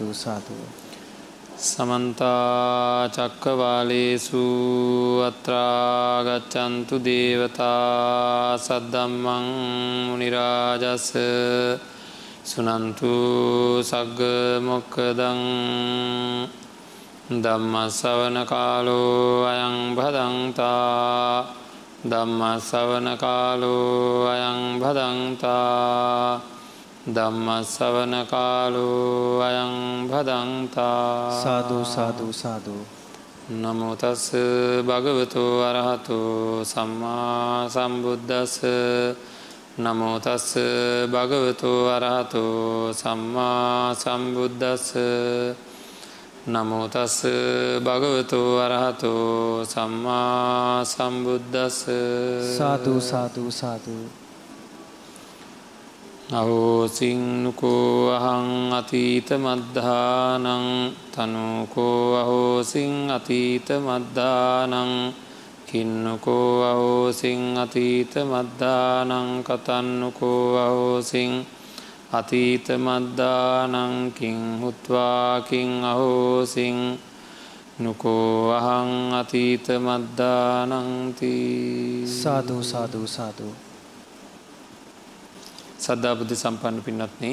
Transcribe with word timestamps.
සාධූ 0.00 0.14
සාධුව. 0.14 0.60
සමන්තා 1.60 3.08
චක්කවාලේසු 3.10 4.44
අත්‍රාගච්චන්තු 5.20 6.96
දේවතා 6.98 8.56
සද්දම්මං 8.56 9.46
මනිරාජස 10.08 11.08
සුනන්තු 12.42 13.12
සග්ග 13.82 14.20
මොක්කදං 14.62 15.40
දම්මස්සවන 17.36 18.36
කාලෝ 18.46 19.44
අයං 19.44 19.76
භදන්තා. 19.94 21.44
දම්මස්සවන 22.04 23.08
කාලෝ 23.16 24.26
අයං 24.26 24.80
භදන්තා. 24.80 26.59
දම්මස්සවන 27.06 28.14
කාලෝ 28.26 29.40
අයං 29.40 30.06
භදන්තා 30.06 31.32
සාධූ 31.34 31.84
සාධූ 31.86 32.32
සාධූ. 32.34 32.84
නමුතස් 33.52 34.24
භගවතු 34.82 35.44
අරහතු 35.60 36.18
සම්මා 36.62 37.68
සම්බුද්ධස 37.68 38.60
නමෝතස්ස 39.78 40.54
භගවතු 41.08 41.72
අරහතු 41.88 42.44
සම්මා 42.92 43.94
සම්බුද්ධස්ස 43.94 44.92
නමෝතස්ස 46.46 47.18
භගවතු 47.80 48.40
අරහතු 48.58 49.12
සම්මා 49.64 50.84
සම්බුද්ධස්ස 50.84 51.84
සාධූ 52.58 53.00
සාධූ 53.02 53.50
සාධූ. 53.50 54.19
අහෝසිංනුකෝ 56.30 58.10
අහං 58.10 58.72
අතීත 58.72 59.30
මද්ධානං 59.36 60.46
තනුකෝ 61.10 62.16
අහෝසිං 62.16 63.10
අතීත 63.10 63.68
මද්ධානං 63.78 65.14
කින්නකෝ 65.66 66.62
අහෝසිං 66.62 67.58
අතීත 67.58 68.14
මද්ධානං 68.24 69.42
කතන්නුකෝ 69.42 70.44
අහෝසිං 70.56 71.32
අතීත 72.12 72.68
මද්දානංකින් 72.76 74.38
හුත්වාකින් 74.60 75.84
අහෝසිං 75.84 76.98
නුකෝ 77.78 78.50
අහං 78.50 79.14
අතීත 79.14 79.66
මද්දානංති 79.78 81.32
සාධූ 82.22 82.62
සාධූ 82.62 83.06
සාධූ. 83.06 83.69
සද්ධාබුද්ධ 85.80 86.34
සම්පන්න 86.34 86.78
පින්නත්න 86.80 87.24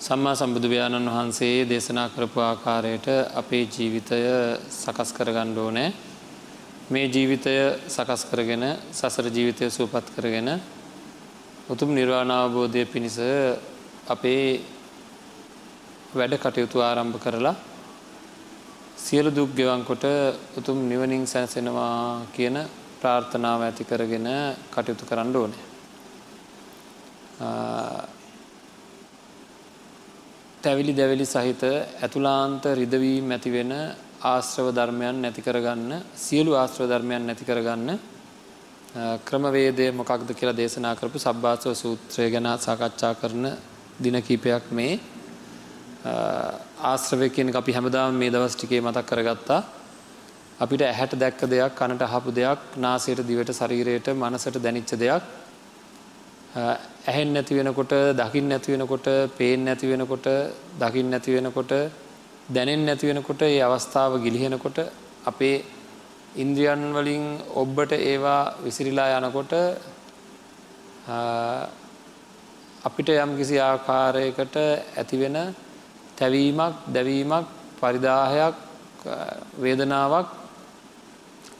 සම්මා 0.00 0.34
සම්බුදුරජාණන් 0.34 1.08
වහන්සේ 1.08 1.56
දේශනා 1.64 2.08
කරපු 2.08 2.38
ආකාරයට 2.42 3.06
අපේ 3.34 3.62
ජීවිතය 3.68 4.18
සකස් 4.76 5.10
කරගණ්ඩෝ 5.12 5.68
නෑ 5.70 5.90
මේ 6.90 7.06
ජීවිතය 7.06 7.54
සකස් 7.88 8.22
කරගෙන 8.24 8.64
සසර 8.92 9.26
ජීවිතය 9.28 9.70
සූපත් 9.70 10.06
කරගෙන 10.16 10.50
උතුම් 11.68 11.90
නිර්වාණාවබෝධය 11.92 12.82
පිණිස 12.86 13.18
අපේ 14.08 14.46
වැඩ 16.12 16.34
කටයුතු 16.36 16.78
ආරම්භ 16.80 17.18
කරලා 17.18 17.56
සියලු 18.98 19.30
දුක් 19.30 19.50
ගෙවන්කොට 19.52 20.04
උතුම් 20.58 20.78
නිවනින් 20.84 21.26
සැනසෙනවා 21.26 22.26
කියන 22.34 22.56
ප්‍රාර්ථනාව 23.00 23.60
ඇති 23.62 23.84
කරගෙන 23.84 24.28
කටයුතු 24.68 25.04
කරන්න 25.04 25.36
ඕනේ. 25.36 25.71
තැවිලි 30.62 30.92
දැවිලි 30.92 31.26
සහිත 31.26 31.62
ඇතුලාන්ත 32.00 32.64
රිදවීම් 32.74 33.30
ඇතිවෙන 33.30 33.72
ආශ්‍රව 34.24 34.68
ධර්මයන් 34.70 35.16
නැති 35.20 35.42
කරගන්න 35.42 35.92
සියලු 36.16 36.52
ආශ්‍රව 36.54 36.86
ධර්මයන් 36.88 37.26
නැති 37.26 37.44
කරගන්න 37.44 37.90
ක්‍රමවේදය 39.24 39.86
මොකක්ද 39.92 40.30
කියලා 40.30 40.54
දේශනා 40.54 40.94
කරපු 40.94 41.18
සබ්භාසව 41.18 41.72
සූත්‍රය 41.74 42.30
ගැන 42.30 42.48
සාකච්ඡා 42.58 43.14
කරන 43.14 43.46
දින 43.98 44.16
කීපයක් 44.20 44.64
මේ. 44.70 45.00
ආශ්‍රවය 46.82 47.28
කියන 47.30 47.54
අපි 47.54 47.72
හැමදාම 47.72 48.14
මේ 48.14 48.30
දවස් 48.30 48.54
ටිකේ 48.54 48.80
මතක් 48.80 49.06
කරගත්තා. 49.06 49.60
අපිට 50.60 50.82
ඇහැට 50.82 51.14
දැක්ක 51.14 51.40
දෙයක් 51.46 51.72
කනට 51.74 52.02
අහපු 52.04 52.30
දෙයක් 52.30 52.60
නාසයට 52.76 53.20
දිවට 53.22 53.50
ශරීරයට 53.50 54.06
මනසට 54.14 54.56
දැනිච්ච 54.58 54.92
දෙයක්. 54.94 55.22
ඇහෙන් 56.54 57.32
නැති 57.32 57.54
වෙනකොට 57.54 57.92
දකිින් 58.14 58.46
නැති 58.46 58.72
වෙනකොට 58.72 59.06
පේෙන් 59.36 59.64
නැති 59.64 59.86
වෙනකොට 59.86 60.26
දකිින් 60.78 61.08
නැති 61.08 61.30
වෙනකොට 61.32 61.72
දැනෙන් 62.48 62.84
නැති 62.84 63.06
වෙනකොට 63.06 63.42
ඒ 63.42 63.60
අවස්ථාව 63.60 64.12
ගිලිහෙනකොට 64.20 64.78
අපේ 65.24 65.64
ඉන්ද්‍රියන් 66.34 66.82
වලින් 66.92 67.24
ඔබ්බට 67.54 67.92
ඒවා 68.02 68.42
විසිරිලා 68.58 69.08
යනකොට 69.18 69.52
අපිට 72.84 73.08
යම් 73.14 73.32
කිසි 73.36 73.56
ආකාරයකට 73.60 74.56
ඇතිවෙන 74.96 75.38
තැවීමක් 76.18 76.76
දැවීමක් 76.88 77.46
පරිදාහයක් 77.80 78.56
වේදනාවක් 79.56 80.28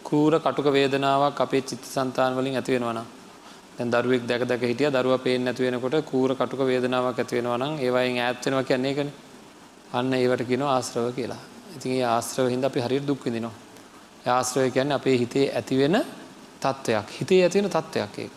කූර 0.05 0.33
කටුක 0.37 0.69
වේදනාවක් 0.71 1.37
අපේ 1.39 1.63
චිත්ත 1.63 1.85
සන්තාන් 1.87 2.33
වලින් 2.35 2.57
ඇතිවෙනවනම් 2.57 3.22
දැන් 3.77 3.91
දරුවෙක් 3.91 4.27
දැක 4.27 4.43
දැක 4.45 4.63
හිටිය 4.63 4.91
දරුව 4.91 5.19
පේෙන් 5.21 5.45
නැති 5.45 5.63
වෙනකොට 5.63 5.97
කූර 6.05 6.31
කටුක 6.35 6.61
වේදනාවක් 6.69 7.19
ඇති 7.19 7.37
වෙනවා 7.37 7.59
නම් 7.59 7.73
ඒවයින් 7.79 8.19
ඈත්වෙනවා 8.19 8.63
කියන්නේ 8.63 8.93
එකනේ 8.93 9.13
අන්න 9.93 10.13
ඒවට 10.15 10.47
කියනවා 10.47 10.75
ආශ්‍රව 10.77 11.13
කියලා. 11.15 11.41
ඉතින් 11.77 11.93
ඒ 11.93 12.05
ආශ්‍රව 12.07 12.47
හින්දා 12.49 12.71
අපි 12.71 12.81
හරියට 12.81 13.07
දුක් 13.07 13.25
විඳිනවා. 13.25 13.55
ඒ 14.27 14.31
ආශ්‍රවය 14.31 14.71
කියන්නේ 14.71 14.97
අපේ 14.97 15.17
හිතේ 15.19 15.47
ඇතිවෙන 15.51 15.97
තත්ත්වයක්. 16.61 17.09
හිතේ 17.19 17.41
ඇතිවෙන 17.45 17.71
තත්ත්වයක් 17.71 18.19
ඒක. 18.19 18.33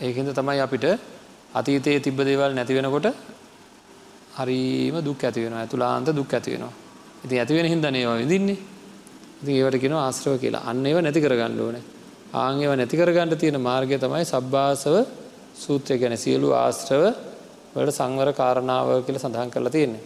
ඒකින්ද 0.00 0.30
තමයි 0.34 0.60
අපිට 0.60 0.84
අතීතයේ 1.54 2.00
තිබ්බ 2.00 2.18
දේවල් 2.20 2.52
නැති 2.54 2.74
වෙනකොට 2.74 3.06
හරිම 4.38 4.96
දුක් 5.04 5.24
ඇති 5.24 5.44
වෙනවා. 5.44 5.60
ඇතුළාන්ත 5.60 6.08
දුක් 6.16 6.32
ඇති 6.34 6.50
වෙනවා. 6.54 6.72
ඉතින් 7.24 7.38
ඇති 7.38 7.54
වෙන 7.54 7.66
හින්දානේ 7.66 8.02
ඒවා 8.02 8.18
විඳින්නේ. 8.18 8.58
ඉතින් 9.42 9.54
ඒවට 9.56 9.80
කියනවා 9.82 10.04
ආශ්‍රව 10.06 10.34
කියලා. 10.38 10.62
අන්න 10.70 10.86
ඒවා 10.86 11.02
නැති 11.02 11.20
කරගන්න 11.20 11.60
ඕනේ. 11.60 11.84
ආන් 12.30 12.60
ඒවා 12.60 12.76
නැති 12.76 12.96
කරගන්න 12.96 13.36
තියෙන 13.36 13.60
මාර්ගය 13.60 13.96
තමයි 13.96 14.24
සබ්බාසව 14.24 14.94
සූත්‍රය 15.56 15.98
ගැන 15.98 16.16
සියලු 16.16 16.52
ආශ්‍රව 16.54 17.04
වලට 17.74 17.94
සංවර 17.94 18.32
කාරණාව 18.32 18.88
කියල 19.04 19.18
සඳහන් 19.18 19.50
කරලා 19.50 19.70
තියෙන්නේ. 19.70 20.02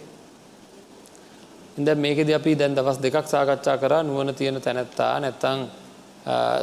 ඉද 1.75 1.89
මේකෙද 1.97 2.29
අපි 2.31 2.55
දැන් 2.55 2.75
දවස් 2.75 2.97
දෙකක් 2.99 3.27
සාකච්ඡා 3.27 3.77
කර 3.77 3.93
නුවන 4.03 4.33
තියෙන 4.33 4.57
තැනැත්තා 4.57 5.19
නැත්තං 5.19 5.59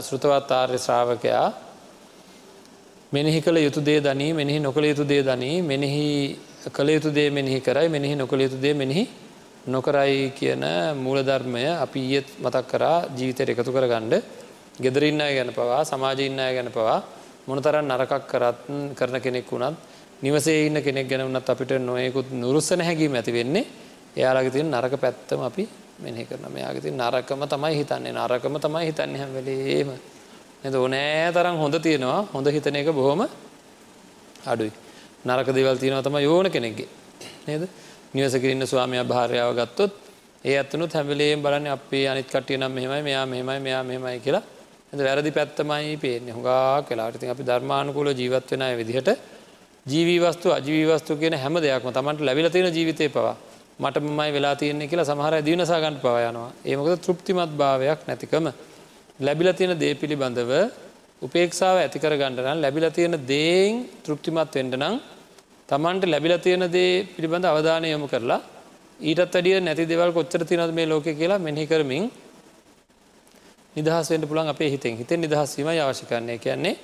ශෘතවත් 0.01 0.51
ආර්ය 0.53 0.79
ශ්‍රාවකයා 0.79 1.47
මෙනෙහි 3.13 3.41
කළ 3.41 3.59
යුතු 3.59 3.81
දේ 3.83 4.01
දනී 4.01 4.33
මෙනෙහි 4.33 4.59
නොකළ 4.61 4.85
යුතු 4.85 5.05
දේ 5.05 5.23
දනී 5.23 5.63
මෙනෙහි 5.63 6.07
කළ 6.69 6.89
යුතු 6.89 7.11
දේ 7.11 7.31
මෙනෙහි 7.31 7.61
කරයි 7.61 7.89
මෙනෙහි 7.89 8.15
නොකළ 8.17 8.41
යුතු 8.41 8.57
දේ 8.57 8.75
මෙනෙහි 8.75 9.09
නොකරයි 9.67 10.33
කියන 10.33 10.65
මූලධර්මය 10.97 11.65
අපි 11.77 12.01
ඊයත් 12.01 12.29
මතක් 12.39 12.67
කරා 12.67 12.99
ජීවිතයට 13.11 13.51
එකතු 13.51 13.73
කර 13.73 13.87
ගණ්ඩ 13.87 14.23
ගෙදරන්න 14.81 15.21
අය 15.21 15.35
ගැන 15.35 15.53
පවා 15.53 15.83
සමාජඉන්න 15.85 16.41
අය 16.41 16.55
ගැන 16.55 16.71
පවා 16.71 16.99
මොනතරන් 17.47 17.87
නරකක් 17.87 18.25
කරත් 18.27 18.59
කරන 18.95 19.21
කෙනෙක් 19.21 19.49
වුණත් 19.49 19.77
නිවසේ 20.23 20.67
ඉන්න 20.67 20.79
කෙනෙක් 20.79 21.09
ගැන 21.09 21.27
වනත් 21.27 21.49
අපිට 21.49 21.73
නොයෙකුත් 21.81 22.33
නුරුස්සන 22.33 22.81
හැකීම 22.81 23.15
ඇති 23.15 23.33
වෙන්නේ 23.33 23.65
එයාලගේ 24.17 24.51
තින් 24.53 24.71
නරක 24.71 24.95
පැත්තම 24.97 25.43
අපි 25.43 25.69
මෙනෙහි 25.99 26.25
කරන 26.25 26.45
මෙයාගේ 26.49 26.83
තින් 26.83 26.97
නරකම 26.97 27.43
තමයි 27.47 27.75
හිතන්නේ. 27.75 28.13
නරකම 28.13 28.55
තමයි 28.59 28.87
හිතන්න 28.87 29.17
හැවලේම 29.17 29.89
නැද? 30.63 30.75
ඕනෑ 30.75 31.33
තරම් 31.33 31.57
හොඳ 31.57 31.75
තියෙනවා. 31.77 32.29
හොඳ 32.33 32.47
හිතන 32.49 32.77
එක 32.77 32.89
බොහොම 32.91 33.29
අඩුයි. 34.45 34.73
නරක 35.25 35.49
දෙවල් 35.49 35.77
තියෙනවා 35.77 36.03
තම 36.03 36.17
යෝන 36.19 36.51
කෙනෙක්ගේ. 36.51 36.89
නේද? 37.47 37.69
නිවසකිරන්න 38.13 38.67
ස්වාමය 38.67 39.05
භාරයාව 39.05 39.55
ගත්තොත් 39.55 39.93
ඒ 40.45 40.57
ඇත්තනුත් 40.57 40.93
හැබලේ 40.93 41.37
බලන්න 41.37 41.67
අපේ 41.69 42.09
අනිත් 42.09 42.27
කටිය 42.27 42.57
නම් 42.57 42.73
මෙහෙමයි 42.73 43.03
මෙයා 43.03 43.27
මෙහෙමයි 43.27 43.61
මෙයා 43.61 43.83
මෙහෙමයි 43.83 44.21
කියලා 44.21 44.43
වැරදි 44.93 45.31
පැත්තමයි 45.31 45.97
පේන්නේ. 45.97 46.33
හුඟා 46.33 46.83
කලාට 46.83 47.23
අපි 47.25 47.43
ධර්මානුකූල 47.43 48.09
ජීවත් 48.13 48.51
වෙන 48.53 48.77
විදිහට 48.77 49.11
ජීවී 49.87 50.19
වස්තු 50.19 50.49
අජීවී 50.51 50.91
වස්තු 50.91 51.17
කියන 51.17 51.35
හැම 51.35 51.55
දෙයක්ම 51.57 51.89
තමන්ට 51.91 52.21
ලැබිල 52.21 52.51
තියෙන 52.51 52.75
ජීවිතය 52.75 53.09
පවා 53.09 53.37
මට 53.79 54.03
මයි 54.19 54.31
වෙලා 54.33 54.55
තියන්නේ 54.57 54.89
කියලා 54.89 55.05
සමහර 55.05 55.35
දිනසාගන්න 55.43 55.97
පවයනවා 55.97 56.51
ඒමකද 56.65 57.01
තෘප්තිමත් 57.07 57.53
භාවයක් 57.53 58.01
නැතිකම. 58.09 58.47
ලැබිල 59.21 59.49
තියෙන 59.53 59.79
දේ 59.79 59.95
පිළිබඳව 59.95 60.53
උපේක්ෂාව 61.23 61.77
ඇතිකර 61.79 62.13
ගණඩනම් 62.13 62.61
ලැබිල 62.61 62.87
තියෙන 62.91 63.15
දේෙන් 63.27 63.75
තෘප්තිමත් 64.05 64.55
වෙන්ඩ 64.55 64.75
නම් 64.75 64.95
තමන්ට 65.69 66.05
ලැබිල 66.05 66.35
තියෙන 66.39 66.65
දේ 66.69 67.05
පිළිබඳ 67.07 67.45
අවධානය 67.45 67.89
යොමු 67.89 68.09
කරලා 68.09 68.41
ඊටත් 69.01 69.37
අඩිය 69.39 69.61
නැති 69.61 69.87
දෙවල් 69.87 70.13
කොච්චර 70.13 70.43
තිනද 70.45 70.75
මේ 70.75 70.87
ලෝක 70.87 71.07
කියලා 71.13 71.39
මෙහි 71.39 71.67
කරමින් 71.67 72.05
නිදහස් 73.77 74.11
වෙන්ට 74.11 74.27
පුළන් 74.27 74.49
අපේ 74.49 74.71
හිතෙන් 74.71 74.97
හිතෙන් 74.97 75.21
නිදහස්වීම 75.21 75.69
අවශ්‍ය 75.69 76.05
කරන්නේ 76.05 76.39
කියන්නේ 76.39 76.77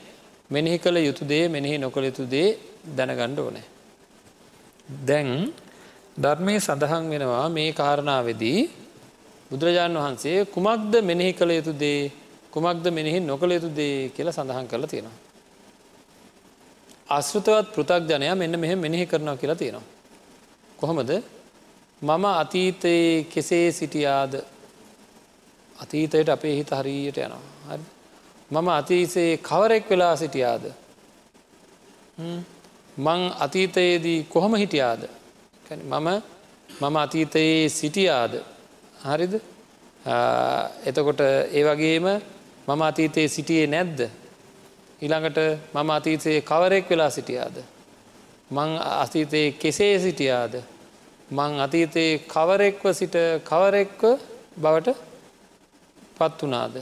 මෙනෙහි 0.51 0.79
කළ 0.79 0.97
යුතු 0.99 1.25
දේ 1.25 1.49
මෙනෙහි 1.49 1.79
නොකළ 1.79 2.05
යුතු 2.05 2.25
දේ 2.27 2.49
දැනගණ්ඩ 2.89 3.39
ඕනෑ. 3.39 3.65
දැන් 5.03 5.29
ධර්මය 6.17 6.55
සඳහන් 6.59 7.05
වෙනවා 7.11 7.49
මේ 7.49 7.71
කාරණාවදී 7.73 8.61
බුදුරජාණන් 9.51 9.99
වහන්සේ 9.99 10.39
කුමක්ද 10.47 10.93
මෙනෙහි 11.03 11.33
කළ 11.33 11.51
යුතු 11.51 11.73
දේ 11.75 12.01
කුමක්ද 12.51 12.87
මෙනෙහි 12.91 13.19
නොකළ 13.23 13.53
යුතු 13.53 13.71
දේ 13.71 14.11
කියලා 14.11 14.33
සඳහන් 14.33 14.67
කරලා 14.67 14.87
තියෙනවා. 14.87 15.17
අශෘතවත් 17.09 17.67
පෘතක් 17.75 18.03
ජනයා 18.11 18.35
මෙන්න 18.35 18.55
මෙහෙ 18.57 18.75
මෙනෙහි 18.77 19.07
කරනවා 19.07 19.37
කියලා 19.37 19.57
තියෙනවා. 19.57 19.87
කොහොමද 20.79 21.11
මම 22.03 22.25
අතීතයේ 22.35 23.25
කෙසේ 23.25 23.73
සිටියාද 23.73 24.33
අතීතයට 25.83 26.29
අපේ 26.29 26.55
හිත 26.57 26.71
හරියට 26.71 27.19
යනවා. 27.19 27.43
හරි. 27.69 27.85
මම 28.51 28.69
අතීසේ 28.71 29.37
කවරෙක් 29.39 29.91
වෙලා 29.91 30.17
සිටියාද? 30.17 30.65
මං 32.99 33.21
අතීතයේදී 33.41 34.19
කොහොම 34.25 34.55
හිටියාද? 34.57 35.03
මම 35.85 36.09
මම 36.81 36.97
අතීතයේ 36.97 37.69
සිටියාද? 37.71 38.35
හරිද? 39.05 39.35
එතකොට 40.87 41.21
ඒ 41.21 41.65
වගේම 41.65 42.07
මම 42.69 42.83
අතීතයේ 42.83 43.29
සිටියේ 43.29 43.67
නැද්ද? 43.67 44.01
ඊළඟට 45.03 45.39
මම 45.75 45.91
අතීතයේ 45.91 46.41
කවරෙක් 46.43 46.91
වෙලා 46.91 47.11
සිටියාද? 47.11 47.57
මං 48.51 48.71
අතීතයේ 48.79 49.53
කෙසේ 49.53 49.99
සිටියාද? 49.99 50.55
මං 51.31 51.61
අතීතයේ 51.61 52.19
කවරෙක්ව 52.29 52.93
සිට 52.93 53.17
කවරෙක්ව 53.45 54.03
බවට 54.59 54.97
පත් 56.17 56.39
වනාද 56.43 56.77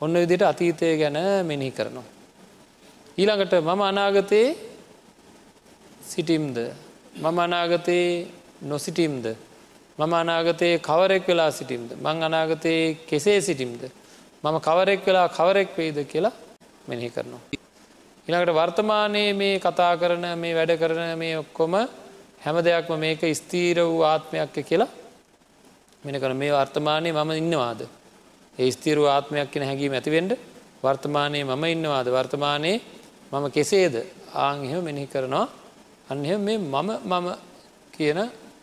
ඔන්න 0.00 0.14
විදිට 0.14 0.42
අතීතය 0.42 0.96
ගැන 0.96 1.18
මෙනෙහි 1.46 1.70
කරනවා. 1.70 2.06
ඊළඟට 3.18 3.54
මම 3.60 3.80
අනාගතයේ 3.82 4.56
සිටිම්ද? 6.02 6.56
මම 7.16 7.38
අනාගතයේ 7.38 8.26
නොසිටිම්ද? 8.62 9.26
මම 9.98 10.12
අනාගතයේ 10.14 10.78
කවරෙක් 10.80 11.26
වෙලා 11.26 11.50
සිටිම්ද? 11.50 11.90
මං 11.96 12.22
අනාගතයේ 12.22 12.94
කෙසේ 13.08 13.40
සිටිම්ද? 13.40 13.82
මම 14.44 14.56
කවරෙක් 14.60 15.00
වෙලා 15.06 15.28
කවරෙක් 15.28 15.76
වෙයිද 15.76 15.98
කියලා 16.06 16.32
මෙනෙහි 16.88 17.10
කරනවා. 17.10 17.42
ඉළඟට 18.28 18.54
වර්තමානයේ 18.54 19.32
මේ 19.34 19.58
කතා 19.58 19.92
කරන 19.96 20.26
මේ 20.38 20.54
වැඩ 20.54 20.78
කරන 20.78 21.18
මේ 21.18 21.38
ඔක්කොම 21.38 21.74
හැම 22.44 22.56
දෙයක්ම 22.64 22.94
මේක 22.96 23.22
ස්තීර 23.34 23.78
වූ 23.82 24.02
ආත්මයක් 24.04 24.54
කියලා 24.68 24.90
මෙන 26.04 26.20
කර 26.20 26.34
මේ 26.34 26.52
වර්තමානය 26.52 27.10
මම 27.12 27.30
ඉන්නවාද? 27.34 27.97
ඒ 28.58 28.70
ස්තීරු 28.70 29.02
ආත්මයක් 29.06 29.48
කියෙන 29.52 29.68
හැකීම 29.68 29.92
ඇතිවෙන්ඩ 29.94 30.32
වර්තමානයේ 30.82 31.44
මම 31.44 31.64
ඉන්නවාද 31.66 32.08
වර්තමානයේ 32.08 32.76
මම 33.32 33.44
කෙසේද 33.50 33.94
ආං 34.36 34.58
එහෙම 34.64 34.82
මෙනෙහි 34.84 35.06
කරනවා 35.06 35.46
අන්න 36.08 36.18
මේ 36.38 36.58
මම 36.58 36.90
මම 37.04 37.26
කියන 37.94 38.20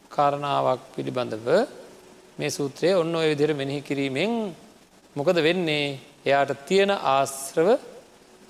කාරණාවක් 0.09 0.81
පිළිබඳව 0.95 1.47
මේ 2.37 2.49
සූත්‍රය 2.49 2.89
ඔන්න 2.93 3.15
ඔය 3.15 3.27
විදිර 3.31 3.51
මෙනෙහි 3.53 3.81
කිරීමෙන් 3.81 4.31
මොකද 5.15 5.37
වෙන්නේ 5.39 5.85
එයාට 6.25 6.51
තියෙන 6.65 6.91
ආශ්‍රව 6.91 7.67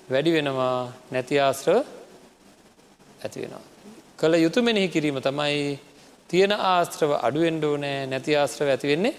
වැඩි 0.08 0.30
වෙනවා 0.32 0.78
නැති 1.12 1.34
ආශ්‍රව 1.38 1.78
ඇති 3.22 3.38
වෙනවා. 3.42 3.64
කළ 4.18 4.34
යුතු 4.36 4.58
මෙනෙහි 4.62 4.88
කිරීම 4.88 5.18
තමයි 5.20 5.78
තියෙන 6.30 6.52
ආශ්‍රව 6.52 7.10
අඩුවෙන්ඩෝ 7.18 7.74
නෑ 7.76 8.06
නැති 8.06 8.32
ආශ්‍රව 8.34 8.68
ඇතිවෙන්නේ 8.68 9.14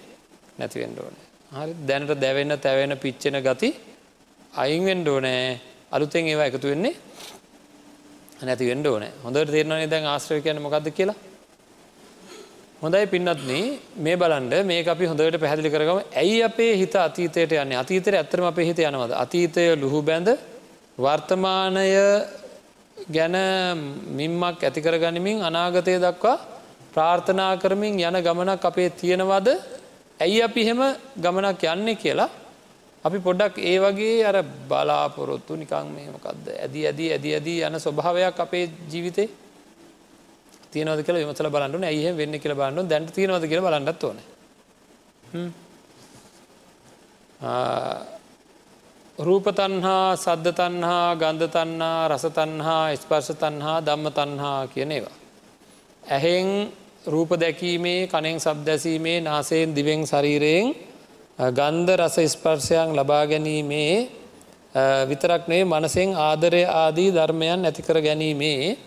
නැතිවෙන්ඩෝනෑ. 0.59 1.26
හරි 1.51 1.73
දැනට 1.89 2.11
දැවෙන්න 2.19 2.53
තැවෙන 2.59 2.93
පිච්චෙන 3.03 3.37
ගති 3.45 3.69
අයින්වෙන්ඩෝ 4.53 5.19
නෑ 5.19 5.43
අලුතෙන් 5.91 6.27
ඒවා 6.27 6.47
එකතු 6.49 6.67
වෙන්නේ 6.71 6.95
නැති 8.43 8.65
වෙන්ඩ 8.69 8.87
ඕන. 8.87 9.05
හොඳට 9.23 9.51
තේරනේ 9.51 9.87
දැන් 9.87 10.05
ආශ්‍රය 10.05 10.41
කියන 10.41 10.59
මොකක්ද 10.61 10.89
කියලා? 10.97 11.15
හොඳයි 12.81 13.05
පින්නත්න 13.13 13.53
මේ 13.97 14.17
බලන්ඩ 14.21 14.53
මේ 14.65 14.83
අපි 14.85 15.05
හොඳට 15.05 15.39
පැහැදිලි 15.43 15.71
කරගම. 15.71 15.99
ඇයි 16.21 16.43
අපේ 16.43 16.73
හිත 16.81 16.95
අතීතයට 16.95 17.55
යන්න? 17.55 17.73
අතීතර 17.83 18.19
ඇත්තරම 18.19 18.49
අපේ 18.51 18.67
හිත 18.69 18.79
යනවද? 18.79 19.15
අතීතය 19.23 19.63
ලුහු 19.83 20.03
බැඳ 20.03 20.29
වර්තමානය 20.97 21.87
ගැන 23.15 23.35
මින්මක් 24.19 24.67
ඇතිකර 24.67 24.99
ගනිමින් 24.99 25.47
අනාගතය 25.47 25.95
දක්වා 26.05 26.37
ප්‍රාර්ථනා 26.93 27.53
කරමින් 27.63 27.99
යන 27.99 28.19
ගමනක් 28.19 28.63
අපේ 28.65 28.89
තියෙනවද? 28.91 29.77
ඇයි 30.19 30.41
අපි 30.41 30.61
හෙම 30.63 30.81
ගමනක් 31.17 31.63
යන්නේ 31.65 31.95
කියලා? 31.95 32.29
අපි 33.03 33.17
පොඩ්ඩක් 33.19 33.57
ඒ 33.61 33.77
වගේ 33.79 34.23
අර 34.23 34.37
බලාපොරොත්තු 34.69 35.53
නිකං 35.55 35.87
මෙහමකක්ද 35.89 36.45
ඇදී 36.55 36.85
ඇදී 36.85 37.09
ඇදී 37.11 37.33
ඇදී 37.33 37.59
යන 37.63 37.79
ස්වභාවයක් 37.79 38.39
අපේ 38.39 38.65
ජීවිතේ 38.91 39.29
තියනවද 40.71 41.01
කියල 41.03 41.17
විමසල 41.17 41.49
බලන්නු 41.49 41.77
ඇහ 41.83 42.11
වෙන්න 42.13 42.35
කියල 42.35 42.55
බලන්නු 42.55 42.81
දැන්ට 42.83 43.13
තියෙනවද 43.13 43.45
කියල 43.45 43.61
බලන්නත් 43.61 44.03
ඕන. 44.03 44.17
රූපතන්හා 49.19 50.15
සද්ධතන්හා 50.15 51.15
ගන්ධතන්හා 51.15 52.01
රසතන්හා 52.07 52.83
ස්පර්ශතන්හා 52.95 53.77
ධම්ම 53.81 54.07
තන්හා 54.11 54.59
කියන 54.67 54.91
ඒවා. 54.91 55.15
ඇහෙෙන් 56.03 56.51
රූප 57.07 57.29
දැකීමේ 57.35 58.07
කනෙන් 58.07 58.37
සබ් 58.37 58.65
දැසීමේ 58.65 59.19
නාසයෙන් 59.21 59.73
දිවෙන් 59.73 60.01
ශරීරයෙන් 60.03 60.75
ගන්ධ 61.39 61.91
රස 61.95 62.17
ස්පර්ශයන් 62.27 62.89
ලබා 62.93 63.23
ගැනීමේ 63.25 64.09
විතරක්නේ 65.05 65.63
මනසෙන් 65.65 66.09
ආදරය 66.19 66.63
ආදී 66.75 67.09
ධර්මයන් 67.11 67.63
ඇතිකර 67.63 67.97
ගැනීමේ 68.01 68.77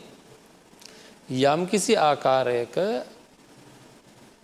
යම් 1.44 1.60
කිසි 1.66 1.94
ආකාරයක 1.98 2.76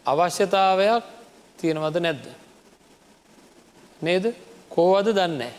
අවශ්‍යතාවයක් 0.07 1.05
තියෙනවද 1.59 1.97
නැද්ද. 1.99 2.25
නේද 4.03 4.25
කෝවද 4.71 5.09
දන්නේ. 5.11 5.53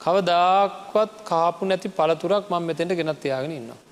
කවදාක්වත් 0.00 1.12
කාපු 1.24 1.64
නැති 1.64 1.88
පළතුරක් 1.90 2.50
මං 2.50 2.62
මෙතෙන්ට 2.62 2.92
ගෙනත් 2.92 3.20
තියාගෙන 3.20 3.52
ඉන්නවා. 3.52 3.85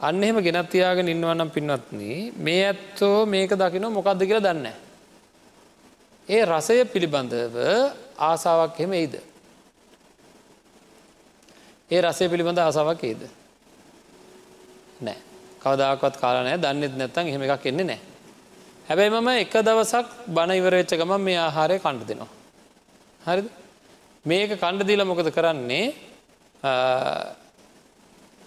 අන්න 0.00 0.22
එහෙම 0.22 0.38
ගෙනත් 0.38 0.70
තියාගෙන 0.70 1.08
ඉන්නවනම් 1.08 1.50
පින්වත්න 1.50 2.00
මේ 2.38 2.62
ඇත්තෝ 2.64 3.26
මේක 3.26 3.50
දකින 3.52 3.86
මොකක්ද 3.88 4.22
කියලා 4.22 4.46
දන්නේ. 4.46 4.76
ඒ 6.28 6.44
රසය 6.44 6.84
පිළිබඳව 6.86 7.56
ආසාවක් 8.20 8.80
එහෙම 8.80 8.92
එයිද. 8.92 9.14
ඒ 11.90 12.00
රසය 12.00 12.28
පිළිබඳ 12.28 12.58
ආසාවක් 12.58 13.02
ඒද. 13.04 13.22
නෑ 15.00 15.18
කවදාකත් 15.60 16.16
කාලනෑ 16.16 16.58
දන්නෙත් 16.58 16.94
නැත්තන් 16.96 17.28
එහෙම 17.28 17.42
එකක් 17.44 17.66
එන්නේ 17.66 17.86
නෑ. 17.86 18.00
හැබැයි 18.88 19.12
මම 19.12 19.28
එක 19.36 19.54
දවසක් 19.60 20.06
බණ 20.28 20.56
ඉවරවෙච්ච 20.56 20.96
ගම 20.96 21.12
මේ 21.20 21.38
ආහාරය 21.38 21.76
කණ්ඩ 21.78 22.08
දෙනවා. 22.08 22.30
හරිද 23.20 23.46
මේක 24.24 24.56
කණ්ඩදීල 24.56 25.04
මොකද 25.04 25.28
කරන්නේ 25.30 25.86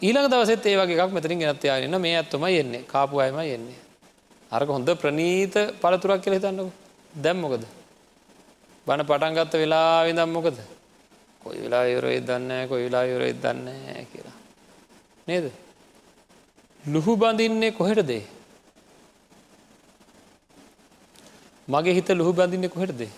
ඊළඟ 0.03 0.27
දවසෙත් 0.27 0.65
ඒ 0.65 0.75
වගේ 0.75 1.00
එකක් 1.00 1.12
මෙතරින් 1.12 1.39
ගෙනත්තියාගන්න 1.39 1.95
මේ 1.98 2.17
ඇත්තම 2.17 2.43
එන්නේ 2.45 2.83
කාපු 2.86 3.19
අයම 3.19 3.39
එන්නේ. 3.39 3.79
අරක 4.51 4.69
හොඳ 4.69 4.89
ප්‍රනීත 4.95 5.55
පළතුරක් 5.81 6.22
කියල 6.22 6.36
හිතන්නකු 6.36 6.72
දැම්මොකද. 7.15 7.63
බණ 8.88 9.05
පටන්ගත්ත 9.05 9.53
වෙලා 9.55 10.03
විදම් 10.03 10.29
මොකද. 10.29 10.57
කොයි 11.41 11.60
වෙලා 11.62 11.86
යුරයි 11.86 12.19
දන්න 12.22 12.67
කොයි 12.67 12.83
වෙලා 12.86 13.05
යුරයි 13.05 13.33
දන්න 13.33 13.67
කියලා. 14.12 14.38
නේද. 15.27 15.51
ලුහු 16.83 17.15
බඳින්නේ 17.15 17.72
කොහෙට 17.72 18.03
දේ. 18.03 18.24
මගේ 21.67 21.93
හිත 21.93 22.10
ලුහු 22.12 22.33
බඳින්නේ 22.33 22.69
කොහෙට 22.69 22.91
දේ. 22.93 23.12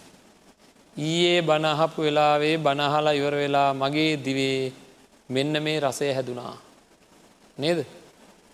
ඊයේ 0.95 1.41
බණහපු 1.41 2.01
වෙලාවේ 2.01 2.57
බණහලා 2.57 3.11
ඉවර 3.11 3.35
වෙලා 3.35 3.73
මගේ 3.73 4.17
දිවේ 4.17 4.73
මෙන්න 5.29 5.63
මේ 5.63 5.79
රසය 5.79 6.13
හැදුනා. 6.13 6.64
නේද. 7.57 7.85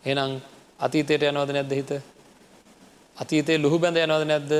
එනම් 0.04 0.42
අතීතයට 0.80 1.24
යනවද 1.24 1.52
නැද්ද 1.52 1.72
හිත. 1.72 1.92
අතීතයේ 3.18 3.58
ලුහු 3.58 3.80
බැඳ 3.80 3.98
යනවද 3.98 4.26
නැද්ද 4.26 4.52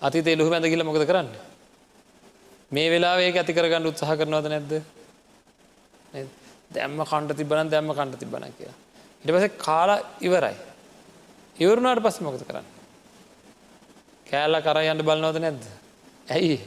අතීතේ 0.00 0.36
ලුහු 0.36 0.50
බැඳ 0.50 0.66
කියල 0.66 0.84
මොකද 0.84 1.06
කරන්න. 1.06 1.28
මේ 2.70 2.90
වෙලාවේ 2.90 3.30
ඇති 3.30 3.52
කරගන්න 3.52 3.86
උත්සාහ 3.86 4.16
කරනවද 4.16 4.48
නැද්ද. 4.48 4.72
දැම්ම 6.70 7.00
කණ්ඩ 7.04 7.36
තිබන 7.36 7.70
දැම්ම 7.70 7.90
කණ්ඩ 7.90 8.18
තිබන 8.18 8.46
කියලා. 8.52 8.78
ඉට 9.24 9.30
පස 9.30 9.44
කාලා 9.58 10.00
ඉවරයි. 10.20 10.56
ඉවරුණාට 11.56 12.02
පස්ස 12.02 12.20
මොකද 12.20 12.44
කරන්න. 12.44 12.66
කෑල්ල 14.26 14.60
කර 14.60 14.80
යන්න 14.84 15.04
බලනවද 15.04 15.38
නැද්ද. 15.40 15.64
ඇයි 16.28 16.58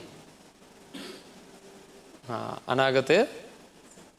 අනාගතය 2.67 3.17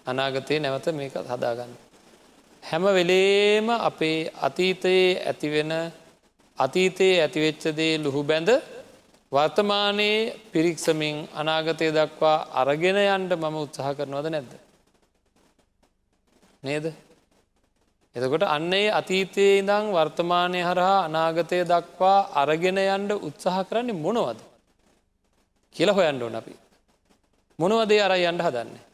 අනාගතයේ 0.06 0.60
නැවත 0.60 0.86
මේක 0.92 1.14
හදාගන්න. 1.24 1.72
හැම 2.62 2.84
වෙලේම 2.88 3.66
අපේ 3.80 4.18
අතීතයේ 4.38 5.22
ඇතිවෙන 5.22 5.72
අතීතයේ 6.58 7.20
ඇතිවෙච්චදේ 7.20 7.92
ලුහු 7.98 8.22
බැඳ 8.24 8.50
වර්තමානයේ 9.32 10.34
පිරික්සමින් 10.52 11.16
අනාගතය 11.34 11.88
දක්වා 11.92 12.38
අරගෙන 12.54 12.98
යන්ට 12.98 13.32
මම 13.34 13.56
උත්සාහ 13.56 13.90
කරනවද 13.94 14.26
නැද්ද. 14.28 14.52
නේද. 16.62 16.86
එතකොට 18.16 18.44
අන්නේ 18.48 18.88
අතීතයේ 18.90 19.58
ඉඳං 19.58 19.86
වර්තමානය 19.92 20.60
හරහා 20.62 20.98
අනාගතය 21.02 21.58
දක්වා 21.64 22.18
අරගෙන 22.34 22.78
යන්ඩ 22.80 23.10
උත්සාහ 23.20 23.58
කරන්නේ 23.64 23.98
මොනවද 23.98 24.40
කියල 25.76 25.90
හොයන්ඩ 25.90 26.22
ඕන 26.22 26.36
අපි 26.36 26.54
මොනවදේ 27.58 28.00
අර 28.00 28.14
යන්ඩ 28.20 28.42
හදන්නේ 28.42 28.85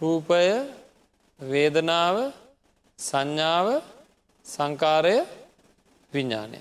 රූපය 0.00 0.68
වේදනාව 1.40 2.16
සංඥාව 2.98 3.68
සංකාරය 4.46 5.16
විඤ්ඥානය 6.12 6.60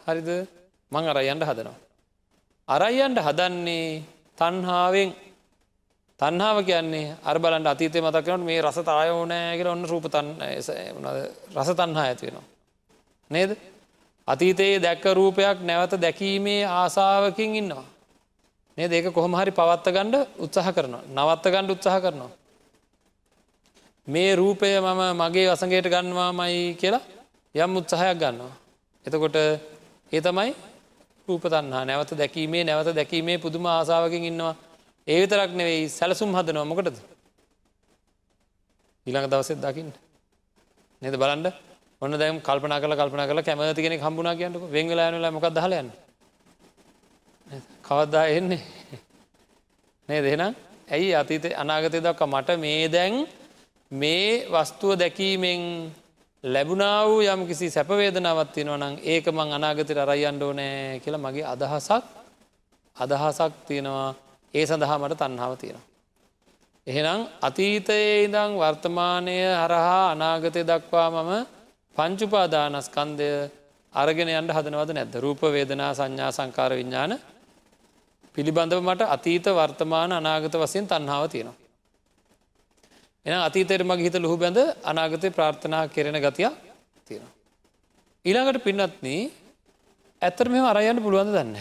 හරිද 0.00 0.28
මං 0.92 1.04
අරයන්ට 1.04 1.42
හදනවා. 1.42 1.78
අරයියන්ට 2.68 3.18
හදන්නේ 3.18 4.02
තන්හාාවෙන් 4.38 5.10
තන්හාාව 6.20 6.58
කියන්නේ 6.62 7.16
අර 7.22 7.36
බලන්ට 7.38 7.66
අතීතය 7.66 7.98
මතකනට 8.00 8.44
මේ 8.44 8.62
රස 8.62 8.78
තායෝනෑ 8.80 9.56
කියල 9.58 9.68
ඔන්න 9.68 9.84
රූපතන් 9.84 10.28
රස 11.54 11.70
තන්හා 11.72 12.04
ඇතිවෙනවා. 12.04 12.46
නේද? 13.30 13.50
අතීතයේ 14.28 14.78
දැක්ක 14.78 15.04
රූපයක් 15.12 15.58
නැවත 15.60 15.92
දැකීමේ 15.96 16.62
ආසාාවකින් 16.64 17.54
ඉන්නවා. 17.56 17.86
මේ 18.78 18.88
දෙක 18.88 19.12
කොහොම 19.12 19.34
හරි 19.34 19.50
පවත්ත 19.52 19.86
ගණ්ඩ 19.90 20.16
උත්සාහ 20.38 20.70
කරනවා 20.70 21.04
නවත්ත 21.08 21.44
ගණ්ඩ 21.46 21.70
උත්සාහ 21.70 22.00
කරනවා. 22.00 22.45
මේ 24.06 24.36
රූපය 24.36 24.68
මම 24.78 25.02
මගේ 25.14 25.46
වසගේට 25.48 25.86
ගන්නවාමයි 25.86 26.76
කියලා 26.76 27.02
යම් 27.54 27.76
උත්සාහයක් 27.76 28.18
ගන්නවා. 28.18 28.54
එතකොට 29.04 29.36
ඒ 30.12 30.20
තමයි 30.20 30.54
රූප 31.28 31.44
තන්හා 31.44 31.84
නැවත 31.84 32.10
දැකීමේ 32.12 32.62
නැවත 32.64 32.94
දැකීමේ 32.94 33.38
පුදුම 33.38 33.66
ආසාාවකින් 33.66 34.24
ඉන්නවා. 34.24 34.54
ඒ 35.06 35.18
විතරක් 35.20 35.50
නෙවෙයි 35.52 35.88
සැලසුම් 35.90 36.30
හදනවා. 36.30 36.64
මොකටද? 36.64 36.96
ඊළඟ 39.06 39.26
දවසෙත් 39.26 39.58
දකින්න. 39.58 39.90
නද 41.02 41.14
බලන්ඩ 41.14 41.46
ඔන්න 42.02 42.14
දැම් 42.14 42.38
කල්පන 42.40 42.74
කල 42.76 42.94
කල්පන 42.94 43.22
කල 43.24 43.40
කැමති 43.42 43.82
කෙනෙ 43.82 43.96
හම්බුනා 43.98 44.34
කියන්නක. 44.34 44.62
වෙංගලයනල 44.68 45.26
මොකක් 45.30 45.48
දහලයන්න 45.50 45.90
කවද්දා 47.82 48.24
එන්නේ? 48.28 48.62
නේ 50.08 50.20
දෙනම් 50.22 50.54
ඇයි 50.88 51.10
අතීත 51.14 51.44
අනාගතය 51.54 51.98
දක්ක 51.98 52.22
මට 52.24 52.58
මේ 52.58 52.86
දැන් 52.88 53.26
මේ 53.90 54.46
වස්තුව 54.46 54.96
දැකීමෙන් 54.96 55.92
ලැබුණා 56.44 57.06
වූ 57.06 57.20
යම් 57.22 57.46
කිසි 57.46 57.70
සැපවේදනාවත් 57.70 58.52
තියෙනවා 58.52 58.78
නම් 58.78 58.94
ඒක 59.02 59.26
මං 59.28 59.52
අනාගතයට 59.52 59.98
අරයියන්ඩ 59.98 60.42
ඕනෑ 60.42 61.00
කියලා 61.00 61.18
මගේ 61.20 61.46
අදහසක් 61.46 62.04
අදහසක් 62.96 63.52
තියෙනවා 63.66 64.14
ඒ 64.54 64.66
සඳහා 64.66 64.98
මට 64.98 65.18
තන්හාව 65.18 65.54
තියෙනවා. 65.56 65.86
එහෙනම් 66.86 67.20
අතීතයේ 67.40 68.24
ඉඳං 68.24 68.52
වර්තමානය 68.56 69.36
හරහා 69.54 70.10
අනාගතය 70.10 70.62
දක්වා 70.62 71.10
මම 71.12 71.32
පංචුපාදානස්කන්දය 71.96 73.28
අරගෙන 73.94 74.28
යන්ට 74.30 74.50
හදනවද 74.50 74.90
නැද 74.92 75.14
රූප 75.16 75.42
වේදනා 75.48 75.92
සංඥා 75.94 76.30
සංකාර 76.30 76.72
විඤ්ඥාන 76.72 77.12
පිළිබඳව 78.34 78.80
මට 78.82 79.02
අතීත 79.08 79.46
වර්තමාන 79.50 80.12
අනාගත 80.12 80.54
වසයෙන් 80.54 80.86
තන්හාව 80.86 81.24
තියෙනවා. 81.28 81.65
එන 83.26 83.34
අතීතයට 83.38 83.82
මගේ 83.82 84.06
හිත 84.06 84.16
ලොහු 84.22 84.36
බැඳ 84.38 84.58
අනාගතය 84.84 85.28
ප්‍රාර්ථනා 85.30 85.84
කෙරෙන 85.88 86.18
ගතියක් 86.24 86.54
තියෙනවා. 87.06 87.32
ඊළඟට 88.24 88.64
පින්නත්න 88.66 89.06
ඇත්තර 90.22 90.46
මෙම 90.48 90.64
අරයන්න 90.64 91.02
පුළුවන්ද 91.04 91.34
දන්න. 91.34 91.58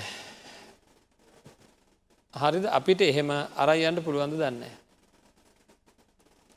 හරිද 2.34 2.66
අපිට 2.70 3.02
එහෙම 3.02 3.30
අරයන්ට 3.56 4.00
පුළුවන්ද 4.06 4.38
දන්න. 4.38 4.64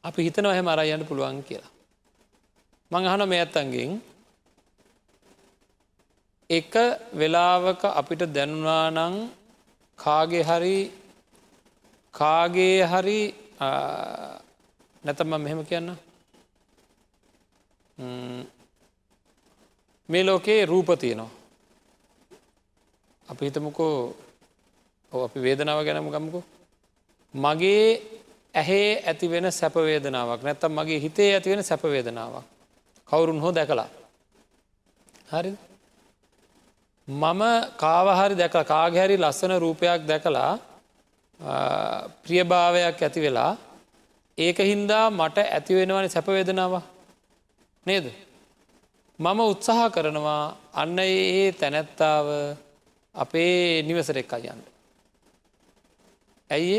අපි 0.05 0.21
හිතනව 0.27 0.53
එහෙම 0.53 0.69
අරයන්ට 0.69 1.09
පුළුවන් 1.09 1.41
කියලා. 1.49 1.73
මං 2.91 3.05
අහන 3.07 3.23
මේ 3.29 3.43
ඇත්තන්ගෙන් 3.45 3.93
එක 6.51 6.75
වෙලාවක 7.13 7.83
අපිට 8.01 8.23
දැනුනා 8.29 8.87
නං 8.91 9.15
කාගේ 9.99 10.45
හරි 10.51 10.79
කාගේ 12.15 12.79
හරි 12.85 13.21
නැතම 15.09 15.35
මෙහෙම 15.45 15.65
කියන්න? 15.65 15.89
මේ 20.09 20.25
ලෝකයේ 20.25 20.67
රූප 20.67 20.89
තියනවා. 21.01 21.31
අපි 23.29 23.43
හිතමුකෝ 23.47 23.95
අපි 25.13 25.39
වේදනාව 25.47 25.81
ගැනම 25.87 26.09
ගමකු. 26.15 26.41
මගේ 27.35 27.85
ඇහේ 28.55 28.91
ඇතිවෙන 29.07 29.47
සැපවේදනාවක් 29.53 30.43
නැත්තම් 30.43 30.73
මගේ 30.79 31.01
හිතේ 31.05 31.31
ඇතිවෙන 31.35 31.65
සැපවේදනාවක් 31.71 32.47
කවුරුන් 33.09 33.41
හෝ 33.45 33.53
දැකලා. 33.59 33.89
හරි 35.33 35.53
මම 37.09 37.43
කාවහරි 37.77 38.35
දැකලා 38.41 38.71
කාගහැරි 38.75 39.17
ලස්සන 39.17 39.53
රූපයක් 39.65 40.03
දැකලා 40.11 40.53
ප්‍රියභාවයක් 42.25 43.03
ඇති 43.03 43.21
වෙලා 43.25 43.53
ඒක 44.39 44.59
හින්දා 44.63 45.05
මට 45.11 45.39
ඇතිවෙනවන 45.49 46.09
සැපවේදනාව 46.09 46.75
නේද. 47.87 48.07
මම 49.19 49.41
උත්සාහ 49.45 49.91
කරනවා 49.91 50.43
අන්න 50.75 50.99
ඒ 50.99 51.53
තැනැත්තාව 51.53 52.27
අපේ 53.15 53.83
නිවසරෙක් 53.83 54.33
අයන්න. 54.33 54.63
ඇයි 56.51 56.79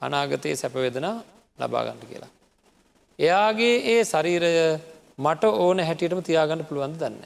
අනාගතයේ 0.00 0.56
සැපවේදනා 0.56 1.16
ලබාගන්නට 1.58 2.04
කියලා. 2.04 2.32
එයාගේ 3.18 3.74
ඒ 3.92 4.02
ශරීරය 4.04 4.52
මට 5.18 5.44
ඕන 5.56 5.80
හැටියටම 5.80 6.20
තියාගන්න 6.22 6.68
පුළුවන්ද 6.68 6.96
දන්න. 6.96 7.24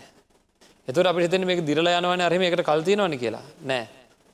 එතුර 0.89 1.07
අපි 1.07 1.27
හිතන 1.27 1.47
මේ 1.47 1.61
දිරල 1.63 1.91
යනවන 1.91 2.21
අරම 2.21 2.43
එකට 2.43 2.63
කල්තියනවන 2.63 3.19
කියලා 3.19 3.47
නෑ 3.65 3.85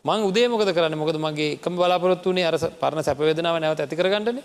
මං 0.04 0.20
උදේ 0.24 0.48
මොකද 0.48 0.70
කරන්න? 0.72 0.96
මොකද 0.96 1.16
මගේ 1.16 1.54
එකම 1.56 1.74
බලාපොරොත්තුනේ 1.76 2.46
අර 2.46 2.56
පරණ 2.80 3.04
සැපවේදනාව 3.04 3.60
නැවත 3.60 3.80
ඇති 3.80 3.96
කරගන්නන. 3.96 4.38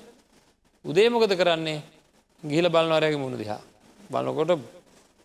උදේ 0.85 1.09
මොකද 1.09 1.31
කරන්නේ? 1.33 1.79
ගිහිල 2.43 2.67
බලනවරයාගේ 2.69 3.19
මුණ 3.19 3.37
දිහා. 3.37 3.61
බලනකොට 4.11 4.59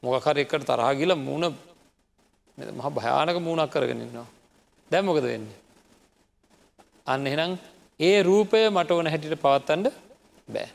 මොකකර 0.03 0.39
එකට 0.39 0.65
තරහා 0.65 0.95
ගිල 0.95 1.15
මුණ 1.17 1.45
මහ 2.59 2.87
භයානක 2.91 3.39
මූුණක් 3.39 3.73
කරගෙනන්නවා 3.73 4.27
දැම් 4.91 5.05
මොකද 5.07 5.25
වෙන්නේ? 5.25 5.59
අන්න 7.07 7.27
එහෙනම් 7.27 7.59
ඒ 8.01 8.23
රූපය 8.23 8.61
මට 8.71 8.91
ඕන 8.91 9.07
හැටිට 9.07 9.43
පවත්තන්ඩ 9.45 9.87
බෑ. 10.49 10.69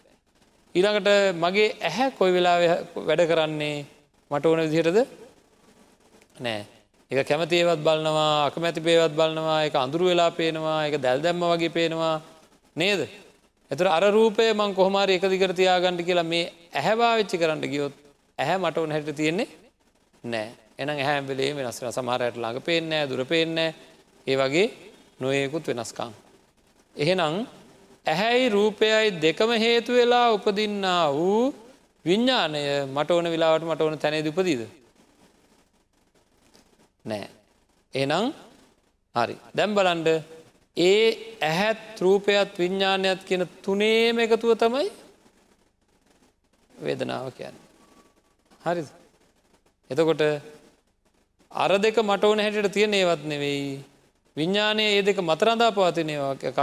ඊළඟට 0.76 1.10
මගේ 1.44 1.68
ඇහැ 1.82 2.10
කොයි 2.12 2.36
වෙලා 2.36 2.58
වැඩ 3.08 3.24
කරන්නේ? 3.32 3.86
මට 4.32 4.46
ඕන 4.46 4.62
විදිහටද? 4.66 5.00
නෑ. 6.42 6.75
එක 7.12 7.28
කැමති 7.28 7.56
ඒවත් 7.56 7.82
බලනවා 7.86 8.48
අකමැති 8.48 8.82
පේවත් 8.82 9.14
බලනවා 9.14 9.60
එක 9.68 9.76
අඳුරු 9.76 10.06
වෙලා 10.06 10.32
පේනවා 10.32 10.80
එක 10.88 10.96
දැල් 10.98 11.22
දැම්ම 11.22 11.44
වගේ 11.44 11.70
පේනවා 11.70 12.22
නේද. 12.76 13.02
එතුර 13.72 13.88
අර 13.88 14.04
රූපය 14.12 14.54
මං 14.54 14.74
කොහොමාර 14.74 15.10
එක 15.10 15.22
දිකර 15.24 15.54
තියාගන්නඩ 15.54 16.02
කියලා 16.02 16.26
මේ 16.26 16.52
ඇහැවාවිච්චි 16.74 17.38
කරන්න 17.38 17.62
ගියොත් 17.64 17.94
ඇහැ 18.38 18.58
මට 18.58 18.78
ඕන 18.78 18.92
හැට 18.92 19.10
තියෙන්නේ 19.16 19.48
නෑ 20.24 20.50
එන 20.78 20.90
හැබලේ 21.00 21.52
වෙනස්න 21.54 21.92
සමහරයට 21.92 22.38
ළඟ 22.38 22.62
පේනෑ 22.62 23.10
දුර 23.10 23.22
පේනෑ 23.26 23.70
ඒ 24.28 24.36
වගේ 24.36 24.68
නොයෙකුත් 25.20 25.68
වෙනස්කං. 25.68 26.12
එහෙනම් 26.96 27.46
ඇහැයි 28.06 28.50
රූපයයි 28.50 29.14
දෙකම 29.22 29.52
හේතු 29.58 29.94
වෙලා 29.94 30.34
උපදින්නා 30.34 31.14
වූ 31.14 31.54
විඤ්ඥානය 32.06 32.64
මට 32.88 33.12
ඕන 33.12 33.30
වෙලාවට 33.30 33.70
මට 33.70 33.82
ඕන 33.82 33.98
තැනේ 33.98 34.26
උපදීද. 34.26 34.66
නෑ. 37.06 37.28
එනම් 37.94 38.26
හරි 39.16 39.36
දැම් 39.56 39.76
බලන්ඩ 39.76 40.10
ඒ 40.78 41.38
ඇහැත් 41.42 42.02
රූපයත් 42.02 42.58
විඤ්ඥානයත් 42.58 43.22
කියන 43.24 43.44
තුනේම 43.64 44.20
එකතුව 44.20 44.52
තමයි 44.58 44.90
වේදනාව 46.74 47.32
කියන්න. 47.32 47.58
හරි 48.62 48.84
එතකොට 49.90 50.24
අර 51.52 51.72
දෙක 51.80 51.98
මට 52.00 52.24
ඕන 52.24 52.40
හැටියට 52.40 52.74
තියෙන 52.74 52.94
ඒවත් 52.94 53.24
නෙවෙයි 53.24 53.84
විඤ්ඥානය 54.38 54.84
ඒ 54.88 55.02
දෙක 55.02 55.22
මතරඳා 55.22 55.72
පවතිනයවා 55.72 56.34
එකක් 56.42 56.60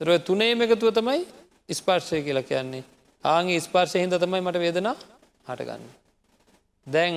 දරුව 0.00 0.18
තුනේම 0.24 0.62
එකතුව 0.62 0.90
තමයි 0.90 1.20
ස්පර්ශය 1.68 2.22
කියලා 2.22 2.42
කියන්නේ 2.42 2.84
ආගේ 3.24 3.60
ස්පර්ශය 3.60 4.02
හිද 4.02 4.16
තමයි 4.16 4.40
මට 4.40 4.58
වේදනා 4.58 4.96
හටගන්න. 5.46 5.84
දැන් 6.86 7.16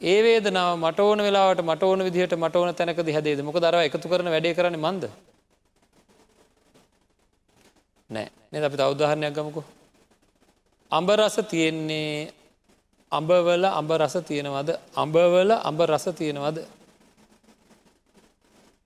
ඒ 0.00 0.22
වේදනාව 0.22 0.78
මට 0.78 1.00
ඕන 1.00 1.22
වෙලාවට 1.22 1.62
මට 1.62 1.82
ඕන 1.82 2.04
විදිහට 2.04 2.34
මට 2.36 2.56
ඕන 2.56 2.74
තැනකද 2.74 3.08
හැදේද 3.10 3.40
මොක 3.42 3.58
දරව 3.58 3.82
එකතු 3.82 4.08
කරන 4.08 4.30
වැඩේ 4.30 4.54
කරන 4.54 4.76
මන්ද? 4.76 5.04
නෑ. 8.10 8.28
නෙ 8.50 8.58
අපි 8.60 8.76
තවදාහරණයක් 8.76 9.34
ගමකු. 9.34 9.62
අඹ 10.92 11.08
රස 11.10 11.36
තියෙන්නේ 11.50 12.32
අඹවල 13.12 13.64
අඹ 13.64 13.90
රස 13.92 14.14
තියෙනවද? 14.28 14.70
අඹවල 14.94 15.50
අඹ 15.52 15.80
රස 15.82 16.06
තියෙනවද? 16.14 16.58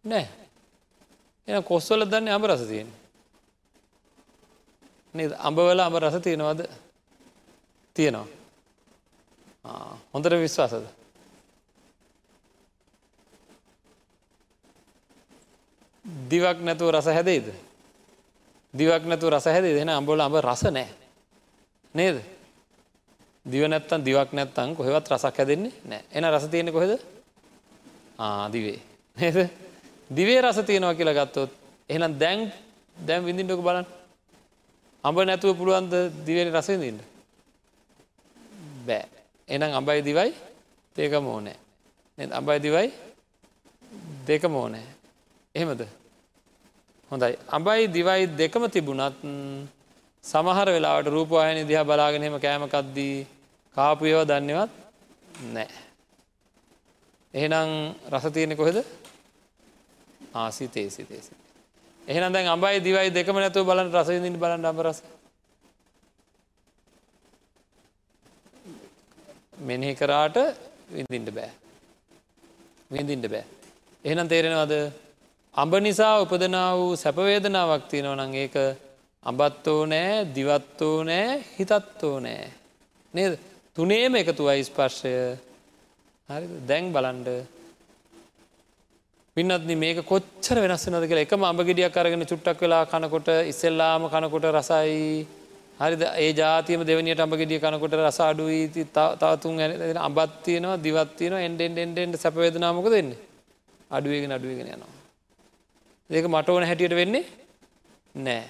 නෑ. 0.04 0.26
එ 1.49 1.62
කොස්වල 1.62 2.09
දන්න 2.09 2.28
අඹ 2.28 2.47
රස 2.47 2.64
තියෙන 2.66 2.88
නේද? 5.14 5.33
අඹවල 5.38 5.81
අඹ 5.81 6.00
රස 6.00 6.16
තියෙනවද? 6.25 6.64
තියෙනවා. 7.97 8.26
හොඳට 10.12 10.40
විශ්වාසද? 10.40 11.02
දිවක් 16.05 16.59
නැතුව 16.61 16.91
රස 16.91 17.07
හැදේද 17.07 17.47
දිවක් 18.75 19.05
නැතුව 19.07 19.31
රස 19.31 19.47
හැදේ 19.47 19.75
දෙෙන 19.75 19.89
අම්බොල 19.89 20.21
අඹ 20.21 20.37
රස 20.41 20.63
නෑ 20.65 20.89
නේද? 21.95 22.23
දිව 23.47 23.69
නැත්තන් 23.69 24.03
දිවක් 24.03 24.33
නැත්තං 24.33 24.75
කොහෙවත් 24.75 25.09
රසක් 25.09 25.37
හැදෙන්නේ 25.37 25.73
නෑ 25.85 26.03
එන 26.13 26.25
රස 26.25 26.49
තියෙන 26.51 26.73
කොහෙද? 26.73 26.99
ආදිවේ 28.19 28.81
නේද? 29.17 29.51
දිවේ 30.11 30.41
රස 30.41 30.59
තියෙනවා 30.67 30.95
කියලා 30.95 31.19
ගත්තොත් 31.19 31.51
එහෙනම් 31.89 32.19
දැන් 32.19 32.53
දැම් 32.97 33.25
විඳින්ටක 33.25 33.63
බලන්න. 33.63 33.87
අඹ 35.05 35.19
නැතුව 35.21 35.57
පුළුවන්ද 35.57 35.93
දිවෙන 36.27 36.53
රසවිඳන්න 36.53 37.01
බෑ. 38.87 39.07
එනම් 39.49 39.75
අඹයි 39.75 40.03
දිවයි 40.03 40.33
දෙක 40.97 41.13
මෝනෑ 41.21 41.57
අඹයි 42.31 42.59
දිවයි 42.61 42.89
දෙක 44.27 44.43
මෝනෑ 44.45 44.92
එහෙමද? 45.55 45.83
හොඳයි. 47.11 47.37
අඹයි 47.49 47.89
දිවයි 47.89 48.27
දෙකම 48.33 48.65
තිබුණත් 48.69 49.17
සමහර 50.25 50.69
වෙලාට 50.69 51.07
රූපවායන 51.09 51.67
දිහා 51.67 51.85
බලාගෙනහෙම 51.85 52.37
කෑමකක්දී 52.39 53.27
කාපු 53.77 54.05
ඒව 54.07 54.21
දන්නවත් 54.25 54.71
නෑ 55.53 55.69
එහෙනම් 57.35 57.71
රස 58.09 58.25
තියෙනෙ 58.29 58.55
කොහෙද? 58.55 58.79
ආසි 60.35 60.69
තේසි 60.69 61.05
තේසි. 61.05 61.33
එහෙනම් 62.03 62.33
දැන් 62.33 62.49
අඹයි 62.49 62.81
දිවයි 62.81 63.11
දෙකම 63.11 63.37
නැතුව 63.37 63.67
බලන් 63.67 63.93
රසවිඳින් 63.93 64.39
බලන්න 64.39 64.65
අඹ 64.65 64.81
රස. 64.81 65.03
මෙනෙහි 69.61 69.95
කරාට 69.95 70.37
විඳින්ට 70.89 71.31
බෑ. 71.31 71.51
විඳින්ට 72.91 73.27
බෑ. 73.29 73.45
එහෙනම් 74.05 74.29
තේරෙනවද? 74.29 74.75
අඹ 75.55 75.75
නිසා 75.77 76.21
උපදනා 76.23 76.69
වූ 76.73 76.93
සැපවේදනාවක් 76.97 77.83
තියෙනව 77.91 78.13
නං 78.17 78.35
ඒක 78.35 78.55
අඹත්තෝ 79.27 79.81
නෑ 79.85 80.13
දිවත්තෝ 80.37 81.05
නෑ 81.05 81.27
හිතත්තෝ 81.57 82.15
නෑ 82.21 82.47
නේද? 83.15 83.35
තුනේම 83.77 84.15
එකතු 84.17 84.49
අයි 84.49 84.65
ස්පර්ශය. 84.65 85.13
හරි 86.29 86.47
දැන් 86.67 86.89
බලන්ඩ 86.89 87.29
පින්නත්න 89.37 89.75
මේක 89.77 90.01
කොච්චර 90.05 90.57
වෙනස් 90.59 90.87
නද 90.89 91.05
කියලා 91.05 91.27
එකම 91.29 91.45
අඹගෙඩියක් 91.45 91.97
අරගෙන 91.97 92.25
චුට්ටක් 92.25 92.65
වෙලා 92.65 92.87
කනකොට 92.87 93.29
ඉස්සෙල්ලාම 93.53 94.09
කනකොට 94.09 94.49
රසයි. 94.51 95.27
හරිද? 95.79 96.03
ඒ 96.17 96.33
ජාතියම 96.33 96.87
දෙවනියට 96.87 97.21
අඹගෙඩිය 97.21 97.61
කනකොට 97.61 97.99
රස 97.99 98.23
අඩුවී 98.23 98.89
තවතුන් 99.21 99.61
අබත්තියනවා 100.01 100.81
දිවත්තියන 100.81 101.39
එන්ඩෙන් 101.43 101.79
එන්ඩෙන්ට 101.79 102.23
සැපවේදනාමක 102.25 102.91
දෙන්න 102.91 103.15
අඩුවගෙන 103.91 104.33
අඩුවගෙන 104.33 104.73
යනවා. 104.73 105.02
ඒක 106.12 106.26
මට 106.28 106.49
ඕන 106.49 106.64
හැටියට 106.69 106.95
වෙන්නේ 106.95 107.25
නෑ. 108.16 108.45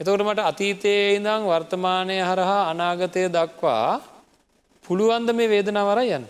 එතකොට 0.00 0.22
මට 0.22 0.42
අතීතයේ 0.42 1.16
ඉඳං 1.16 1.46
වර්තමානය 1.46 2.16
හරහා 2.22 2.60
අනාගතය 2.70 3.24
දක්වා 3.28 4.00
පුළුවන්ද 4.84 5.32
මේ 5.34 5.48
වේදනාවරයි 5.48 6.12
යන්න? 6.16 6.26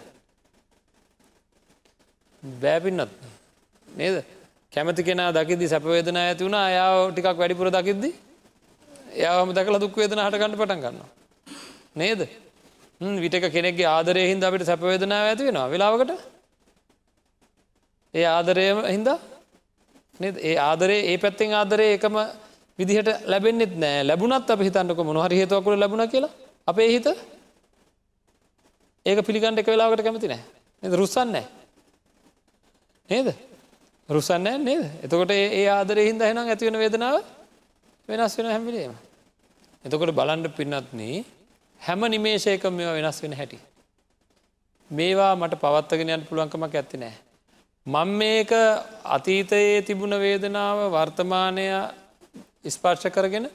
බෑපින්නත් 2.42 3.12
නේද? 3.88 4.25
කැමති 4.73 5.04
කෙන 5.04 5.21
දකිදි 5.37 5.69
සැපවේදන 5.69 6.16
ඇති 6.16 6.45
වුණ 6.45 6.57
අයාව 6.59 7.12
ටිකක් 7.12 7.37
වැඩිපුර 7.37 7.69
දකිද්දි 7.71 8.11
එයාම 9.14 9.52
දැකල 9.52 9.78
දුක් 9.78 9.97
වේදන 9.97 10.23
හට 10.25 10.40
ගන්න 10.40 10.57
පටන් 10.57 10.80
ගන්නවා. 10.80 11.11
නේද? 11.95 12.21
විටක 13.19 13.47
කෙනෙක්ගේ 13.52 13.88
ආදරය 13.88 14.25
හින්ද 14.30 14.42
අපිට 14.42 14.64
සැපවේදනාව 14.64 15.28
ඇති 15.28 15.49
වෙනවා. 15.49 15.69
වෙලාවකට? 15.69 16.11
ඒ 18.15 18.26
ආදරයම 18.28 18.80
හින්දා 18.89 19.19
ඒ 20.21 20.56
ආදරේ 20.59 21.00
ඒ 21.06 21.19
පැත්තෙන් 21.19 21.52
ආදරය 21.54 21.87
එකම 21.93 22.17
විදිහට 22.78 23.11
ලැබෙන්නෙත් 23.26 23.75
නෑ. 23.76 24.04
ලැබුණත් 24.04 24.50
අප 24.50 24.61
හිතන්නක 24.61 25.00
මොනහරි 25.02 25.37
හේතුවකුල 25.37 25.76
ලැබුණ 25.76 26.09
කියලා 26.09 26.33
අපේ 26.67 26.89
හිත 26.89 27.06
ඒක 29.06 29.19
පිළිගන්ට 29.26 29.59
එක 29.59 29.67
වෙලාවට 29.67 30.02
කැමති 30.02 30.28
නෑ. 30.28 30.43
රුස්සන්න 30.83 31.33
නෑ. 31.33 31.47
නේද? 33.09 33.28
රුසන්නෑ 34.09 34.59
නේද? 34.59 34.85
එතකොට 35.04 35.30
ඒ 35.30 35.67
ආදරය 35.69 36.06
හින්ද 36.06 36.23
හෙනම් 36.23 36.39
ඇතිවෙන 36.45 36.78
වේදනාව 36.78 37.17
වෙනස් 38.09 38.37
වෙන 38.39 38.47
හැමිලේම 38.47 38.95
එතකොට 39.85 40.13
බලන්ඩ 40.13 40.50
පින්නත්න 40.52 41.02
හැම 41.80 42.00
නිමේශයකම 42.06 42.73
මෙවා 42.73 42.95
වෙනස් 42.95 43.19
වෙන 43.23 43.33
හැටි. 43.33 43.59
මේවා 44.91 45.33
මට 45.37 45.61
පවත්තගෙනයන් 45.63 46.26
පුළුවන්කමක් 46.28 46.75
ඇත්ති 46.75 46.99
නෑ. 46.99 47.15
මං 47.91 48.09
මේක 48.15 48.50
අතීතයේ 49.07 49.83
තිබුණ 49.83 50.15
වේදනාව 50.17 50.79
වර්තමානය 50.91 51.67
ස්පර්ශ 52.67 53.07
කරගෙන 53.09 53.47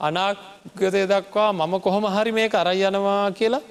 අනාගතය 0.00 1.02
දක්වා 1.04 1.52
මම 1.52 1.74
කොහොම 1.80 2.04
හරි 2.06 2.32
මේ 2.32 2.48
කරයි 2.48 2.84
යනවා 2.84 3.30
කියලා 3.32 3.62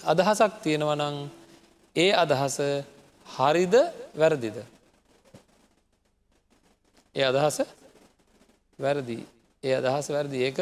අදහසක් 0.00 0.52
තියෙනවනං 0.62 1.16
ඒ 1.96 2.12
අදහස 2.14 2.56
හරිද 3.26 3.74
වැරදිද. 4.14 4.56
ඒ 7.14 7.24
අදහස 7.24 7.58
වැරදි 8.78 9.18
ඒ 9.62 9.74
අදහස් 9.74 10.06
වැරදි 10.08 10.38
ඒක 10.44 10.58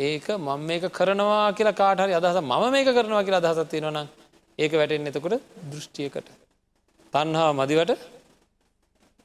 ඒක 0.00 0.26
මං 0.38 0.60
මේක 0.62 0.84
කරනවා 0.90 1.52
කියලා 1.52 1.74
කාටහරි 1.74 2.14
අදහස 2.14 2.36
මම 2.42 2.64
මේක 2.70 2.88
කරනවා 2.88 3.22
කියලා 3.22 3.42
අදහසත් 3.44 3.70
තියෙනවනම් 3.70 4.06
ඒක 4.58 4.72
වැටෙන් 4.72 5.06
එතකොට 5.06 5.42
දෘෂ්ටියකට. 5.70 6.28
තන්හා 7.12 7.52
මදිවට 7.52 7.92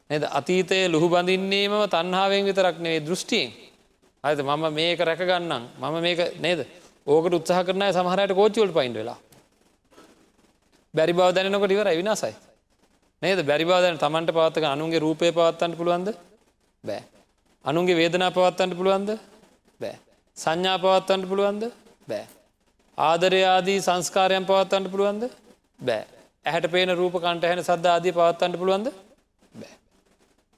නද? 0.10 0.24
අතීතයේ 0.32 0.88
ලුහු 0.88 1.08
බඳින්නේම 1.10 1.74
තන්හාාවෙන් 1.90 2.46
විතරක් 2.46 2.78
නෙවේ 2.80 3.06
දෘෂ්ටියෙන්. 3.08 3.50
අද 4.24 4.40
මම 4.40 4.64
මේක 4.74 5.00
රැකගන්නම් 5.00 5.64
මම 5.80 5.96
මේක 6.02 6.20
නේද? 6.40 6.60
ඕකට 7.08 7.34
උත්සාහ 7.34 7.62
කරන 7.64 7.84
සමහරයට 7.92 8.34
කෝච්චිවලට 8.34 8.74
පයින්ඩ 8.74 8.98
වෙලා. 8.98 9.20
බැරි 10.94 11.14
බව 11.14 11.30
දැනකොට 11.34 11.72
ඉවර 11.72 11.90
විනාසයි 11.94 12.34
නේද? 13.22 13.40
බැරි 13.44 13.66
බාදන 13.66 13.98
තමන්ට 13.98 14.32
පවත්තක 14.32 14.66
අනුන්ගේ 14.66 15.00
රූපය 15.00 15.32
පවත්තන්ට 15.32 15.78
පුළුවන්ද? 15.78 16.10
බෑ. 16.84 17.04
අනුන්ගේ 17.66 17.96
වේදනා 17.96 18.32
පවත්තන්ට 18.32 18.78
පුළුවන්ද? 18.78 19.10
බෑ. 19.82 19.96
සංඥා 20.38 20.78
පවත්තන්ට 20.80 21.30
පුළුවන්ද? 21.30 21.64
බෑ. 22.08 22.26
ආදරයාදී 22.98 23.80
සංස්කාරයන් 23.82 24.46
පවත්තන්ට 24.46 24.92
පුළුවන්ද? 24.92 25.24
බෑ. 25.80 26.15
ඇහැට 26.46 26.72
පේන 26.72 26.90
රූප 26.96 27.16
කන්ට 27.18 27.44
හැන 27.44 27.62
සද්ධ 27.62 27.88
ආදී 27.88 28.12
පවත්තන්ට 28.12 28.60
පුළුවන්ද? 28.62 28.88
බෑ. 29.54 29.74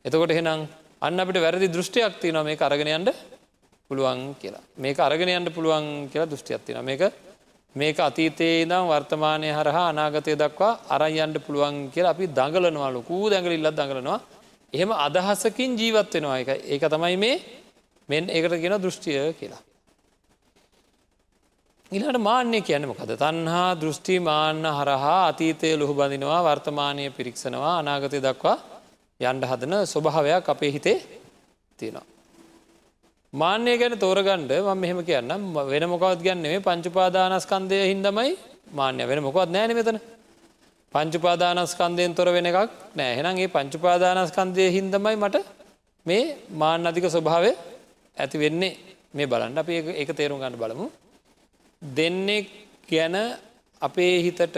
එතකොට 0.06 0.32
එහෙනම් 0.32 0.68
අන්න 1.02 1.20
අපිට 1.20 1.40
වැරදි 1.40 1.68
දෘෂ්ටියක් 1.68 2.20
තියනවා 2.22 2.44
මේ 2.44 2.58
අරගෙනයන්ට 2.60 3.10
පුළුවන් 3.92 4.36
කියලා. 4.42 4.64
මේක 4.78 5.00
අරගෙනයන්ට 5.00 5.54
පුළුවන් 5.54 6.10
කියලා 6.12 6.30
දෘෂ්ටියක් 6.30 6.66
තින 6.66 6.84
මේක 6.84 7.02
මේක 7.76 8.00
අතීතයේ 8.00 8.66
දම් 8.66 8.86
වර්තමානය 8.92 9.50
හරහා 9.52 9.86
අනාගතය 9.92 10.36
දක්වා 10.36 10.80
අරයන්ට 10.90 11.38
පුළුවන් 11.46 11.76
කියලා 11.94 12.12
අපි 12.12 12.28
දඟලනවා. 12.30 12.92
ලොකූ 12.92 13.30
දැඟලිල්ලත් 13.30 13.76
දඟලනවා. 13.76 14.20
එහෙම 14.74 14.92
අදහසකින් 14.98 15.78
ජීවත් 15.80 16.14
වෙනවා. 16.14 16.38
එක 16.40 16.50
ඒක 16.66 16.84
තමයි 16.84 17.18
මේ 17.18 17.36
මෙන් 18.10 18.24
ඒකට 18.30 18.60
ගෙන 18.62 18.76
දෘෂ්ටිය 18.78 19.34
කියලා. 19.40 19.62
ඉලාට 21.92 22.20
මාන්‍ය 22.20 22.60
කියන්න 22.62 22.86
මොකද 22.86 23.12
තන්හා 23.16 23.68
දෘෂ්ටි 23.82 24.16
මාන්න 24.20 24.66
හරහා 24.78 25.20
අතීතය 25.30 25.70
ලොහු 25.74 25.94
බඳිනවා 25.94 26.40
වර්තමානය 26.44 27.06
පිරික්ෂනවා 27.18 27.76
අනාගතය 27.82 28.20
දක්වා 28.20 28.58
යන්ඩ 29.20 29.44
හදන 29.52 29.74
ස්වභාවයක් 29.86 30.50
අපේ 30.50 30.72
හිතේ 30.76 30.98
තියෙනවා. 31.80 32.06
මාන්‍යය 33.34 33.78
ගැන 33.80 33.96
තෝරගණ්ඩ 33.98 34.52
ම 34.66 34.78
මෙහෙම 34.78 35.00
කියන්න 35.10 35.32
වෙන 35.72 35.86
මොකවත් 35.94 36.20
ගැන්නේ 36.28 36.60
පංචුපාදානස්කන්දය 36.60 37.80
හින්දමයි 37.92 38.36
මාන්‍ය 38.74 39.08
වෙන 39.08 39.24
මොකවත් 39.24 39.50
නෑන 39.50 39.76
මෙතන. 39.80 39.98
පංචුපාදානස්කන්දයෙන් 40.94 42.12
තොර 42.16 42.30
වෙන 42.36 42.52
එකක් 42.52 42.72
නෑහෙනගේ 43.00 43.48
පංචුපාදානස්කන්දය 43.56 44.64
හින්දමයි 44.78 45.16
මට 45.16 45.46
මේ 46.06 46.24
මාන්න 46.62 46.88
අධික 46.90 47.08
ස්වභාවය 47.08 47.52
ඇති 48.18 48.38
වෙන්නේ. 48.38 48.78
මේ 49.14 49.32
බලන්න 49.32 49.58
අප 49.58 49.70
ඒක 49.70 50.10
තේරුම් 50.20 50.40
ගන්න 50.40 50.64
බලමු. 50.64 50.88
දෙන්නෙක් 51.82 52.48
ගැන 52.88 53.16
අපේ 53.82 54.16
හිතට 54.22 54.58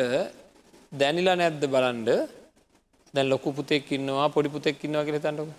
දැනිලා 0.92 1.36
නැද්ද 1.36 1.64
බලන්ඩ 1.66 2.10
දැන් 3.14 3.28
ලොකු 3.28 3.50
පුතෙක් 3.52 3.92
ඉන්නවා 3.92 4.30
පොඩි 4.30 4.50
පුතෙක් 4.50 4.84
ඉන්නවා 4.84 5.04
කියල 5.04 5.20
තන්නක 5.20 5.52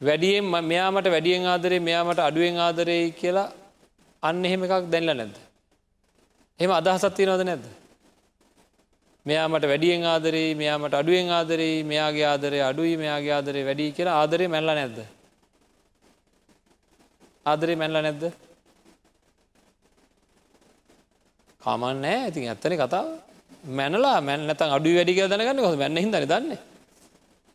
වැඩියෙන් 0.00 0.44
මෙයාමට 0.44 1.06
වැඩියෙන් 1.06 1.46
ආදරේ 1.46 1.80
මෙයාමට 1.80 2.20
අඩුවෙන් 2.20 2.58
ආදරේ 2.58 3.10
කියලා 3.12 3.52
අන්න 4.22 4.44
එහෙම 4.44 4.62
එකක් 4.62 4.90
දැන්ල 4.90 5.10
නැද්ද. 5.10 5.36
එම 6.60 6.70
අදහසත්තිය 6.70 7.26
නොද 7.26 7.42
නැද්ද. 7.42 7.64
මෙයාමට 9.26 9.64
වැඩියෙන් 9.64 10.04
ආදරේ 10.04 10.54
මෙයාමට 10.54 10.94
අඩුවෙන් 10.94 11.30
ආදරේ 11.30 11.82
මෙයාගේ 11.84 12.26
ආදරය 12.26 12.60
අඩුයි 12.60 12.96
මෙයාගේ 12.96 13.32
ආදරේ 13.32 13.64
වැඩි 13.64 13.92
කියලා 13.92 14.20
ආදරය 14.20 14.46
මැල්ල 14.46 14.70
නැද්ද. 14.70 14.98
ආදරේ 17.46 17.76
මැල්ල 17.76 17.98
නැද්ද. 17.98 18.47
කමන්නෑ 21.68 22.28
ඉතින් 22.28 22.48
ඇත්තන 22.48 22.76
කතාව 22.80 23.08
මැනලා 23.78 24.20
මැන් 24.20 24.46
නැතන් 24.48 24.74
අඩු 24.76 24.90
වැඩික 24.96 25.20
දැනගන්න 25.28 25.60
හො 25.60 25.76
මැන්න 25.76 25.96
හිදන 25.96 26.12
දන්න. 26.12 26.56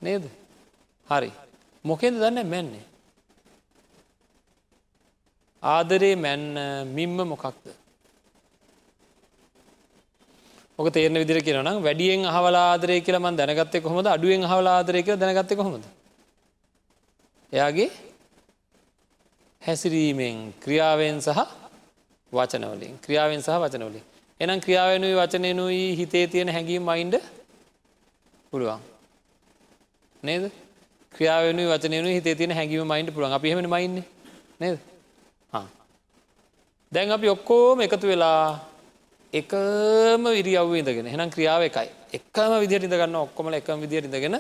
නේද? 0.02 0.26
හරි. 1.08 1.32
මොකෙද 1.86 2.14
දන්න? 2.14 2.46
මැන්නේ. 2.46 2.86
ආදරේ 5.64 6.16
මැන්න 6.16 6.46
මිම්ම 6.88 7.18
මොකක්ද? 7.26 7.66
ඕක 10.80 10.94
තේරන 10.94 11.16
විදිර 11.16 11.40
කියනම් 11.42 11.84
වැඩියෙන් 11.88 12.26
හවලාදරය 12.26 13.02
කියලම 13.02 13.26
දැනගත්තය 13.36 13.82
කොහොමද? 13.82 14.08
අඩුවෙන් 14.08 14.44
හවලාදරය 14.44 15.04
කියල 15.04 15.18
දැනගත්තය 15.18 15.56
කොහොමද? 15.56 15.86
එයාගේ 17.54 17.92
හැසිරීමෙන් 19.62 20.54
ක්‍රියාවෙන් 20.64 21.22
සහ 21.22 21.63
වචනවලින් 22.38 22.94
ක්‍රියාවෙන් 23.06 23.42
සහ 23.42 23.60
වචනවලින්. 23.64 24.04
එනම් 24.40 24.60
ක්‍රියාවෙනුයි 24.66 25.16
වචනයනුයි 25.16 25.86
හිතේ 26.00 26.26
තියෙන 26.28 26.50
හැඟීම් 26.56 26.84
මයින්ඩ 26.90 27.16
පුළුවන්. 28.52 28.82
නේද? 30.24 30.44
ක්‍රියාවෙන 31.14 31.60
වචනයනු 31.72 32.10
හිතේ 32.18 32.36
තියෙන 32.36 32.52
හැඟීම 32.52 32.88
මයින්ට 32.88 33.14
පුළුවන්. 33.16 33.34
අපි 33.34 33.50
හෙම 33.50 33.60
මයින්න. 33.76 34.04
නේද? 34.60 34.78
දැන් 36.92 37.12
අපි 37.12 37.28
ඔක්කෝම 37.36 37.82
එකතු 37.82 38.06
වෙලා 38.08 38.60
එකම 39.34 40.24
විරියව්ව 40.38 40.74
ඉදගෙන 40.82 41.08
හෙනම් 41.14 41.30
ක්‍රියාව 41.36 41.62
එකයි. 41.70 41.90
එකම 42.18 42.52
විදිහට 42.64 42.86
ඉඳගන්න 42.88 43.16
ඔක්කොමල 43.26 43.56
එකම 43.60 43.78
විදිහට 43.84 44.08
ඉඳගෙන 44.10 44.38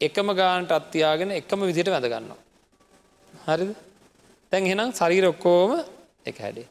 එකම 0.00 0.28
ගාන්ට 0.40 0.70
අත්තියාගෙන 0.78 1.30
එකම 1.40 1.60
විදිහට 1.68 1.90
වැඳගන්නවා. 1.94 2.38
හරිද? 3.48 3.70
තැන් 4.52 4.70
හෙනම් 4.70 4.90
ශරීර 4.98 5.24
ඔක්කෝම 5.32 5.70
එක 6.30 6.36
හැඩේ. 6.44 6.68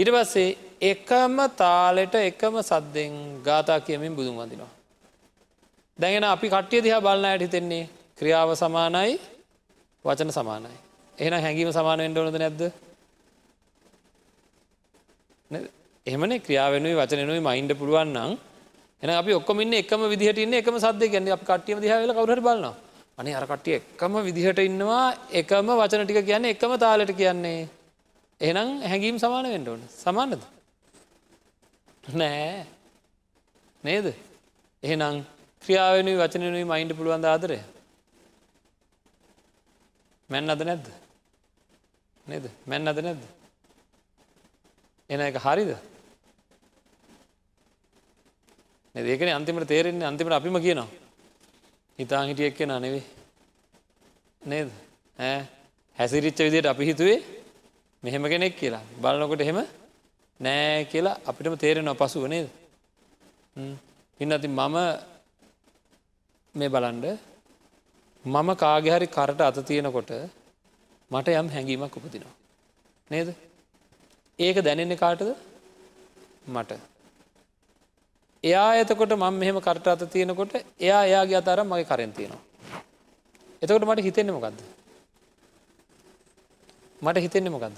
ඉට 0.00 0.10
පස්සේ 0.14 0.56
එකම 0.82 1.36
තාලෙට 1.60 2.14
එකම 2.20 2.54
සද්දෙන් 2.62 3.14
ගාතා 3.46 3.80
කියමින් 3.80 4.16
බුදුන් 4.16 4.36
වඳනවා. 4.38 4.72
දැගෙන 5.98 6.24
අපි 6.26 6.46
කට්ටිය 6.48 6.80
දිහා 6.84 7.00
බලන්න 7.00 7.30
ඇයට 7.30 7.44
හිතෙන්නේ 7.46 7.84
ක්‍රියාව 8.18 8.50
සමානයි 8.56 9.16
වචන 10.04 10.30
සමානයි. 10.32 10.76
එහෙන 11.18 11.34
හැඟීම 11.44 11.72
සමාන 11.72 11.98
වෙන්ඩ 11.98 12.18
ඕනද 12.18 12.38
නැද්ද? 12.42 12.62
එහමන 16.06 16.32
ක්‍රියාවෙනුයි 16.46 16.94
වචනනුයි 17.00 17.42
මයින්ඩ 17.48 17.72
පුළුවන්නම් 17.80 18.32
එන 19.02 19.10
අපි 19.12 19.32
ඔක්කමින්න 19.32 19.74
එකම 19.82 20.02
විදිහට 20.12 20.38
ඉන්න 20.38 20.54
එකම 20.60 20.76
සද්ද 20.78 21.10
ගැන්න 21.12 21.28
අප 21.36 21.44
කටියම 21.48 21.78
දිහාවෙල 21.84 22.14
කවුහට 22.14 22.42
බලන්න 22.46 22.74
අනේ 23.18 23.34
අරකට්ටිය 23.34 23.76
එකම 23.76 24.16
විදිහට 24.28 24.60
ඉන්නවා 24.60 25.04
එකම 25.40 25.68
වචන 25.80 26.06
ටික 26.06 26.24
කියන්නේ 26.24 26.54
එකම 26.56 26.72
තාලට 26.78 27.12
කියන්නේ. 27.20 27.60
එහෙනම් 28.40 28.68
හැඟීම් 28.82 29.18
සමාන 29.18 29.44
වෙන්ඩ 29.44 29.68
ඕන. 29.68 29.82
සමානද? 30.04 30.42
නෑ. 32.14 32.64
නේද? 33.84 34.06
එහෙනම් 34.82 35.24
ක්‍රියාවෙනුයි 35.62 36.20
වචනනුයි 36.22 36.64
මයින්ඩ 36.64 36.96
පුළුවන් 36.98 37.26
ආදරය? 37.26 37.58
මැන් 40.30 40.50
අද 40.50 40.62
නැද්ද? 40.64 40.86
නේද? 42.26 42.44
මැන් 42.66 42.88
අද 42.88 42.98
නැද්ද? 43.04 43.22
එන 45.10 45.20
එක 45.20 45.38
හරිද? 45.44 45.72
ඒකන 48.94 49.32
අන්තිමට 49.36 49.68
තේරෙන්නේ 49.68 50.08
අන්තිමට 50.08 50.32
අපිම 50.32 50.56
කියනවා. 50.66 50.88
හිතා 51.98 52.24
හිටියෙක් 52.24 52.56
කෙන 52.56 52.72
නෙවේ 52.86 53.04
නේද? 54.42 54.70
හැසිරිච්ච 55.98 56.40
විදියට 56.46 56.72
අපි 56.72 56.88
හිතුවේ 56.90 57.39
මෙහෙම 58.02 58.24
කෙනෙක් 58.24 58.56
කියලා. 58.56 58.82
බලනකොට 59.02 59.40
එහෙම 59.40 59.58
නෑ 60.40 60.84
කියලා 60.84 61.20
අපිටම 61.26 61.56
තේරෙනවා 61.56 62.00
පසුව 62.02 62.24
නේද? 62.28 62.48
ඉන්න 64.20 64.32
ඇති 64.32 64.48
මම 64.50 64.76
මේ 66.54 66.68
බලන්ඩ 66.68 67.06
මම 68.24 68.48
කාගෙහරි 68.56 69.06
කරට 69.08 69.40
අත 69.40 69.58
තියෙනකොට 69.64 70.12
මට 71.10 71.28
යම් 71.34 71.48
හැඟීමක් 71.48 71.96
උපතිනවා 71.96 72.34
නේද? 73.10 73.28
ඒක 74.38 74.56
දැනෙන්නේ 74.58 74.96
කාටද? 74.96 75.30
මට. 76.48 76.70
එයා 78.44 78.70
එතකොට 78.76 79.12
මම 79.14 79.34
මෙහෙම 79.34 79.60
කරට 79.60 79.86
අත 79.88 80.02
තියෙනකොට 80.08 80.52
එයා 80.80 81.02
එයාගේ 81.04 81.40
අතරම් 81.42 81.68
මගේ 81.68 81.84
කරෙන් 81.86 82.12
තියෙනවා. 82.12 82.42
එතකොට 83.62 83.84
මට 83.84 84.00
හිතෙන්නේ 84.00 84.34
මොකක්ද 84.34 84.60
මට 87.02 87.18
හිතෙන්නේ 87.18 87.52
මොකක්ද 87.52 87.76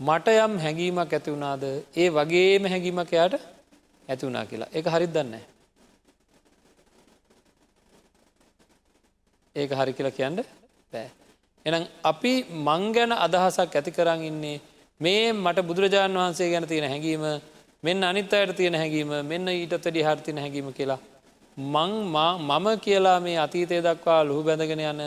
මට 0.00 0.28
යම් 0.36 0.58
හැඟීමක් 0.58 0.98
ඇති 1.08 1.30
වුණාද? 1.30 1.64
ඒ 1.94 2.08
වගේම 2.10 2.64
හැඟීමක් 2.66 3.12
එයාට 3.12 3.34
ඇති 4.08 4.26
වුණා 4.26 4.44
කියලා. 4.44 4.68
එක 4.70 4.86
හරිත් 4.86 5.12
දන්න 5.12 5.34
ඒක 9.56 9.70
හරි 9.72 9.92
කියලා 9.92 10.10
කියන්න 10.12 10.42
බෑ. 10.92 11.08
එනම් 11.66 11.86
අපි 12.04 12.32
මං 12.60 12.82
ගැන 12.92 13.12
අදහසක් 13.16 13.70
ඇති 13.72 13.90
කරන්න 13.90 14.22
ඉන්නේ 14.22 14.60
මේ 15.00 15.32
මට 15.34 15.62
බුදුරජාණන් 15.62 16.16
වහන්සේ 16.16 16.50
ගැන 16.50 16.66
තියෙන 16.66 16.86
හැඟීම 16.86 17.24
මෙන්න 17.82 18.02
අනිත් 18.02 18.32
අයට 18.32 18.56
තියෙන 18.56 18.74
හැඟීම 18.74 19.14
මෙන්න 19.24 19.46
ඊටත් 19.48 19.74
වැඩි 19.76 20.02
හර්තින 20.02 20.38
හැඟීම 20.38 20.72
කියලා 20.72 21.00
මං 21.56 21.92
මම 22.42 22.66
කියලා 22.80 23.18
මේ 23.20 23.38
අතීතය 23.38 23.80
දක්වා 23.80 24.20
ලොහු 24.24 24.42
බැඳගෙන 24.42 24.82
යන 24.82 25.02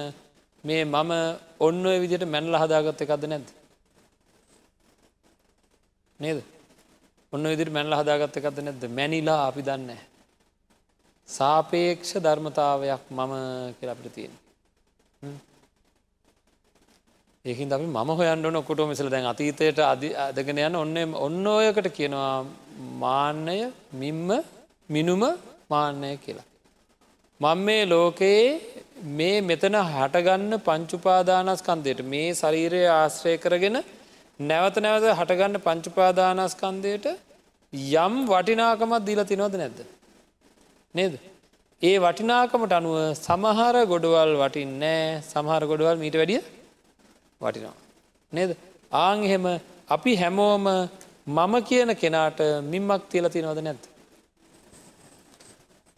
මේ 0.63 0.81
මම 0.85 1.11
ඔන්න 1.59 1.85
ඔය 1.85 1.99
විදිට 1.99 2.25
මැනල 2.25 2.55
හදාගත්ත 2.55 3.01
එකක්ද 3.01 3.25
නැද්ද? 3.27 3.56
නේද? 6.19 6.39
ඔන්න 7.33 7.49
විදිරි 7.51 7.71
මැනල 7.71 7.93
හදාගත්ත 7.93 8.37
එකක්ද 8.39 8.61
නැද්ද? 8.61 8.83
මැනිලා 8.89 9.41
අපි 9.49 9.61
දන්න 9.61 9.91
සාපේක්ෂ 11.29 12.11
ධර්මතාවයක් 12.19 13.03
මම 13.11 13.33
කියලා 13.77 13.95
අපිට 13.95 14.15
තියෙන 14.15 14.33
ඒකින් 17.45 17.73
අපි 17.73 17.87
මම 17.87 18.09
හොයන්න 18.11 18.55
ඔකොට 18.55 18.81
මිසල 18.87 19.09
දැන් 19.09 19.25
අතීතයට 19.25 19.79
අදගෙන 20.25 20.59
යන්න 20.59 20.75
ඔන්න 20.75 21.13
ඔන්න 21.17 21.45
ඔයකට 21.49 21.89
කියනවා 21.97 22.45
මාන්නය 23.03 23.59
මිම්ම 23.93 24.29
මිනුම 24.89 25.23
මාන්නය 25.69 26.11
කියලා. 26.17 26.47
මං 27.41 27.59
මේ 27.59 27.83
ලෝකයේ 27.85 28.43
මේ 29.11 29.41
මෙතන 29.41 29.77
හටගන්න 29.83 30.53
පංචුපාදානස්කන්දයට 30.59 32.01
මේ 32.05 32.29
ශරීරය 32.33 32.81
ආශ්‍රය 32.89 33.35
කරගෙන 33.37 33.77
නැවත 34.39 34.77
නැවත 34.77 35.05
හටගන්න 35.11 35.57
පංචුපාදානස්කන්දයට 35.59 37.07
යම් 37.73 38.13
වටිනාකමත් 38.27 39.05
දීල 39.05 39.23
තිනොද 39.25 39.53
නැද්ද. 39.53 39.79
නේද. 40.95 41.13
ඒ 41.81 41.97
වටිනාකමට 41.99 42.71
අනුව 42.71 42.97
සමහර 43.15 43.75
ගොඩවල් 43.85 44.33
වටින්නෑ 44.37 45.21
සමහර 45.23 45.65
ගොඩවල් 45.65 45.97
මීට 45.97 46.15
වැඩිය 46.15 46.41
වටිනවා. 47.41 47.75
නේද. 48.33 48.51
ආං 48.91 49.23
එහෙම 49.23 49.45
අපි 49.89 50.15
හැමෝම 50.15 50.65
මම 51.27 51.53
කියන 51.63 51.95
කෙනාට 51.95 52.39
මින්මක් 52.63 53.09
තියල 53.09 53.29
තිනවද 53.29 53.59
නැද්ද. 53.61 53.83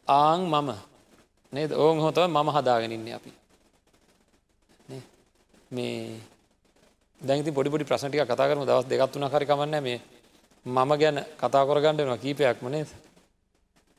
ආං 0.07 0.41
මම 0.43 0.69
නේද 1.53 1.71
ඕන් 1.73 1.99
හොතව 1.99 2.27
මම 2.27 2.49
හදාගෙනන්නේ 2.55 3.13
අපි 3.13 3.31
මේ 5.71 6.21
දැති 7.21 7.51
පොඩිපොඩි 7.51 7.83
ප්‍රශ්ටික 7.83 8.23
කතා 8.23 8.47
කරම. 8.47 8.63
දවස් 8.63 8.85
දෙගත්තුන 8.85 9.23
හරිකමන්න 9.25 9.83
මේ. 9.83 10.01
මම 10.65 10.91
ගැන 10.95 11.17
කතා 11.37 11.65
කොරගන්නනවා 11.65 12.17
කීපයක්ම 12.17 12.65
නේද? 12.67 12.89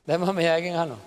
දැම 0.08 0.20
මෙයාගෙන් 0.34 0.74
හනවා 0.74 1.00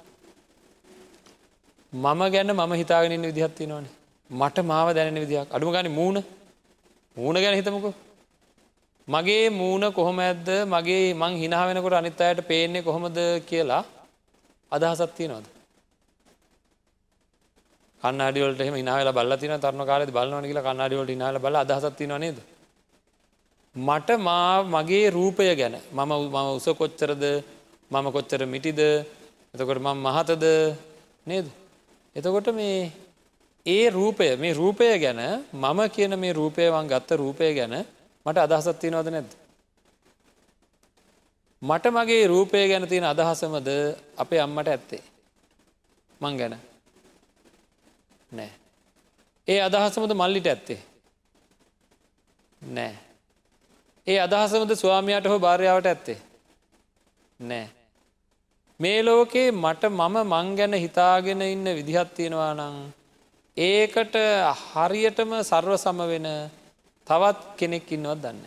මම 1.93 2.21
ගැන්න 2.31 2.51
මම 2.51 2.73
හිතාගෙනන්න 2.73 3.23
විදිහත්ති 3.23 3.67
නොනේ 3.67 3.93
මට 4.29 4.57
මාව 4.61 4.87
දැනෙන 4.89 5.19
විදිහක්. 5.19 5.49
අඩුම 5.51 5.71
ගනි 5.71 5.89
මූුණ. 5.89 6.23
මූුණ 7.17 7.37
ගැන 7.37 7.55
හිතමකු. 7.55 7.93
මගේ 9.07 9.49
මූුණ 9.51 9.93
කොහොම 9.93 10.19
ඇද්ද? 10.19 10.47
මගේ 10.65 11.13
මං 11.13 11.33
හිනා 11.35 11.67
වෙනකොට 11.67 11.93
අනිත් 11.93 12.21
අයට 12.21 12.47
පේන්නේ 12.47 12.81
කොහොමද 12.81 13.17
කියලා 13.45 13.83
අදහසත්තිය 14.71 15.27
නොද 15.27 15.45
කන්නඩිවලට 18.03 18.61
එහම 18.61 18.75
ඉනාල 18.75 19.11
බල 19.11 19.33
තින 19.35 19.55
තරන 19.57 19.83
කාලෙ 19.83 20.05
බලන 20.09 20.43
කියල 20.43 20.61
කන්නඩිවලට 20.61 21.11
ඉනාල 21.11 21.39
බල 21.39 21.55
අදහසත්ති 21.57 22.07
නේද 22.15 22.37
මට 23.75 24.09
මා 24.19 24.63
මගේ 24.65 25.05
රූපය 25.09 25.49
ගැන 25.55 25.75
මම 25.91 26.11
මම 26.25 26.37
උස 26.51 26.67
කොච්චරද 26.73 27.23
මම 27.91 28.07
කොච්චර 28.11 28.41
මිටිද 28.45 28.81
එතකොට 29.53 29.79
මම 29.79 29.97
මහතද 29.99 30.45
නේද 31.25 31.47
එතකොට 32.15 32.47
මේ 32.51 32.91
ඒ 33.65 33.89
රූපය 33.89 34.35
මේ 34.35 34.53
රූපය 34.53 34.85
ගැන 34.97 35.21
මම 35.53 35.79
කියන 35.89 36.13
මේ 36.15 36.33
රූපයවන් 36.33 36.87
ගත්ත 36.87 37.11
රූපය 37.13 37.53
ගැන 37.53 37.73
මට 38.25 38.37
අදහසත් 38.39 38.79
තියෙනවද 38.79 39.09
නැද්ද. 39.09 39.31
මට 41.61 41.85
මගේ 41.89 42.27
රූපය 42.27 42.67
ගැන 42.67 42.87
තියෙන 42.87 43.05
අදහසමද 43.05 43.69
අපේ 44.17 44.39
අම්මට 44.39 44.67
ඇත්තේ. 44.67 45.03
මං 46.21 46.37
ගැන 46.37 46.53
නෑ. 48.33 48.51
ඒ 49.47 49.59
අදහසමද 49.61 50.13
මල්ලිට 50.13 50.47
ඇත්තේ. 50.47 50.79
නෑ. 52.61 52.95
ඒ 54.07 54.19
අදහසමද 54.19 54.75
ස්වාමයාට 54.75 55.27
හෝ 55.27 55.39
භාරයාවට 55.39 55.85
ඇත්තේ. 55.85 56.17
නෑ. 57.39 57.67
මේ 58.79 58.99
ලෝකේ 59.03 59.47
මට 59.53 59.91
මම 59.91 60.17
මං 60.25 60.55
ගැන 60.55 60.73
හිතාගෙන 60.75 61.41
ඉන්න 61.43 61.75
විදිහත් 61.75 62.13
තියෙනවා 62.15 62.53
නං 62.55 62.77
ඒකට 63.57 64.15
හරියටම 64.63 65.31
සර්ව 65.41 65.77
සම 65.77 66.03
වෙන 66.05 66.27
තවත් 67.07 67.39
කෙනෙක් 67.57 67.91
ඉන්නවත් 67.91 68.21
දන්න. 68.21 68.45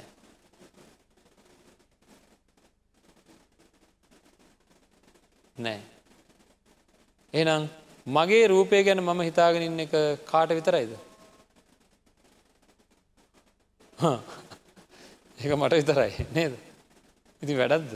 නෑ. 5.56 5.80
එනම් 7.34 7.68
මගේ 8.06 8.46
රූපය 8.46 8.82
ගැන 8.84 9.00
මම 9.02 9.20
හිතාගෙන 9.28 9.62
ඉන්න 9.62 9.80
එක 9.80 9.94
කාට 10.30 10.50
විතරයිද. 10.50 10.92
ඒක 15.38 15.52
මට 15.56 15.74
විතරයි 15.80 16.26
නේද. 16.32 16.54
ඉති 17.42 17.58
වැඩක්ද. 17.60 17.92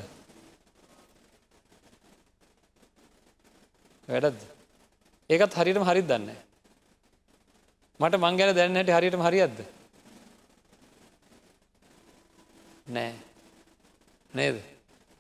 වැඩද. 4.09 4.41
ඒකත් 5.31 5.55
හරිටම 5.55 5.87
හරිත් 5.87 6.07
දන්න. 6.11 6.35
මට 8.01 8.15
මං 8.19 8.39
ගැන 8.39 8.55
දැන්න 8.57 8.77
හැට 8.77 8.95
හරිටම 8.99 9.23
හරියද්ද. 9.23 9.59
නෑ 12.91 13.13
නේද 14.35 14.57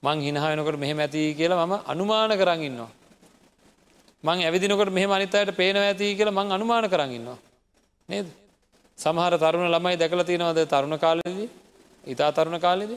මං 0.02 0.18
හිනහයනකට 0.26 0.78
මෙහෙම 0.82 0.98
ඇති 0.98 1.22
කියලා 1.38 1.66
මම 1.66 1.74
අනුමාන 1.86 2.34
කරන්න 2.34 2.66
ඉන්නවා. 2.70 2.90
මං 4.24 4.42
ඇවිදිනකොට 4.42 4.92
මෙහ 4.92 5.06
අනිතයට 5.08 5.56
පේනව 5.56 5.80
ඇති 5.80 6.14
කියලා 6.14 6.34
මං 6.34 6.52
අනුමාන 6.52 6.84
කරන්න 6.86 7.12
ඉන්නවා. 7.12 7.38
නේද. 8.08 8.26
සමහර 8.98 9.34
තරුණ 9.36 9.68
ළමයි 9.68 9.96
දැකල 9.96 10.22
තියෙනවද 10.22 10.60
තරුණ 10.66 10.98
කාලෙදී 10.98 11.48
ඉතා 12.04 12.32
තරුණ 12.32 12.60
කාලෙද. 12.60 12.92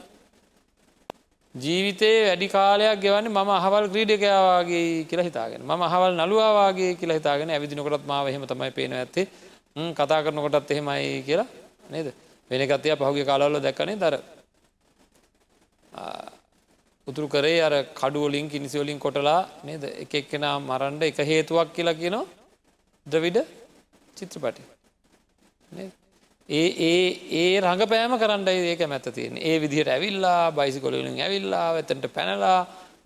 ජීවිතයේ 1.54 2.26
වැඩි 2.26 2.48
කාලයක් 2.48 3.00
ගෙවන්න 3.00 3.30
ම 3.30 3.50
අහවල් 3.50 3.86
ක්‍රීඩකයාවාගේ 3.88 5.06
කියලා 5.06 5.24
හිතාගෙන 5.24 5.62
ම 5.62 5.82
අහවල් 5.82 6.12
නළුවාගේ 6.12 6.94
කියලා 6.94 7.18
හිතාගෙන 7.18 7.50
ඇවිදිනකොටත් 7.50 8.06
මාව 8.06 8.28
එහෙම 8.28 8.44
තමයි 8.44 8.70
පේන 8.72 8.92
ඇත්තේ 8.92 9.26
කතා 9.94 10.22
කරනකොටත් 10.22 10.70
එහෙමයි 10.70 11.22
කියලා 11.22 11.46
නේද 11.90 12.12
වෙනකත්ය 12.50 12.96
පහුගේ 12.96 13.24
කාලවල 13.24 13.60
දැක්කනේ 13.60 13.96
දර 13.96 14.18
උතුරු 17.06 17.26
කරේ 17.28 17.58
අර 17.60 17.74
කඩුවලින් 17.94 18.46
කිනිසිවලින් 18.48 18.98
කොටලා 18.98 19.40
නේද? 19.64 19.84
එක 20.02 20.14
එක්කෙනා 20.14 20.56
මරන්ඩ 20.60 21.02
එක 21.02 21.18
හේතුවක් 21.24 21.68
කියලා 21.72 21.94
කියනවා 21.94 22.24
ද්‍රවිඩ 23.06 23.38
චිත්‍රපටි 24.16 24.62
ඒ 26.48 26.68
ඒ 26.80 27.04
ඒ 27.32 27.60
රඟපෑම 27.60 28.14
කරන්නයි 28.18 28.72
ඒක 28.72 28.82
මැත 28.86 29.06
තියෙන 29.10 29.36
ඒ 29.40 29.56
විදිහට 29.58 29.88
ඇවිල්ලා 29.88 30.40
බයිසිකොලින් 30.50 31.08
ඇවිල්ලා 31.18 31.66
ඇතට 31.72 32.06
පැනලා 32.12 32.58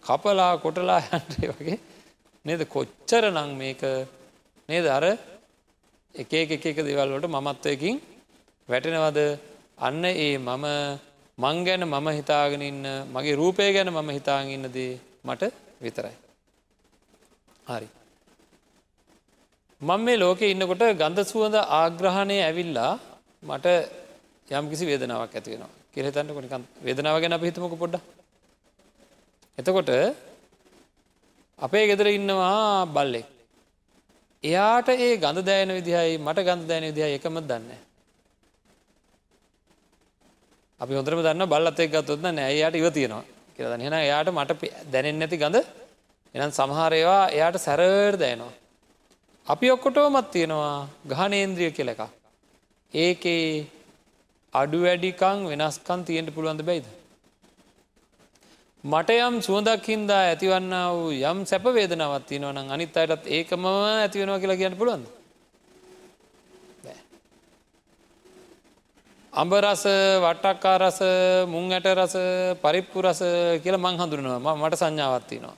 කපලා 0.03 0.53
කොටලා 0.59 1.01
හැන්ටේ 1.01 1.51
වගේ. 1.51 1.79
නේද? 2.45 2.63
කොච්චර 2.67 3.25
නං 3.31 3.51
මේක 3.57 3.83
නේද? 4.69 4.87
අර 4.89 5.05
එක 6.15 6.33
එක 6.35 6.67
එක 6.67 6.79
දෙවල්ලට 6.81 7.27
මමත්වයකින් 7.29 7.97
වැටෙනවද? 8.69 9.19
අන්න 9.79 10.05
ඒ 10.07 10.39
මම 10.39 10.65
මං 11.39 11.65
ගැන 11.65 11.85
මම 11.85 12.09
හිතාගෙන 12.13 12.63
ඉන්න 12.63 12.83
මගේ 13.09 13.35
රූපය 13.35 13.69
ගැන 13.73 13.91
මම 13.91 14.11
හිතාගෙන 14.11 14.51
ඉන්නදේ 14.57 14.93
මට 15.25 15.43
විතරයි. 15.81 16.15
හරි. 17.67 17.89
මං 19.81 20.01
මේ 20.01 20.17
ලෝකෙ 20.17 20.45
ඉන්නකොට 20.47 20.85
ගඳ 20.95 21.19
සුවඳ 21.25 21.57
ආග්‍රහණය 21.73 22.39
ඇවිල්ලා 22.41 22.93
මට 23.43 23.67
යම් 24.49 24.65
කිසි 24.69 24.85
වේදනාවක් 24.85 25.35
ඇති 25.35 25.53
වෙනවා 25.53 25.75
කෙරෙතන්න 25.93 26.31
කොනික 26.31 26.55
වේදනාව 26.83 27.17
ගැන 27.19 27.33
අපිහිතමක 27.33 27.75
පොඩ්ඩ 27.77 27.97
එතකොට 29.59 29.91
අපේ 31.59 31.85
ගෙදර 31.87 32.09
ඉන්නවා 32.11 32.87
බල්ලෙක් 32.89 33.27
එයාට 34.45 34.89
ඒ 34.91 35.13
ගඳ 35.17 35.45
දෑන 35.45 35.71
විදිහයි 35.73 36.19
මට 36.19 36.39
ගඳ 36.43 36.67
දෑන 36.67 36.87
විදිහ 36.89 37.07
එකම 37.11 37.39
දන්න 37.43 37.71
අපි 40.81 40.99
හොඳරම 40.99 41.23
දන්න 41.23 41.47
බල්ලත් 41.47 41.81
එක් 41.81 41.91
ගත්තොත්න 41.95 42.29
නෑයට 42.33 42.75
ඉව 42.75 42.89
තියෙනවා 42.91 43.25
කියල 43.57 43.73
හෙන 43.79 43.97
එයාට 43.97 44.31
මට 44.31 44.71
දැනෙන් 44.93 45.19
නැති 45.19 45.37
ගඳ 45.37 45.65
එනම් 46.35 46.51
සමහරයවා 46.51 47.23
එයාට 47.29 47.59
සැරර් 47.59 48.15
දෑනවා 48.17 48.53
අපි 49.47 49.67
ඔක්කොටෝමත් 49.71 50.31
තියෙනවා 50.31 50.77
ගහනේන්ද්‍රිය 51.11 51.73
කෙල 51.79 51.91
එකක් 51.95 52.03
ඒකේ 52.95 53.67
අඩු 54.53 54.79
වැඩිකං 54.81 55.45
වෙනස්කන් 55.47 56.05
තියෙන්ට 56.05 56.35
පුළුවන්ද 56.35 56.63
බැයිද. 56.63 56.87
මට 58.85 59.11
යම් 59.11 59.35
සුවදක්හින්දා 59.43 60.23
ඇතිවන්න 60.25 60.73
වූ 60.93 61.11
යම් 61.23 61.39
සැපවේදනවත් 61.45 62.25
තියනවන 62.29 62.71
අනිත් 62.71 62.97
අයටත් 62.97 63.27
ඒකම 63.29 63.67
ඇතිවෙනවා 63.67 64.39
කියලා 64.39 64.57
කියන්න 64.57 64.79
පුළුවන්ද. 64.79 65.07
අඹ 69.39 69.53
රස 69.55 69.83
වට්ටක්කා 70.19 70.77
රස 70.83 70.99
මුං 71.47 71.71
ඇට 71.71 71.87
රස 71.89 72.15
පරිප්පු 72.63 73.03
රස 73.03 73.21
කියල 73.63 73.77
මං 73.77 73.95
හඳුරනවා 73.95 74.55
මට 74.57 74.75
සංඥාවත්තිනවා. 74.75 75.57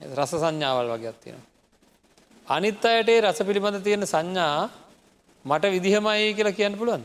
රස 0.00 0.32
සංඥාවල් 0.34 0.88
වගේ 0.92 1.10
අත්තිනවා. 1.12 1.44
අනිත් 2.48 2.84
අයට 2.84 3.10
රස 3.20 3.40
පිළිබඳ 3.40 3.84
තියෙන 3.84 4.04
සංඥා 4.04 4.70
මට 5.44 5.72
විදිහමයි 5.74 6.32
කියලා 6.32 6.56
කියන්න 6.58 6.78
පුළුවන්ද. 6.78 7.04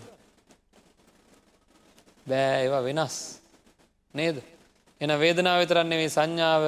බෑ 2.27 2.61
ඒවා 2.61 2.83
වෙනස් 2.83 3.17
නේද. 4.13 4.37
එන 5.01 5.11
වේදනාව 5.13 5.59
විතරන්නේ 5.61 5.99
මේ 5.99 6.09
සංඥාව 6.09 6.63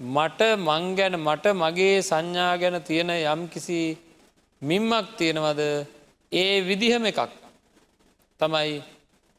මට 0.00 0.40
මං 0.58 0.84
ගැන 0.94 1.16
මට 1.18 1.54
මගේ 1.54 1.96
සංඥා 2.02 2.52
ගැන 2.58 2.76
තියෙන 2.82 3.14
යම් 3.14 3.48
කිසි 3.48 3.80
මිම්මක් 4.62 5.16
තියෙනවද 5.16 5.62
ඒ 6.32 6.60
විදිහම 6.60 7.06
එකක් 7.06 7.43
තමයි 8.40 8.82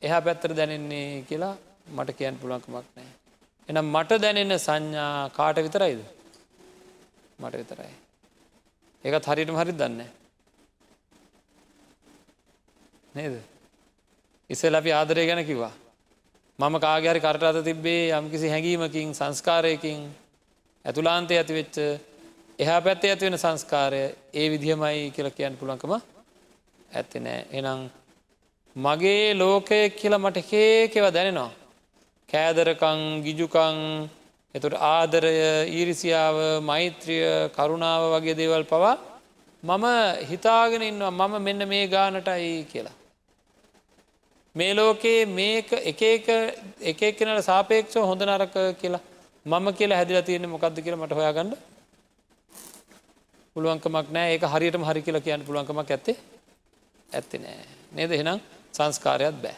එහා 0.02 0.22
පැත්තර 0.22 0.52
දැනෙන්නේ 0.54 1.24
කියලා 1.24 1.56
මට 1.90 2.18
කියන්න 2.18 2.38
පුළුවන්කමක් 2.38 2.72
නෑ. 2.72 3.08
එනම් 3.70 3.88
මට 3.88 4.22
දැනෙන 4.22 4.54
සංඥා 4.58 5.30
කාට 5.30 5.58
විතරයිද 5.58 6.02
මට 7.40 7.56
විතරයි. 7.56 7.94
ඒකත් 9.04 9.28
හරිටම 9.28 9.58
හරි 9.58 9.74
දන්නේ. 9.74 10.10
නේද. 13.16 13.36
ඉස්සෙල් 14.50 14.76
අපි 14.76 14.92
ආදරය 14.92 15.26
ගැන 15.28 15.46
කිවා. 15.46 15.74
මම 16.60 16.76
කාගරි 16.80 17.20
කරටත 17.20 17.64
තිබ්බේ 17.64 18.04
යම්කිසි 18.12 18.48
හැඟීමකින් 18.48 19.14
සංස්කාරයකින් 19.14 20.00
ඇතුලාන්තය 20.86 21.34
ඇතිවෙච්ච 21.34 21.78
එහා 22.60 22.80
පැත්තේ 22.82 23.12
ඇතිවෙන 23.12 23.38
සංස්කාරය 23.38 24.02
ඒ 24.34 24.48
විදිහමයි 24.48 25.12
කියල 25.12 25.30
කියන්න 25.32 25.58
පුළන්කම 25.58 25.94
ඇත්ති 26.92 27.20
නෑ 27.20 27.42
එනම් 27.52 27.82
මගේ 28.76 29.34
ලෝකය 29.34 29.90
කියලා 29.92 30.20
මට 30.20 30.44
කේකෙව 30.44 31.06
දැනෙනවා. 31.10 31.52
කෑදරකං 32.30 33.00
ගිජුකං 33.24 33.78
එතුට 34.56 34.76
ආදරය 34.88 35.32
ඊරිසියාව 35.70 36.38
මෛත්‍රිය 36.62 37.24
කරුණාව 37.56 38.04
වගේ 38.14 38.36
දේවල් 38.36 38.64
පවා 38.66 38.98
මම 39.64 39.86
හිතාගෙන 40.30 40.84
ඉන්නවා 40.84 41.12
මම 41.20 41.34
මෙන්න 41.42 41.68
මේ 41.68 41.88
ගානටයි 41.88 42.68
කියලා. 42.72 42.96
මේ 44.56 44.74
ලෝකයේ 44.74 45.26
මේක 45.28 45.72
එක 45.84 47.02
එකනට 47.02 47.44
සාපේක්ෂව 47.44 48.04
හොඳ 48.04 48.22
නරක 48.24 48.56
කියලා 48.82 49.04
මම 49.46 49.68
කියලා 49.74 49.98
හැදිල 49.98 50.22
තියෙන 50.22 50.50
මොකක්ද 50.50 50.78
කියලා 50.80 51.00
මට 51.00 51.18
හොයාගන්න 51.20 51.56
පුළුවන්කමක් 53.56 54.08
නෑ 54.12 54.36
ඒක 54.36 54.44
හරියටම 54.54 54.84
හරි 54.84 55.02
කියලා 55.02 55.26
කියන්න 55.28 55.48
පුළුවන්කමක් 55.48 55.90
ඇත්තේ 55.90 56.18
ඇත්ති 57.10 57.38
නෑ 57.38 57.58
නේද 57.94 58.12
එහෙනම් 58.12 58.40
සංස්කාරයක් 58.76 59.36
බෑ. 59.44 59.58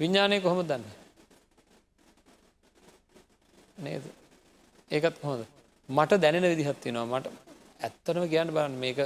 විඤ්ඥානය 0.00 0.36
කොහොම 0.40 0.60
දන්න? 0.62 0.84
නේද? 3.78 4.04
ඒකත් 4.90 5.16
හොඳ 5.22 5.42
මට 5.88 6.20
දැනෙන 6.22 6.46
විදිහත්තිනවා 6.52 7.06
මට 7.10 7.26
ඇත්තනම 7.80 8.24
කියන්න 8.32 8.54
බලන්න 8.54 8.76
මේක. 8.78 8.98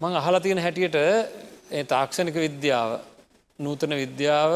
මං 0.00 0.18
අහලා 0.20 0.40
තියෙන 0.40 0.62
හැටියට 0.64 0.98
ඒ 1.70 1.84
තාක්ෂණික 1.84 2.36
විද්‍යාව 2.36 2.90
නූතන 3.58 3.94
විද්‍යාව 3.94 4.52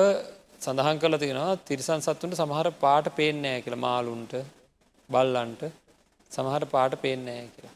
සඳහන් 0.61 1.01
කල 1.01 1.17
තියෙනවා 1.17 1.57
තිරිසන් 1.69 2.01
සත්තුන්ට 2.01 2.37
සමහර 2.37 2.69
පාට 2.83 3.09
පේනෑ 3.19 3.63
කියල. 3.65 3.77
මාලුන්ට 3.79 4.35
බල්ලන්ට 5.09 5.63
සමහර 6.31 6.65
පාට 6.67 6.95
පේනෑ 7.03 7.43
කියලා. 7.55 7.75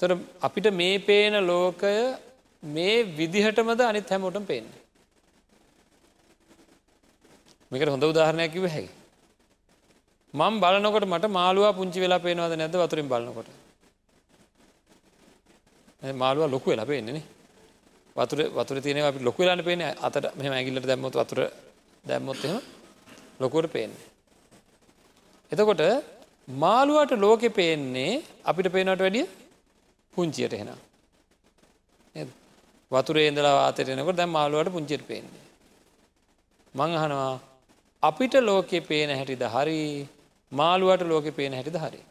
තොර 0.00 0.10
අපිට 0.40 0.68
මේ 0.72 0.96
පේන 1.00 1.34
ලෝකය 1.46 1.94
මේ 2.64 3.04
විදිහටමද 3.18 3.80
අනිත් 3.80 4.10
හැමෝටම 4.10 4.44
පේන්නේ. 4.44 4.80
මේකට 7.70 7.92
හොඳ 7.94 8.04
උදාහරණයක් 8.04 8.52
කිව 8.52 8.66
හැකි. 8.66 8.90
මං 10.34 10.54
බලනකොට 10.62 11.06
මට 11.06 11.30
මාළුවා 11.30 11.76
පුංචි 11.78 12.00
වෙලා 12.00 12.24
පේනවාද 12.26 12.56
නැද 12.56 12.76
වතුරින් 12.82 13.08
බලනකොට. 13.08 13.48
මාළුවා 16.02 16.52
ලොකු 16.54 16.70
වෙලා 16.70 16.86
පේන්නේ 16.86 17.22
වතුර 18.16 18.40
වතුර 18.56 18.80
තියන 18.80 18.98
අපි 19.02 19.24
ලොක 19.28 19.38
වෙලාන්න 19.38 19.64
පේන 19.64 19.82
අතට 20.06 20.26
මෙම 20.38 20.52
ඇගිල්ලට 20.52 20.88
දැම්මොත් 20.90 21.14
වතුර 21.20 21.40
දැම්මොත් 22.04 22.44
එම 22.44 22.56
ලොකුවට 23.40 23.72
පේන්නේ 23.76 24.04
එතකොට 25.52 25.82
මාළුවට 26.48 27.12
ලෝකෙ 27.16 27.48
පේන්නේ 27.50 28.22
අපිට 28.44 28.72
පේනට 28.72 29.02
වැඩිය 29.04 29.26
පුංචියට 30.14 30.52
එහෙන. 30.52 30.70
වතුරේ 32.94 33.26
ඉඳලා 33.30 33.54
වාතරයනකොට 33.58 34.18
දැම් 34.18 34.32
මාළුවට 34.36 34.74
පුංචිට 34.74 35.04
පේන්නේ. 35.10 35.44
මං 36.74 36.90
අහනවා 36.98 37.34
අපිට 38.02 38.34
ලෝකෙ 38.48 38.78
පේන 38.88 39.10
හැටිද 39.18 39.44
හරි 39.54 39.80
මාළුවට 40.52 41.06
ලෝකෙ 41.10 41.30
පේන 41.38 41.54
හැටිද 41.58 41.78
හරි. 41.84 42.02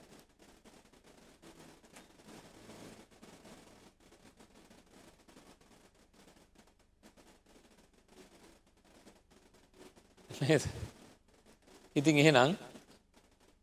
ඉතින් 11.95 12.17
එහෙනම් 12.21 12.51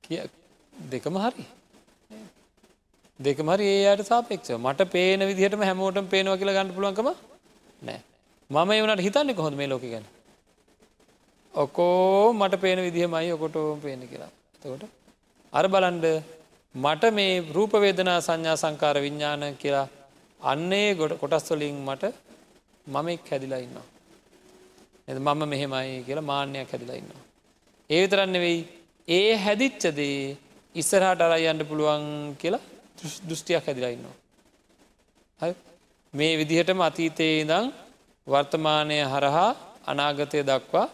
කිය 0.04 0.20
දෙකම 0.72 1.16
හරි 1.24 1.44
දෙකමරි 3.20 3.66
ඒයට 3.72 4.02
සාපෙක්ෂ 4.02 4.50
මට 4.56 4.86
පේන 4.92 5.20
විදිහටම 5.30 5.62
හැමෝටම 5.68 6.06
පේනවා 6.12 6.36
කියලා 6.36 6.56
ගන්න 6.56 6.74
පුළුවන්කම 6.76 7.08
නෑ. 7.82 8.00
මම 8.50 8.70
ඒවනට 8.72 9.02
හිතන්නේ 9.06 9.34
කොහොඳ 9.34 9.56
මේ 9.56 9.68
ලෝක 9.68 9.84
ගැන? 9.84 10.06
ඔකෝ 11.54 12.32
මට 12.32 12.60
පේන 12.60 12.80
විදිහමයි 12.86 13.32
ඔකොටෝම 13.32 13.80
පේන 13.80 14.02
කියලා. 14.08 14.30
තකොට 14.62 14.84
අර 15.52 15.64
බලන්ඩ 15.68 16.06
මට 16.74 17.12
මේ 17.12 17.32
රූපවේදනා 17.56 18.18
සංඥා 18.20 18.56
සංකාර 18.56 18.96
විඤ්ඥාන 19.06 19.44
කියලා 19.56 19.86
අන්නේ 20.40 20.88
ගොඩ 20.94 21.12
කොටස්වලින් 21.22 21.78
මට 21.88 22.12
මම 22.86 23.08
එක් 23.08 23.30
හැදිලා 23.30 23.58
ඉන්නවා. 23.58 23.86
එ 25.08 25.18
මම 25.18 25.42
මෙහෙමයි 25.52 26.04
කියලා 26.06 26.28
මාන්‍යයක් 26.32 26.72
හැදිලා 26.72 27.00
ඉන්නවා. 27.02 27.22
ඒ 27.90 28.00
විතරන්න 28.02 28.36
වෙයි 28.46 28.58
ඒ 29.08 29.30
හැදිච්චදේ 29.36 30.36
ඉස්සරහට 30.74 31.20
අරයන්ට 31.20 31.68
පුළුවන් 31.68 32.04
කියලා 32.42 32.66
දෘෂ්ටියක් 33.28 33.64
හැදිලා 33.66 33.92
ඉන්නවා. 33.96 34.16
මේ 36.14 36.32
විදිහටම 36.40 36.80
අතීතයේ 36.80 37.40
ඉදං 37.42 37.66
වර්තමානය 38.26 38.98
හරහා 39.12 39.50
අනාගතය 39.86 40.40
දක්වා 40.50 40.88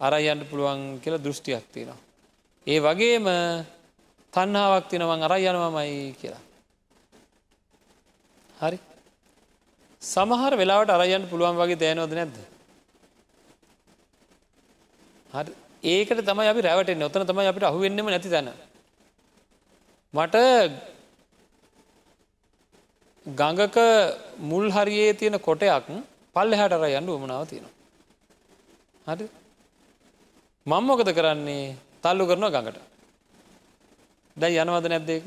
අරයන්ට 0.00 0.44
පුළුවන් 0.50 0.80
කියලා 1.02 1.24
දෘෂ්ටියක් 1.24 1.64
තියෙනවා. 1.72 2.00
ඒ 2.66 2.78
වගේම 2.80 3.26
තන්නාවක් 4.32 4.86
තිනවන් 4.90 5.26
අරයි 5.26 5.48
යනවමයි 5.50 6.14
කියලා. 6.20 6.44
හරි 8.60 8.78
සමහර 10.02 10.52
වෙලාවට 10.60 10.94
අරයන්ට 10.96 11.30
පුළුවන් 11.32 11.60
වගේ 11.60 11.80
දෑනෝද 11.82 12.12
නැද්ද. 12.18 12.36
හරි 15.32 15.52
ඒකට 15.84 16.22
තමයි 16.28 16.48
අපි 16.52 16.66
රැවට 16.68 16.96
නොතන 17.02 17.26
තමයි 17.26 17.50
අපිට 17.50 17.68
අහුවෙන්නෙම 17.68 18.06
නැති 18.06 18.32
තැන. 18.34 18.48
මට 20.14 20.36
ගඟක 23.26 23.76
මුල් 24.40 24.70
හරියේ 24.70 25.12
තියෙන 25.14 25.38
කොටයක් 25.38 25.86
පල්ල 26.36 26.52
හැටර 26.54 26.84
යන්න 26.88 27.08
උමනාව 27.08 27.44
තියෙනවා. 27.48 27.74
හරි 29.06 29.28
මංමොකද 30.66 31.10
කරන්නේ 31.12 31.76
තල්ලු 32.02 32.24
කරනවා 32.26 32.50
ගඟට 32.50 32.80
දැයි 34.36 34.62
යනවද 34.62 34.86
නැද්දේක 34.88 35.24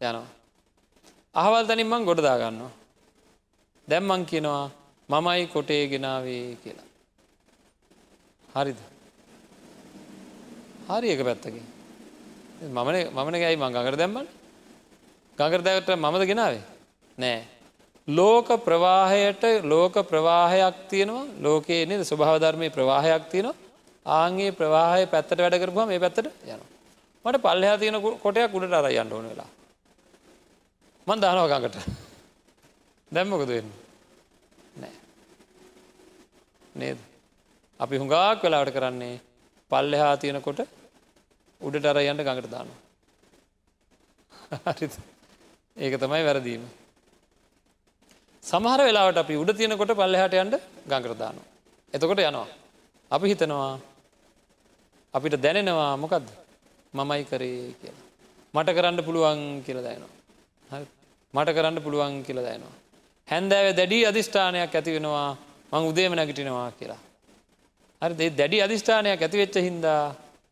යනවා. 0.00 0.26
අහවල් 1.34 1.64
තනින් 1.66 1.86
මං 1.86 2.04
ගොඩදා 2.04 2.36
ගන්නවා. 2.38 2.74
දැම්මං 3.88 4.26
කියනවා 4.26 4.70
මමයි 5.08 5.46
කොටේ 5.46 5.86
ගෙනාවේ 5.88 6.56
කියලා. 6.62 6.86
හරිද. 8.48 8.78
හරි 10.88 11.08
එක 11.14 11.20
පැත්තකින්. 11.22 11.66
මමන 12.66 12.96
මමන 13.14 13.36
ගැයි 13.38 13.56
මං 13.56 13.74
ගඟට 13.74 14.00
දැම්මන් 14.02 14.26
ගඟට 15.38 15.64
දැවට 15.64 15.94
මමද 15.96 16.26
ගෙනාවේ 16.26 16.75
නෑ. 17.18 17.44
ලෝක 18.08 18.48
ප්‍රවාහයට 18.64 19.44
ලෝක 19.64 19.94
ප්‍රවාහයක් 20.08 20.76
තියෙනවා. 20.88 21.26
ලෝකයේ 21.40 21.86
නද? 21.86 22.02
ස්වභාවධර්මය 22.02 22.70
ප්‍රවාහයක් 22.70 23.24
තියෙනවා. 23.30 23.56
ආන්ගේ 24.06 24.50
ප්‍රවාහය 24.52 25.06
පැත්තට 25.06 25.38
වැඩ 25.38 25.60
කරපුහම 25.62 25.88
මේ 25.88 25.98
පැත්තට 25.98 26.26
යන 26.44 26.60
මට 27.24 27.42
පල්ලහා 27.42 27.78
තියෙන 27.78 28.00
කොටයක් 28.22 28.54
උඩට 28.54 28.74
අර 28.74 28.86
යන්න 28.92 29.12
ඕන 29.12 29.28
වෙලා. 29.30 29.50
මන් 31.06 31.20
දානවකඟට 31.20 31.76
දැම්මකද 33.12 33.48
වෙන්න? 33.48 33.70
නෑ. 34.76 34.94
නේද? 36.74 36.98
අපි 37.80 37.96
හුඟාක් 37.96 38.42
වෙලාවට 38.42 38.74
කරන්නේ 38.74 39.20
පල්ලෙහා 39.70 40.16
තියෙනකොට 40.16 40.60
උඩට 41.60 41.86
අර 41.86 41.98
යන්න 42.00 42.22
ගඟට 42.22 42.50
දානවා. 42.50 42.80
ඒක 45.76 45.94
තමයි 46.00 46.24
වැරදීම. 46.24 46.64
සමහර 48.46 48.80
වෙලාවට 48.86 49.18
අපි 49.22 49.34
උඩ 49.42 49.50
තියෙනකොට 49.58 49.92
පල්ලෙහාට 50.00 50.34
යන්ට 50.42 50.56
ගංකරදානවා. 50.90 51.46
එතකොට 51.94 52.20
යනවා. 52.22 52.48
අපි 53.10 53.26
හිතනවා 53.32 53.72
අපිට 55.14 55.36
දැනෙනවා 55.44 55.92
මොකක්ද 56.02 56.26
මමයි 56.94 57.24
කරේ 57.30 57.74
කියලා. 57.80 58.04
මට 58.54 58.76
කරන්න 58.76 59.04
පුළුවන් 59.08 59.40
කියල 59.66 59.80
දයනවා. 59.86 60.12
මට 61.34 61.56
කරන්න 61.56 61.82
පුළුවන් 61.86 62.14
කියල 62.26 62.40
දයනවා. 62.46 62.74
හැන්දෑව 63.28 63.68
දැඩි 63.80 63.98
අධිෂ්ඨානයක් 64.10 64.74
ඇති 64.74 64.96
වෙනවා 64.96 65.30
මං 65.72 65.88
උදේම 65.90 66.12
නැගිටිනවා 66.18 66.70
කියලා. 66.78 67.00
හරි 68.02 68.30
දැඩි 68.40 68.62
අධිෂ්ඨානයක් 68.66 69.20
ඇතිවෙච්ච 69.22 69.56
හින්දා 69.68 70.02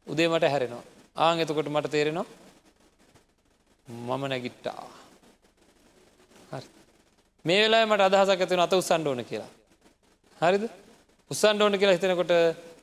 උදේමට 0.06 0.50
හැරෙනවා. 0.54 0.84
ආං 1.16 1.40
එතකොට 1.42 1.68
මට 1.74 1.94
තේරෙනවා 1.94 2.26
මම 3.88 4.22
නැගිට්ටා. 4.32 5.03
මේ 7.44 7.60
වෙලා 7.62 7.86
මට 7.86 8.02
අදහසක් 8.08 8.40
ඇතිවන 8.40 8.60
අත 8.60 8.72
උත්සන්ඩ 8.72 9.06
ඕන 9.06 9.24
කියලා. 9.24 9.50
හරිද 10.38 10.64
උත්සන්ඩ 11.30 11.60
ඕන 11.60 11.78
කියලා 11.78 11.96
හිතනකොට 11.96 12.32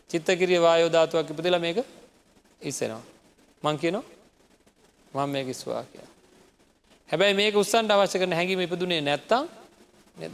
චිත්තකිරිය 0.09 0.59
වායෝධාතුවක් 0.61 1.29
ඉපදිල 1.29 1.57
මේක 1.59 1.77
ඉස්සෙනවා. 2.61 3.01
මං 3.63 3.77
කියනවා 3.77 4.03
මං 5.13 5.29
මේක 5.29 5.47
ඉස්වා 5.47 5.83
කියලා. 5.83 6.11
හැබැයි 7.09 7.33
මේක 7.33 7.55
උත්සන්ට 7.55 7.91
අවශ්‍ය 7.91 8.17
කරන 8.17 8.33
හැඟීම 8.33 8.61
ඉපදුනේ 8.61 9.01
නැත්තම් 9.01 9.49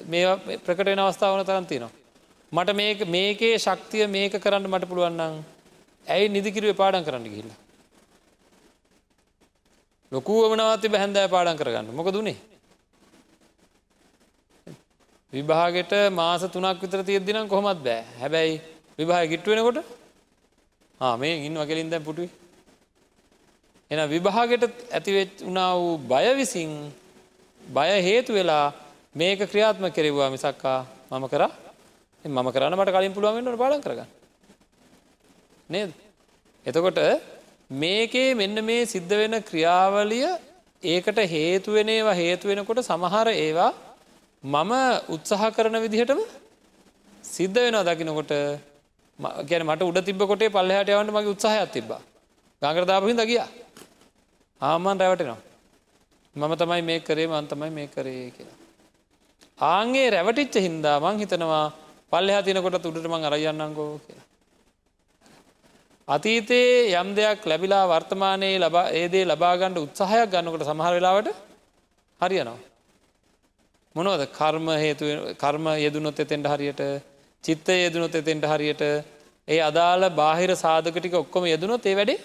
මේ 0.08 0.26
ප්‍රකට 0.60 0.86
වෙන 0.86 1.00
අවස්ථාවන 1.00 1.46
තරන්තිනවා. 1.46 1.92
මට 2.52 2.76
මේක 2.76 3.00
මේකේ 3.08 3.56
ශක්තිය 3.58 4.08
මේක 4.08 4.34
කරන්න 4.38 4.68
මට 4.68 4.90
පුළුවන්නම් 4.90 5.40
ඇයි 6.08 6.30
නිදිකිරුව 6.30 6.76
පාඩන් 6.76 7.08
කරන්න 7.08 7.26
ගිහිල්ල. 7.26 7.50
ලොකුවමනවති 10.12 10.88
බැහැන්දෑ 10.90 11.28
පාඩන් 11.30 11.58
කරගන්න 11.58 11.96
මොක 11.96 12.12
දුනේ 12.13 12.38
විභාගෙට 15.34 15.94
මාස 16.12 16.42
තුනක් 16.44 16.82
විතර 16.82 17.04
තියෙද්දිනම් 17.04 17.48
කොහොමත් 17.48 17.84
බෑ. 17.84 18.04
හැබැයි 18.20 18.62
විභාය 19.00 19.28
ගිට්ටුවෙනකොට 19.28 19.84
මේ 21.02 21.46
ඉන්න 21.46 21.56
වකලින් 21.56 21.90
දැන් 21.90 22.04
පුටුයි 22.04 22.30
එන 23.92 24.00
විභාගෙට 24.10 24.63
ඇතිවෙච් 24.92 25.32
වනා 25.42 25.72
වූ 25.76 25.98
බය 26.06 26.26
විසින් 26.36 26.72
බය 27.62 27.90
හේතු 28.02 28.34
වෙලා 28.34 28.74
මේක 29.16 29.40
ක්‍රියාත්ම 29.42 29.86
කෙරෙවවා 29.90 30.30
මිසක්කා 30.30 30.80
මම 31.12 31.26
කර? 31.28 31.44
මම 32.26 32.48
කරන්න 32.52 32.76
මට 32.76 32.92
කලින් 32.92 33.13
පුළුවන්ට 33.13 33.58
පාලන් 33.58 33.82
කරගන්න. 33.82 34.08
නේද? 35.70 35.92
එතකොට 36.66 37.00
මේකේ 37.70 38.30
මෙන්න 38.34 38.63
මේ 38.63 38.86
සිද්ධ 38.86 39.13
වෙන 39.13 39.36
ක්‍රියාවලිය 39.44 40.28
ඒකට 40.84 41.20
හේතුවෙනේවා 41.28 42.16
හේතු 42.16 42.48
වෙනකොට 42.48 42.80
සමහර 42.82 43.28
ඒවා 43.36 43.72
මම 44.48 44.74
උත්සාහ 45.10 45.52
කරන 45.52 45.78
විදිහටම 45.78 46.22
සිද්ධ 47.24 47.58
වෙනවා 47.58 47.88
දකිනකොට 47.89 48.32
ගැන 49.45 49.64
මට 49.64 49.82
උඩ 49.84 50.00
තිබ 50.04 50.22
කොට 50.24 50.45
පල්ලහට 50.50 50.89
යවන්න 50.89 51.12
මගේ 51.12 51.34
උත්සාහයක් 51.34 51.72
තිබා 51.72 52.02
ගංගරදාපහිද 52.62 53.22
ගිය 53.26 53.41
ආමන් 54.62 55.00
රැවටෙනවා 55.00 55.41
මම 56.36 56.54
තමයි 56.56 56.82
මේ 56.82 57.00
කරේ 57.00 57.28
මන්තමයි 57.28 57.70
මේ 57.70 57.88
කරේ 57.88 58.30
කියලා. 58.30 58.58
ආන්ගේ 59.68 60.08
රැවටිච්ච 60.10 60.56
හින්දා 60.58 60.98
මං 61.00 61.20
හිතනවා 61.20 61.66
පල්ලෙහා 62.12 62.43
තිනකොට 62.43 62.78
උඩට 62.82 63.08
මං 63.08 63.26
අරයන්නංගෝ 63.26 63.91
කියලා. 63.98 64.26
අතීතයේ 66.08 66.93
යම් 66.93 67.10
දෙයක් 67.16 67.41
ලැබිලා 67.45 67.84
වර්තමානයේ 67.88 68.60
ලබා 68.60 68.86
ඒදේ 68.91 69.26
ලබාගණ්ඩ 69.26 69.78
උත්සාහයක් 69.78 70.30
ගන්නකොට 70.30 70.68
සමහර 70.70 70.93
වෙලාවට 70.93 71.30
හරියනවා. 72.22 72.60
මොනවද 73.98 74.24
කර්ම 74.32 74.68
හේතු 74.78 75.06
කර්ම 75.36 75.68
යෙදුනොත් 75.78 76.20
එතෙන්ට 76.20 76.48
හරියට 76.48 76.82
චිත්ත 77.43 77.68
යෙදුනොත් 77.76 78.16
එතෙන්ට 78.16 78.45
හරියට 78.45 78.84
ඒ 79.48 79.60
අදාළ 79.62 80.04
බාහිර 80.12 80.52
සාධකටික 80.56 81.14
ඔක්කොම 81.16 81.45
යෙදුනොත් 81.45 81.86
ඒ 81.86 81.95
වැඩේ 81.95 82.20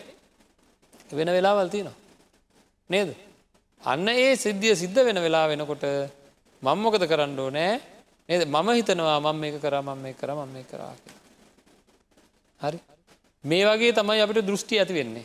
වෙන 1.11 1.29
වෙලාවල් 1.29 1.69
තියෙනවා. 1.69 1.97
නේද. 2.91 3.11
අන්න 3.83 4.09
ඒ 4.09 4.37
සිද්ධිය 4.37 4.75
සිද්ධ 4.75 5.01
වෙන 5.01 5.19
වෙලා 5.19 5.47
වෙනකොට 5.49 5.85
මංමොකද 6.63 7.05
කරන්න 7.07 7.39
ඕනෑ 7.39 7.73
නේද 8.29 8.43
මම 8.47 8.69
හිතනවා 8.71 9.19
මං 9.21 9.37
මේක 9.37 9.57
කර 9.61 9.77
මං 9.81 9.99
මේ 9.99 10.15
කර 10.15 10.31
මං 10.31 10.51
මේ 10.53 10.65
කරා 10.65 10.95
හරි 12.61 12.79
මේ 13.45 13.65
වගේ 13.65 13.93
තමයි 13.93 14.21
අපිට 14.21 14.47
දෘෂ්ටි 14.47 14.79
ඇති 14.79 14.95
වෙන්නේ. 14.95 15.25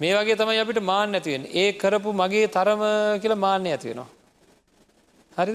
මේ 0.00 0.12
වගේ 0.12 0.36
තමයි 0.36 0.60
අපිට 0.60 0.82
මාන්න 0.82 1.14
ඇතිවෙන් 1.14 1.46
ඒ 1.52 1.70
කරපු 1.74 2.12
මගේ 2.12 2.46
තරම 2.48 2.82
කියල 3.22 3.34
මාන්‍ය 3.36 3.70
ඇතිවෙනවා. 3.70 4.10
හරි 5.36 5.54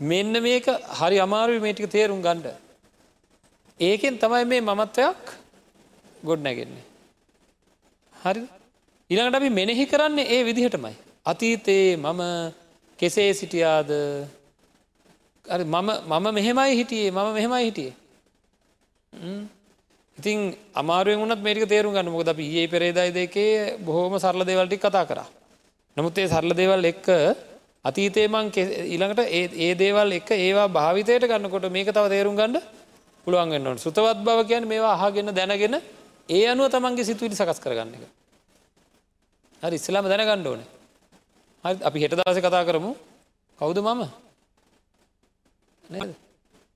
මෙන්න 0.00 0.32
මේක 0.46 0.66
හරි 1.00 1.16
අමාරුව 1.26 1.62
මේටික 1.66 1.90
තේරුම් 1.96 2.20
ගණ්ඩ. 2.26 2.46
ඒකෙන් 3.80 4.14
තමයි 4.22 4.44
මේ 4.52 4.60
මමත්වයක් 4.60 5.22
ගොඩ 6.28 6.40
නැගෙන්නේ. 6.46 6.84
හරි 8.14 8.42
ඉළඟට 9.10 9.38
අපි 9.40 9.50
මෙනෙහි 9.58 9.84
කරන්නේ 9.92 10.30
ඒ 10.34 10.44
විදිහටමයි. 10.48 10.94
අතීතයේ 11.26 11.96
මම 11.96 12.22
කෙසේ 12.98 13.30
සිටියාද 13.40 13.90
මම 15.44 15.88
මම 16.12 16.26
මෙහෙමයි 16.38 16.72
හිටියේ 16.78 17.10
මම 17.16 17.28
මෙහෙමයි 17.36 17.64
හිටියේ. 17.68 17.94
ඉතින් 20.18 20.38
අමාරුවෙන් 20.74 21.20
වුණත් 21.22 21.42
මේක 21.46 21.68
තේරුම් 21.68 21.92
ගන්න 21.94 22.14
මොකද 22.14 22.28
අපි 22.34 22.44
ඒ 22.60 22.66
පෙරේදයි 22.74 23.10
දෙකේ 23.18 23.76
බොහෝම 23.86 24.14
සරල 24.18 24.42
දේවල්ටි 24.48 24.82
කතා 24.84 25.04
කරා. 25.10 25.28
නමුත් 25.96 26.18
ඒ 26.18 26.28
සරල 26.32 26.52
දේවල් 26.60 26.84
එක්ක 26.92 27.06
අතීතේමං 27.88 28.50
ඊළඟට 28.52 29.20
ඒ 29.58 29.72
දේවල් 29.74 30.12
එක 30.18 30.30
ඒවා 30.32 30.68
භාවිතයට 30.68 31.26
ගන්නකොට 31.30 31.66
මේක 31.70 31.88
තව 31.88 32.04
තේරුම් 32.08 32.36
ගන්න 32.36 32.60
පුළුවන්ගන්නට 33.26 33.80
සුතවත් 33.80 34.18
බව 34.20 34.46
කියන් 34.46 34.68
මේවා 34.68 34.94
අහගෙන 34.96 35.30
දැනගෙන 35.32 35.76
ඒ 36.28 36.44
අනුව 36.48 36.70
තමන්ගේ 36.70 37.04
සිතුවිලි 37.04 37.36
සකස් 37.36 37.60
කරගන්න 37.60 37.94
එක. 37.96 38.04
හරි 39.62 39.76
ඉස්ලාම 39.76 40.06
දැනගණ්ඩ 40.06 40.46
ඕන. 40.46 40.62
හරි 41.64 41.76
අපි 41.82 41.98
හෙට 42.02 42.14
දවස 42.14 42.38
කතා 42.40 42.64
කරමු. 42.64 42.92
කවුද 43.58 43.78
මම? 43.78 44.02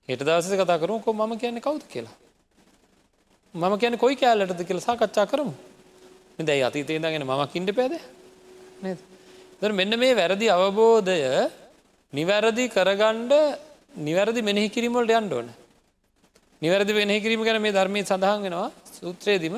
හෙට 0.09 0.21
දවස 0.21 0.53
කතා 0.55 0.79
කරමු. 0.79 1.01
කො 1.01 1.13
මම 1.13 1.39
කියන්නේ 1.39 1.61
කවුද 1.61 1.83
කියලා? 1.87 2.17
මම 3.55 3.79
කියන 3.79 3.99
කොයි 3.99 4.17
කෑල්ලටද 4.17 4.63
කියල 4.65 4.81
සාකච්ඡා 4.81 5.27
කරමු. 5.27 5.55
දැයි 6.41 6.63
අතීතේ 6.63 6.99
දගෙන 6.99 7.25
මමක් 7.25 7.57
ඉන්ඩ 7.57 7.75
පැද 7.75 7.95
ද 9.63 9.69
මෙන්න 9.71 9.93
මේ 9.99 10.15
වැරදි 10.15 10.47
අවබෝධය 10.49 11.17
නිවැරදි 12.13 12.65
කරගණ්ඩ 12.69 13.33
නිවැරදි 13.99 14.41
මෙනෙහි 14.43 14.69
කිරීමොල්ට 14.69 15.11
යන්න 15.11 15.33
ඕන. 15.33 15.49
නිවැරදි 16.63 16.93
වෙනෙහි 16.93 17.21
කිරීම 17.21 17.43
ගැන 17.45 17.61
මේ 17.61 17.73
ධර්මය 17.73 18.01
සඳහන් 18.01 18.41
වෙනවා 18.45 18.69
සූත්‍රයේදීම. 18.97 19.57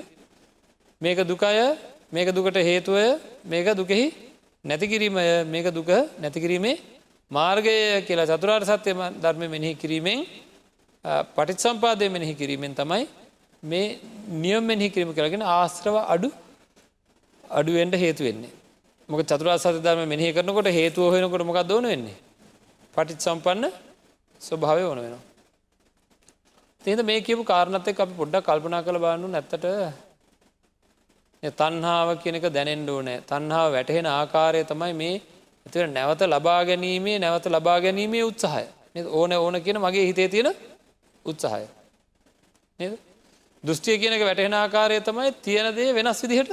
මේක 1.00 1.18
දුකය 1.22 1.78
මේක 2.12 2.28
දුකට 2.28 2.58
හේතුවය 2.60 3.04
මේක 3.44 3.66
දුකෙහි 3.80 4.06
නැතිකිරීමය 4.64 5.24
මේක 5.44 5.66
දුක 5.70 5.90
නැතිකිරීමේ 6.20 6.80
මාර්ගය 7.30 7.76
කියලා 8.06 8.30
චතුරාර් 8.32 8.62
සත්‍යය 8.62 8.94
ධර්ම 9.22 9.44
මෙනෙහි 9.54 9.74
කිරීමෙන් 9.74 10.26
පටිත් 11.36 11.58
සම්පාදය 11.58 12.08
මෙනෙහි 12.08 12.34
කිරීමෙන් 12.34 12.74
තමයි 12.74 13.06
මේ 13.62 13.86
නියම් 14.42 14.66
මෙහි 14.66 14.90
කිරීම 14.90 15.14
කරගෙන 15.14 15.46
ආශ්‍රව 15.50 15.96
අඩු 16.06 16.30
අඩුවෙන්ට 17.50 17.94
හේතු 17.96 18.24
වෙන්නේ. 18.24 18.61
මොක 19.12 19.20
චතුරා 19.22 19.58
සත 19.58 19.76
ධර්ම 19.78 20.08
මෙහි 20.08 20.28
කරනකොට 20.32 20.68
හේතුව 20.70 21.12
හොෙනකොට 21.12 21.42
මොකක් 21.42 21.60
දෝන 21.64 21.84
වෙන්නේ? 21.84 22.16
පටිත් 22.94 23.20
සම්පන්න 23.20 23.68
ස්වභාවය 24.40 24.82
ඕන 24.82 24.98
වෙනවා. 24.98 25.22
තිද 26.84 27.00
මේ 27.02 27.20
කියපු 27.20 27.44
කාරණත්තය 27.44 27.92
අපි 27.96 28.14
පොඩ්ඩක් 28.14 28.44
කල්පනා 28.44 28.82
කළ 28.82 28.98
බාන්නු 28.98 29.28
නැත්තට 29.28 29.66
තන්හාාව 31.42 32.08
කියනක 32.22 32.46
දැනෙන්ඩ 32.48 32.88
ඕනෑ. 32.88 33.18
තන්හාාව 33.22 33.72
වැටහෙන 33.72 34.06
ආකාරය 34.08 34.64
තමයි 34.64 34.94
මේ 34.94 35.14
ඇතිව 35.66 35.86
නැවත 35.88 36.22
ලබා 36.24 36.60
ගැනීමේ 36.64 37.18
නැවත 37.18 37.46
ලබා 37.48 37.78
ගැනීමේ 37.80 38.24
උත්සාහය. 38.24 38.66
ඕන 39.10 39.32
ඕන 39.34 39.62
කියන 39.62 39.78
මගේ 39.78 40.06
හිතේ 40.06 40.28
තියෙන 40.28 40.50
උත්සාහය. 41.24 41.66
නේද? 42.78 42.92
දෘෂ්ටිය 43.64 43.96
කියනක 43.98 44.22
වැටහෙන 44.22 44.54
ආකාරය 44.54 45.00
තමයි 45.02 45.32
තියෙන 45.40 45.74
දේ 45.76 45.90
වෙනස් 45.92 46.22
විදිහට 46.22 46.52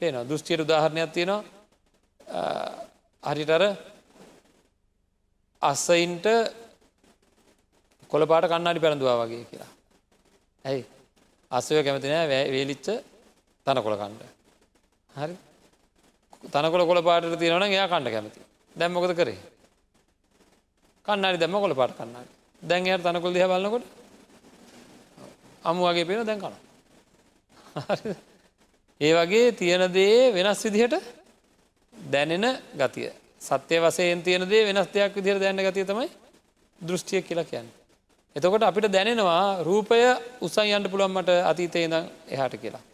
පේනවා. 0.00 0.28
දෘෂ්ටියට 0.28 0.64
උදාහරණයක් 0.64 1.10
තියෙනවා. 1.12 1.42
හරිටර 3.22 3.62
අස්සයින්ට 5.62 6.26
කොළපාට 8.10 8.50
කන්නාඩි 8.52 8.82
පැළඳවා 8.84 9.16
වගේ 9.22 9.44
කියලා. 9.50 9.70
ඇයි? 10.64 10.82
අස්සය 11.50 11.82
කැමතිනෑ 11.86 12.26
වේලිච්ච 12.54 12.86
තන 13.66 13.78
කොළ 13.84 13.98
කණ්ඩ. 14.00 14.22
හරි. 15.10 15.34
තනකොළ 16.52 16.86
කොළ 16.86 17.02
පාට 17.02 17.24
තියෙනවන 17.40 17.66
එයා 17.66 17.88
කණ්ඩ 17.88 18.14
කැමති. 18.14 18.40
දැම්මොකද 18.76 19.14
කරේ? 19.20 19.38
කන්නාඩි 21.06 21.42
දැම්ම 21.42 21.60
කොළ 21.64 21.74
පාට 21.74 21.96
කන්නාඩි 21.98 22.32
දැන් 22.62 22.86
එයට 22.86 23.04
තනකොල් 23.06 23.34
දිහ 23.34 23.48
බලන්නකොට 23.50 23.84
අමු 25.64 25.80
වගේ 25.88 26.08
පේන 26.08 26.26
දැන් 26.26 26.40
කන. 26.40 26.54
ඒ 29.00 29.12
වගේ 29.14 29.52
තියෙන 29.52 29.82
දේ 29.90 30.32
වෙනස් 30.32 30.64
විදිහට 30.64 30.94
දැනෙන 31.94 32.46
ගතිය 32.74 33.10
සත්‍යය 33.40 33.80
වසයෙන් 33.80 34.22
තියෙන 34.22 34.44
දේ 34.44 34.64
වෙනස් 34.64 34.88
දෙයක් 34.88 35.14
විදිහට 35.14 35.40
දැන්න 35.40 35.60
ගතිය 35.60 35.84
තමයි 35.84 36.08
දෘෂ්ටිය 36.78 37.22
කියලා 37.22 37.44
කියන්න. 37.44 37.68
එතකොට 38.36 38.62
අපිට 38.62 38.88
දැනෙනවා 38.88 39.62
රූපය 39.62 40.00
උසන් 40.40 40.66
යන්න 40.68 40.90
පුළුවන්මට 40.90 41.30
අතීතය 41.42 41.84
ඉඳං 41.84 42.08
එහාට 42.28 42.54
කියලා. 42.56 42.84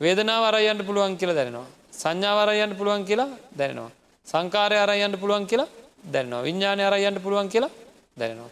වේදනාව 0.00 0.44
අරයන්ට 0.44 0.86
පුළුවන් 0.86 1.16
කියලා 1.16 1.34
දැනෙනවා. 1.34 1.66
සංඥාවරයන්ට 1.92 2.78
පුළුවන් 2.78 3.04
කියලා 3.04 3.30
දැනෙනවා. 3.58 3.90
සංකාරය 4.26 4.76
අරයන්ට 4.76 5.20
පුළුවන් 5.20 5.46
කියලා 5.46 5.68
දැන්නවා 6.04 6.42
විඤ්ඥානය 6.42 6.82
අරයන්ට 6.82 7.22
පුළුවන් 7.22 7.48
කියලා 7.48 7.70
දැනෙනවා. 8.16 8.50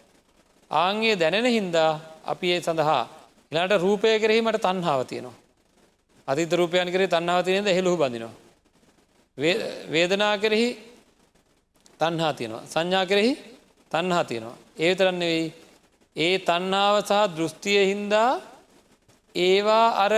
ආන්ගේ 0.71 1.15
දැනෙන 1.15 1.45
හින්දා 1.47 1.91
අපි 2.23 2.47
ඒ 2.51 2.61
සඳහා 2.61 3.03
ඉලාට 3.51 3.81
රූපය 3.81 4.19
කෙරෙහි 4.19 4.41
මට 4.41 4.61
තන්හාාව 4.61 5.05
තියෙනවා. 5.05 5.35
අතිත 6.27 6.51
රූපයන් 6.51 6.91
කරේ 6.91 7.07
තන්නාව 7.07 7.39
තියනෙද 7.45 7.69
හෙළු 7.69 7.97
බඳනවා. 7.97 8.33
වේදනා 9.87 10.37
කෙරෙහි 10.37 10.67
තන්හා 11.99 12.33
තියෙනවා. 12.33 12.65
සංඥා 12.65 13.05
කෙරෙහි 13.05 13.31
තන්හා 13.91 14.23
තියෙනවා. 14.23 14.57
ඒ 14.77 14.95
තරන්න 14.95 15.19
වෙයි 15.21 15.53
ඒ 16.15 16.37
තන්නාව 16.39 16.95
සහ 17.01 17.13
දෘෂ්ටිය 17.35 17.79
හින්දා 17.85 18.31
ඒවා 19.35 19.87
අර 19.95 20.13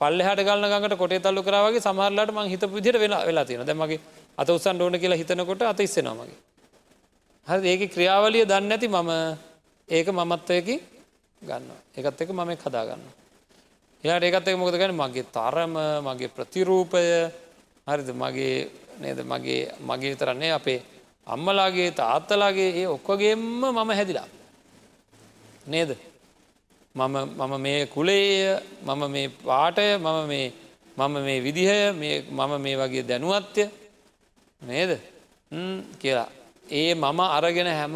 පල්ලෙහට 0.00 0.40
ගල්න 0.40 0.66
ගට 0.74 0.98
කොට 0.98 1.14
තල්ලු 1.18 1.42
කරාවගේ 1.42 1.80
සමහරලට 1.80 2.34
මං 2.34 2.50
හිත 2.50 2.64
විදිට 2.68 2.98
වෙලා 2.98 3.22
වෙලා 3.24 3.44
තියෙන 3.44 3.66
දැමගේ 3.66 4.00
අත 4.38 4.48
උසන් 4.50 4.82
ඕන 4.82 4.98
කියලා 4.98 5.20
හිතනකොට 5.20 5.62
අත 5.64 5.80
ඉස්සෙනවාමගේ. 5.80 6.38
හරි 7.46 7.68
ඒක 7.70 7.82
ක්‍රියාවලිය 7.94 8.44
දන්න 8.44 8.72
ඇති 8.72 8.88
මම 8.88 9.10
ඒක 9.88 10.06
මමත්වයකි 10.10 10.76
ගන්න 11.42 11.70
එකත් 11.96 12.20
එක 12.20 12.30
මම 12.30 12.50
හදාගන්න. 12.58 13.23
එයාට 14.04 14.20
ඒකත් 14.22 14.48
එක 14.48 14.58
මොකද 14.60 14.76
ගැන 14.76 14.92
මගේ 14.92 15.24
තරම 15.32 15.74
මගේ 16.04 16.28
ප්‍රතිරූපය. 16.28 17.04
හරිද? 17.86 18.08
මගේ 18.12 18.68
නේද? 19.00 19.18
මගේ 19.24 19.72
මගේ 19.80 20.12
විතරන්නේ 20.12 20.52
අපේ 20.52 20.82
අම්මලාගේ 21.26 21.88
තාත්තලාගේ 21.92 22.70
ඒ 22.80 22.86
ඔක්කොගේම 22.86 23.40
මම 23.40 23.90
හැදිලා. 23.90 24.28
නේද? 25.66 25.96
මම 26.94 27.16
මම 27.32 27.54
මේ 27.58 27.86
කුලේය 27.86 28.60
මම 28.84 29.02
මේ 29.08 29.32
පාටය 29.40 29.96
මම 29.96 30.28
මේ 30.28 30.52
මම 30.96 31.14
මේ 31.24 31.40
විදිහය 31.40 31.92
මම 32.30 32.52
මේ 32.60 32.76
වගේ 32.76 33.08
දැනුවත්ය. 33.08 33.70
නේද? 34.62 35.00
කියලා. 35.98 36.28
ඒ 36.70 36.92
මම 36.94 37.20
අරගෙන 37.20 37.72
හැම 37.72 37.94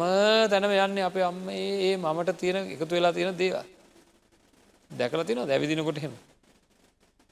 තැනම 0.49 0.73
යන්නේ 0.75 1.05
අපේ 1.05 1.23
අම්ම 1.23 1.49
ඒ 1.49 1.97
මමට 1.97 2.37
තියෙන 2.37 2.65
එකතු 2.65 2.95
වෙලා 2.95 3.13
තියෙන 3.13 3.37
දේව 3.37 3.78
දැකල 4.91 5.23
තින 5.23 5.37
දැවිදිනකොට 5.43 5.97
හෙම 5.97 6.13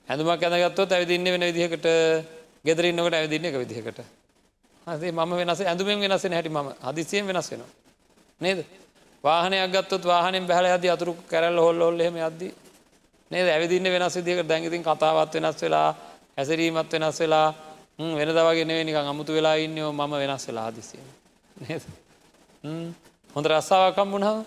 හැඳුමක් 0.07 0.43
ඇඳගත්තොත් 0.43 0.91
ඇවිදින්න 0.91 1.23
වෙන 1.25 1.41
විදිහකට 1.43 1.87
ගෙදරන්නකට 2.63 3.13
ඇවිදින්න 3.13 3.45
එක 3.45 3.55
විදිහකට. 3.55 3.99
හසේ 4.87 5.11
ම 5.11 5.31
වෙනස 5.31 5.61
ඇඳුමෙන් 5.61 5.99
වෙනස 5.99 6.23
හැටි 6.23 6.49
ම 6.49 6.69
හදිසියෙන් 6.81 7.27
වෙනස් 7.27 7.51
වෙනවා. 7.51 7.69
නේද? 8.41 8.65
වාහනයක් 9.23 9.71
ගත්තොත් 9.73 10.03
වාහනෙන් 10.03 10.45
බැහල 10.45 10.65
ඇද 10.65 10.85
අතුරු 10.87 11.13
කැරල් 11.29 11.57
හොල් 11.57 11.81
ඔල්ලෙම 11.81 12.15
අද්දි 12.19 12.53
නේද? 13.31 13.47
ඇවිදින්න 13.47 13.85
වෙනස් 13.85 14.15
විදික 14.17 14.39
දැඟඉතින් 14.43 14.83
කතාවත් 14.83 15.33
වෙනස් 15.35 15.61
වෙලා 15.61 15.89
හැසිරීමත් 16.37 16.91
වෙනස් 16.93 17.19
වෙලා 17.19 17.47
වෙන 17.99 18.29
දවගේ 18.29 18.83
නික 18.83 18.95
අමුතු 18.95 19.33
වෙලා 19.33 19.55
ඉන්නෝ 19.57 19.91
ම 19.91 20.11
වෙනස් 20.13 20.47
වෙලා 20.47 20.69
හදිසියෙන් 20.69 21.07
හොඳ 23.33 23.45
රස්සාාවක් 23.47 23.95
කම්බුණාව 23.95 24.37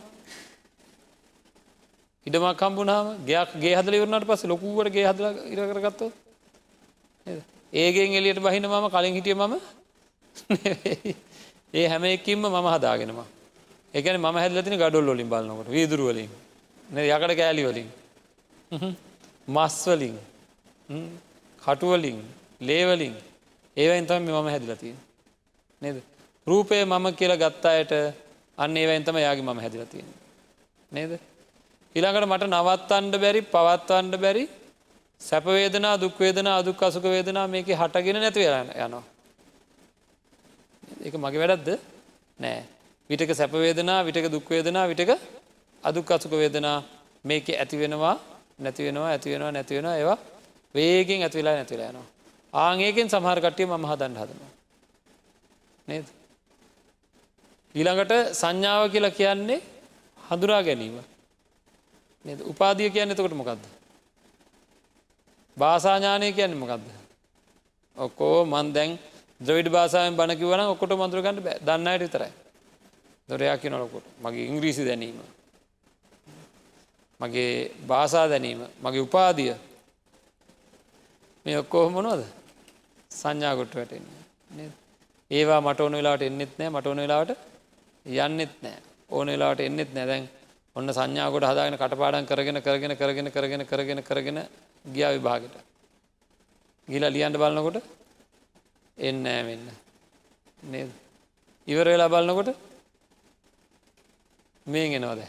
ඉඩමක් 2.26 2.56
කම්බුණාව 2.56 3.06
ගයක් 3.24 3.50
ගේ 3.56 3.74
හදල 3.74 3.96
වරනට 3.96 4.26
පස 4.26 4.44
ලොකුවට 4.44 4.92
ගේ 4.92 5.06
හදල 5.06 5.26
ඉරකරගත්ත 5.52 6.00
ඒගෙන් 7.72 8.12
එලියට 8.14 8.40
බහින 8.40 8.64
මම 8.64 8.86
කලින් 8.88 9.14
හිටිය 9.14 9.36
මම 9.36 9.54
ඒ 11.74 11.86
හැම 11.86 12.04
එකින්ම 12.06 12.42
මම 12.46 12.68
හදාගෙනවා 12.68 13.28
එකන 13.94 14.16
ම 14.18 14.36
හැදලතින 14.36 14.76
ගඩොල් 14.76 15.08
ොලින් 15.08 15.28
බලන්නකොට 15.28 15.68
වීදුරුවලින් 15.68 16.30
යකට 17.06 17.36
කෑලි 17.36 17.62
වලින් 17.64 17.88
මස්වලින් 19.48 20.16
කටුවලින් 21.62 22.18
ලේවලින් 22.60 23.14
ඒවයින් 23.76 24.06
තම 24.06 24.22
මම 24.24 24.48
හැදිලතිය 24.48 24.94
නේද? 25.82 26.02
රූපය 26.46 26.84
මම 26.84 27.06
කියල 27.14 27.32
ගත්තායට 27.36 27.92
අන්න 28.58 28.76
ඒවයින් 28.76 29.04
තම 29.04 29.16
යාගේ 29.18 29.42
මම 29.42 29.58
හැදිලතියෙන. 29.58 30.08
නේද. 30.92 31.12
ඉළඟට 31.96 32.26
මට 32.26 32.48
නවත්තන්ඩ 32.48 33.14
බැරි 33.16 33.40
පවත්වන්ඩ 33.44 34.14
බැරි 34.16 34.44
සැපවේදනා 35.20 35.94
දුක්වේදනා 35.96 36.56
අදුක් 36.56 36.82
අසුක 36.82 37.04
වේදනා 37.04 37.46
මේක 37.46 37.68
හටගෙන 37.72 38.16
නැති 38.16 38.46
යනවා. 38.46 39.02
එක 41.00 41.14
මගේ 41.16 41.40
වැඩක්ද 41.42 41.68
නෑ 42.38 42.60
විටක 43.10 43.30
සැපවේදනා 43.34 44.00
විටක 44.02 44.26
දුක්වේදනා 44.28 44.86
විටක 44.86 45.12
අදුක් 45.82 46.10
අසුක 46.10 46.32
වේදනා 46.32 46.78
මේක 47.24 47.46
ඇති 47.52 47.76
වෙනවා 47.76 48.16
නැති 48.58 48.80
වෙනවා 48.82 49.08
ඇති 49.08 49.28
වෙනවා 49.30 49.52
නැති 49.52 49.74
වෙනවා 49.74 49.96
ඒවා 49.96 50.18
වේගෙන් 50.74 51.22
ඇතිවෙලා 51.22 51.54
නැතිලා 51.54 51.88
යනවා. 51.88 52.08
ආංඒකෙන් 52.52 53.10
සමහරකට්ටිය 53.10 53.66
මම 53.66 53.84
හදන්න 53.84 54.16
හදනවා. 54.16 54.50
නේද. 55.88 56.06
ඊළඟට 57.74 58.12
සංඥාව 58.32 58.90
කියලා 58.90 59.10
කියන්නේ 59.10 59.60
හඳුරා 60.18 60.62
ගැනීම. 60.62 60.96
උපාදිය 62.24 62.90
කියන්න 62.90 63.10
එතකොට 63.10 63.32
මොකක්ද. 63.32 63.62
භාසාඥානය 65.56 66.32
කියන්න 66.32 66.56
මොකක්ද. 66.56 66.84
ඔක්කෝ 67.96 68.44
මන් 68.44 68.72
දැන් 68.72 68.98
ද්‍රවිඩ 69.40 69.68
භාසායෙන් 69.68 70.16
බණකිවන 70.16 70.60
ඔකොට 70.66 70.92
මන්දුරගන්නට 70.92 71.48
දන්නයට 71.60 72.02
විතරයි. 72.02 72.32
දොරයා 73.28 73.56
කියනොකොට 73.56 74.04
මගේ 74.20 74.46
ඉංග්‍රීසි 74.46 74.84
දැනීම. 74.84 75.18
මගේ 77.20 77.72
භාසා 77.86 78.28
දැනීම. 78.28 78.60
මගේ 78.82 79.00
උපාදිය 79.00 79.54
මේ 81.46 81.58
ඔක්කෝ 81.58 81.88
මොනෝද 81.90 82.22
සංඥාගොට්ට 83.10 83.74
වැටෙන්නේ. 83.74 84.70
ඒවා 85.30 85.60
මට 85.60 85.80
ඕන 85.80 85.92
වෙලාට 85.92 86.22
එන්නෙත් 86.22 86.52
නෑ. 86.58 86.70
මට 86.70 86.86
ඕන 86.86 86.96
වෙලාට 86.96 87.30
යන්නෙත් 88.06 88.54
නෑ. 88.62 88.78
ඕන 89.10 89.26
වෙලාට 89.26 89.60
එන්නෙත් 89.60 89.94
නැදැන් 89.94 90.28
ඔන්න 90.76 90.88
සංඥාකොට 90.88 91.44
හදාගෙන 91.44 91.76
කටපාඩන් 91.76 92.26
කරගෙන 92.26 92.58
කරගෙන 92.60 92.94
කරගෙන 92.96 93.30
කරගෙන 93.30 93.62
කරගෙන 93.66 94.02
කරගෙන 94.02 94.38
ගිය 94.86 95.06
විභාගට. 95.14 95.54
ගිල 96.88 97.04
ලියන්ට 97.08 97.36
බලන්නකොට 97.36 97.82
එන්න 98.98 99.24
වෙන්න 99.24 99.64
නේද? 100.64 100.90
ඉවර 101.66 101.86
වෙලා 101.86 102.08
බලන්නකොට 102.08 102.50
මේ 104.66 104.88
ගෙනවද 104.88 105.22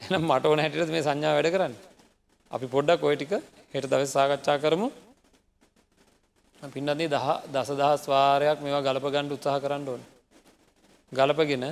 එනම් 0.00 0.24
මට 0.24 0.44
ඕන 0.46 0.60
හැටිට 0.60 0.90
මේ 0.90 1.02
සංඥා 1.02 1.36
වැඩ 1.36 1.52
කරන්න. 1.54 1.74
අපි 2.50 2.66
පොඩ්ඩක් 2.66 3.02
ඔය 3.02 3.16
ටික 3.16 3.32
හෙට 3.72 3.86
දවස් 3.86 4.12
සාකච්ඡා 4.12 4.58
කරමු. 4.58 4.88
පින්නන්නේ 6.62 7.08
දහ 7.08 7.28
දසදහස් 7.48 8.02
වාරයක් 8.06 8.58
මේවා 8.60 8.82
ගලප 8.82 9.06
ගණ්ඩ 9.06 9.36
උත්සාහ 9.36 9.60
කරන්න 9.60 9.88
ඕන. 9.88 10.02
ගලපගෙන 11.12 11.64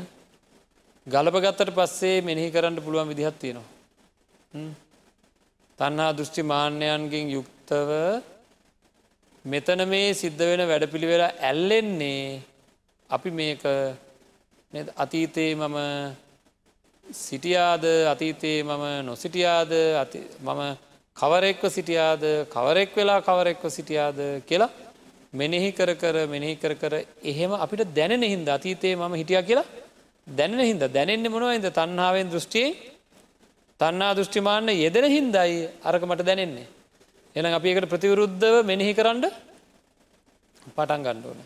ගලපගත්තට 1.13 1.71
පස්සේ 1.77 2.17
මෙනෙහි 2.21 2.49
කරන්න 2.55 2.77
පුළුවන් 2.85 3.09
විදිහත් 3.11 3.37
තියෙනවා. 3.43 3.69
තන්හා 5.79 6.11
දෘෂ්ටි 6.17 6.43
මාන්‍යයන්ගෙන් 6.53 7.31
යුක්තව 7.37 7.91
මෙතන 9.45 9.83
මේ 9.93 10.11
සිද්ධ 10.21 10.43
වෙන 10.51 10.63
වැඩපිළිවෙල 10.71 11.25
ඇල්ලෙන්නේ 11.25 12.43
අපි 13.11 13.31
මේක 13.41 13.65
අතීතයේ 14.97 15.55
මම 15.55 15.79
සිටියාද? 17.07 17.85
අතීතයේ 18.13 18.61
මම 18.63 18.85
නොසිටියාද? 19.09 19.73
මම 20.47 20.63
කවරෙක්ව 21.17 21.65
සිටියාද? 21.77 22.23
කවරෙක් 22.55 22.91
වෙලා 22.99 23.21
කවරෙක්ව 23.23 23.65
සිටියාද 23.71 24.19
කියලා 24.49 24.71
මෙනෙහි 25.33 25.71
කර 25.73 25.91
කර 26.03 26.17
මෙනෙහි 26.29 26.55
කර 26.63 26.75
කර 26.83 26.95
එහෙම 27.25 27.53
අපිට 27.65 27.89
දැනෙන 27.97 28.33
හින්ද 28.33 28.49
අතීතයේ 28.59 28.97
මම 28.97 29.15
හිටිය 29.23 29.43
කියලා 29.51 29.69
දැනෙන 30.29 30.61
හින්ද 30.61 30.83
දැනෙන්නේ 30.89 31.31
මොනවයිද 31.31 31.69
තන්නාවෙන් 31.73 32.31
දෘෂ්ටියෙන් 32.31 32.75
තන්නා 33.81 34.15
දෘෂ්ටිමාන්න 34.15 34.69
යෙදෙන 34.69 35.05
හින්දයි 35.05 35.69
අරක 35.83 36.03
මට 36.03 36.25
දැනෙන්නේ. 36.25 36.67
එන 37.37 37.47
අපි 37.47 37.69
එකට 37.73 37.89
ප්‍රතිවරුද්ධව 37.89 38.65
මෙනෙහි 38.65 38.95
කරන්න 38.95 39.23
පටන් 40.77 41.03
ගණ්ඩෝන. 41.03 41.39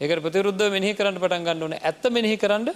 ඒකට 0.00 0.22
ප්‍රතිවරුද්ධ 0.24 0.70
මෙහි 0.70 0.94
කරන්න 0.94 1.18
පටන් 1.20 1.44
ගන්න 1.44 1.62
ඕන 1.62 1.74
ඇත්ත 1.78 2.04
මෙහි 2.08 2.36
කරන්න 2.36 2.68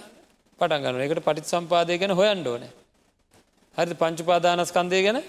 පටන් 0.59 0.83
ගන්න 0.83 1.05
එකට 1.05 1.21
පටිත් 1.25 1.47
සම්පාදය 1.47 1.97
ගැන 1.97 2.11
හොයන්ඩ 2.11 2.47
ඕන. 2.47 2.63
හරි 3.77 3.95
පංචුපාදානස්කන්දය 4.01 4.99
ගැන 5.05 5.23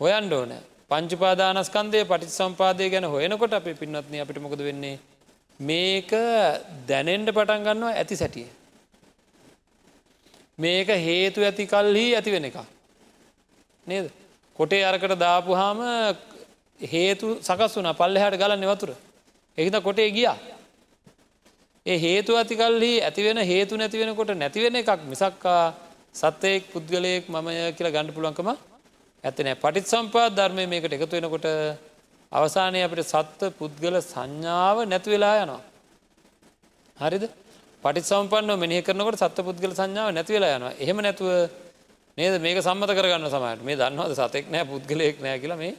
හොයන්ඩ 0.00 0.32
ඕන 0.32 0.52
පංචුපාදානස්කන්දය 0.90 2.02
පටිත් 2.04 2.32
සම්පාදය 2.32 2.90
ගැන 2.90 3.06
හොයනකොට 3.06 3.54
අපි 3.54 3.74
පින්නත්න 3.74 4.18
අපිට 4.24 4.42
මොකද 4.42 4.58
වෙන්නේ. 4.58 4.98
මේක 5.60 6.10
දැනෙන්ඩ 6.90 7.30
පටන් 7.30 7.62
ගන්නවා 7.62 7.94
ඇති 7.94 8.16
සැටිය. 8.16 8.48
මේක 10.58 10.88
හේතු 10.88 11.40
ඇති 11.40 11.66
කල්හි 11.66 12.06
ඇති 12.14 12.30
වෙන 12.30 12.44
එක. 12.44 12.58
නේද. 13.86 14.10
කොටේ 14.56 14.82
අරකට 14.82 15.18
දාපු 15.18 15.52
හාම 15.52 15.80
හේතු 16.80 17.38
සකස් 17.40 17.76
වන 17.76 17.92
පල්ල 17.94 18.16
හට 18.16 18.36
ගල 18.36 18.54
නිවතුර. 18.56 18.90
එහිද 19.58 19.76
කොටේ 19.82 20.10
ගියා. 20.10 20.36
ඒ 21.86 21.98
හේතු 21.98 22.36
ඇතිකල්හි 22.36 22.92
ඇතිවෙන 23.00 23.38
හේතු 23.44 23.76
නැතිවෙනකොට 23.76 24.30
නැතිවෙන 24.34 24.76
එකක් 24.76 25.02
මිසක්කා 25.04 25.74
සත්තයෙක් 26.14 26.72
පුද්ගලයෙක් 26.72 27.28
මමය 27.28 27.54
කියලා 27.72 27.94
ගණඩ 27.94 28.16
පුලන්කම 28.16 28.48
ඇතනෑ 29.24 29.56
පටිත් 29.56 29.86
සම්පාත් 29.86 30.34
ධර්මය 30.34 30.64
මේකට 30.66 30.92
එකතු 30.92 31.16
වෙනකොට 31.16 31.46
අවසානය 32.32 32.80
අපට 32.82 33.02
සත්ව 33.04 33.50
පුද්ගල 33.52 33.96
සංඥාව 34.02 34.76
නැතිවෙලා 34.84 35.34
යනවා. 35.42 35.62
හරිද 36.96 37.24
පටි 37.86 38.02
සම්පන්න 38.02 38.58
මෙනි 38.58 38.82
කරනකට 38.82 39.20
සත්ව 39.22 39.44
පුද්ගල 39.48 39.74
සංඥාව 39.78 40.08
නැතිවෙලා 40.16 40.56
යනවා. 40.58 40.72
එහෙම 40.82 40.98
නැතුව 41.06 41.28
නේද? 42.18 42.34
මේක 42.40 42.58
සම්මත 42.66 42.90
කරගන්න 42.98 43.28
සමට 43.30 43.66
මේ 43.68 43.76
දන්නවද 43.80 44.16
සතෙක් 44.20 44.50
නෑ 44.54 44.64
පුද්ගලයෙක් 44.72 45.20
නෑ 45.24 45.38
කියලා 45.42 45.60
මේ 45.62 45.74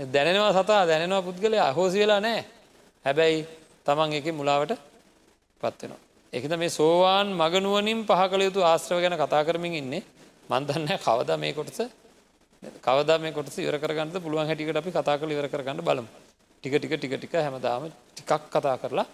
දැනෙනවා 0.00 0.52
සතා 0.56 0.82
දැනෙනවා 0.90 1.22
පුද්ගලය. 1.28 1.58
අහෝසි 1.60 1.98
වෙලා 2.02 2.20
නෑ. 2.20 2.44
හැබැයි 3.04 3.46
තමන් 3.86 4.12
එක 4.18 4.28
මුලාවට 4.40 4.76
පත්වෙනවා. 5.60 6.00
එකද 6.32 6.52
මේ 6.62 6.70
සෝවාන් 6.70 7.34
මගනුවනින් 7.40 8.04
පහකළ 8.10 8.46
යුතු 8.48 8.60
ආශ්‍රව 8.62 9.00
ගැන 9.04 9.16
කතා 9.22 9.42
කරමින් 9.48 9.74
ඉන්නේ. 9.82 10.02
මන්දන්න 10.50 10.88
කවද 11.06 11.30
මේ 11.38 11.56
කොටස 11.58 11.80
කවද 12.86 13.10
මේ 13.22 13.32
කොට 13.32 13.58
ඉවර 13.58 13.76
කරගන්න 13.82 14.22
පුළුවන් 14.24 14.46
හැටිකට 14.46 14.76
අපි 14.76 14.90
කතා 14.92 15.16
කළ 15.18 15.32
ඉවර 15.32 15.48
කරගන්න 15.48 15.82
බලමු. 15.82 16.08
ටික 16.62 16.74
ටික 16.76 16.94
ටික 16.94 17.12
ටික 17.16 17.34
හැමදාම 17.36 17.88
ටිකක් 18.12 18.48
කතා 18.54 18.76
කරලා 18.82 19.06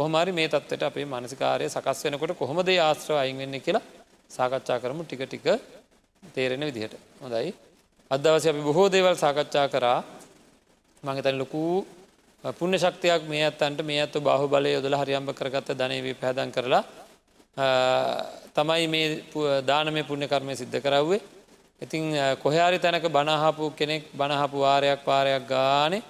කොහමරි 0.00 0.32
මේ 0.32 0.48
තත්වට 0.48 0.82
අපේ 0.82 1.06
මනසිකාරය 1.06 1.66
සකස් 1.68 1.98
වෙනකොට 2.04 2.32
කොහොමදේ 2.34 2.78
ආශ්‍රව 2.80 3.16
අයින් 3.16 3.38
වෙන්න 3.38 3.56
කියලා 3.60 3.84
සාකච්ඡා 4.30 4.78
කරමු 4.78 5.02
ටික 5.04 5.22
ටික 5.24 5.46
තේරෙන 6.34 6.62
විදිහට. 6.62 6.94
හොඳයි. 7.22 7.54
අදවස 8.10 8.44
අපි 8.46 8.62
බොහෝ 8.62 8.88
දේවල් 8.88 9.16
සාකච්ඡා 9.16 9.66
කරා. 9.68 9.98
මඟතැන් 11.02 11.38
ලොකූ 11.38 11.86
පුුණ්‍ය 12.44 12.78
ශක්තියක් 12.78 13.22
මේ 13.28 13.42
ඇත්තන්ට 13.44 13.80
මේ 13.82 14.00
ඇත්තු 14.00 14.20
බාහු 14.20 14.46
බලය 14.48 14.72
යොදල 14.72 14.96
හරියම්භ 14.96 15.32
කරගත්ත 15.32 15.68
ධනවී 15.72 16.14
පැදන් 16.14 16.50
කරලා 16.50 16.82
තමයි 18.54 18.86
මේ 18.88 19.06
දානමය 19.62 20.02
පුුණ්‍ය 20.04 20.26
කර්මය 20.26 20.56
සිද්ධ 20.56 20.78
කරව්වේ. 20.78 21.20
ඉතිං 21.82 22.04
කොහයාරි 22.36 22.78
තැනක 22.78 23.06
බණහපු 23.08 23.64
කෙනෙක් 23.72 24.02
බණහපු 24.12 24.56
වාරයක් 24.58 25.04
පාරයක් 25.04 25.44
ගානේ 25.46 26.02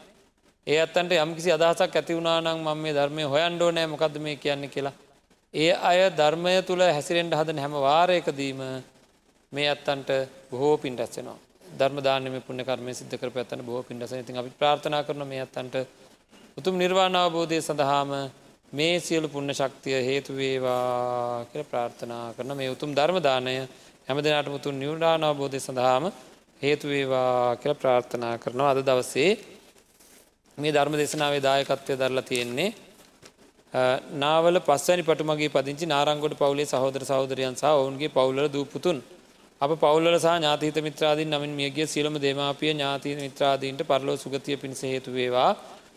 ඒ 0.67 0.79
අත්තන්ට 0.79 1.13
යම්කිසි 1.17 1.53
අදහසක් 1.53 1.95
ඇති 1.95 2.15
වුණනම් 2.15 2.59
මම 2.59 2.79
මේ 2.79 2.93
ධර්මය 2.93 3.23
හොයන්ඩෝ 3.25 3.71
නෑ 3.71 3.87
මොකද 3.87 4.17
මේ 4.19 4.37
කියන්න 4.37 4.69
කියලා. 4.69 4.95
ඒ 5.55 5.73
අය 5.83 6.01
ධර්මය 6.13 6.53
තුළ 6.63 6.83
හැසිරෙන්ට 6.89 7.35
හදන 7.35 7.59
හැම 7.59 7.75
වාරයකදීම 7.81 8.61
මේ 9.53 9.69
අත්තන්ට 9.69 10.11
බොහෝ 10.51 10.77
පින් 10.79 10.99
රැස්සෙනවා 10.99 11.39
ධර්මදානම 11.73 12.37
පුුණ 12.43 12.63
කර්මය 12.63 12.93
සිද්ධ 12.93 13.17
කර 13.17 13.31
පැත්තන 13.31 13.63
බොහෝ 13.63 13.83
පින්ටස 13.83 14.13
ති 14.21 14.33
අපි 14.35 14.51
ප්‍රාර්ථනා 14.53 15.03
කරන 15.03 15.25
මේ 15.27 15.41
අත්තන්ට 15.41 15.77
උතුම් 16.57 16.75
නිර්වාණ 16.77 17.17
අවබෝධය 17.17 17.59
සඳහාම 17.61 18.11
මේ 18.73 18.95
සියලු 19.01 19.29
පුුණ 19.29 19.53
ශක්තිය 19.53 19.99
හේතුවේවා 20.01 21.47
කර 21.47 21.63
ප්‍රාර්ථනා 21.65 22.25
කරන 22.33 22.57
මේ 22.57 22.69
උතුම් 22.69 22.91
ධර්මදානය 22.93 23.55
හැම 24.07 24.19
දෙනාට 24.19 24.49
මුතුන් 24.49 24.79
නිවරාණ 24.79 25.25
අවබෝධය 25.25 25.61
සඳහාම 25.61 26.05
හේතුවේවා 26.63 27.57
කර 27.57 27.75
ප්‍රාර්ථනා 27.75 28.35
කරනවා. 28.39 28.71
අද 28.71 28.81
දවසේ 28.83 29.31
මේ 30.61 30.73
ධර්ම 30.73 30.95
දෙසනාවේ 30.95 31.43
දායකත්වය 31.43 31.95
දරලා 31.97 32.25
තියෙන්නේ 32.25 32.71
නාවල 34.15 34.59
පස්සනි 34.61 35.03
පටුමගේ 35.03 35.49
පදිංචි 35.49 35.87
නාරංගොඩ 35.87 36.35
පවුලේ 36.35 36.67
සහෝදර 36.67 37.03
සහෝදරයන් 37.05 37.55
සහ 37.55 37.65
ඔවුන්ගේ 37.73 38.09
පවුල 38.11 38.39
දූපුතුන්. 38.49 38.99
අප 39.61 39.71
පවුල්ල 39.77 40.07
සහ 40.17 40.27
ඥාතීත 40.29 40.79
මිත්‍රාදීන් 40.81 41.31
නමින් 41.31 41.53
මියගේ 41.53 41.87
සියලම 41.87 42.15
දේමාපිය 42.19 42.71
ඥාතීන 42.71 43.19
මිත්‍රාදීන්ට 43.19 43.83
පරලෝ 43.85 44.17
සුගතිය 44.17 44.57
පිණිස 44.57 44.83
හේතු 44.85 45.13
වේවා. 45.13 45.51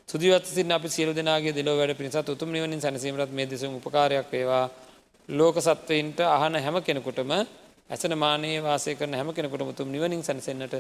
සුදිවත්සින් 0.10 0.72
අපි 0.72 0.90
සියලු 0.90 1.12
දෙනාගේ 1.12 1.54
දෙලෝ 1.54 1.76
වැඩ 1.76 1.96
පිණිසත් 1.96 2.30
උතුම් 2.30 2.50
නිවනින් 2.52 2.82
සැනසීමරත් 2.82 3.32
මේ 3.32 3.48
දෙසුම් 3.48 3.76
උපකාරයක් 3.76 4.28
වේවා. 4.30 4.66
ලෝක 5.30 5.56
සත්වයින්ට 5.58 6.20
අහන 6.30 6.56
හැම 6.56 6.78
කෙනෙකුටම 6.82 7.32
ඇසන 7.90 8.14
මානයේ 8.16 8.60
වාසය 8.62 8.94
කරන 8.94 9.14
හැම 9.14 9.30
කෙනෙකුට 9.32 9.64
මුතුම් 9.64 9.88
නිවනින් 9.88 10.22
සැනසෙන්න්නට 10.22 10.76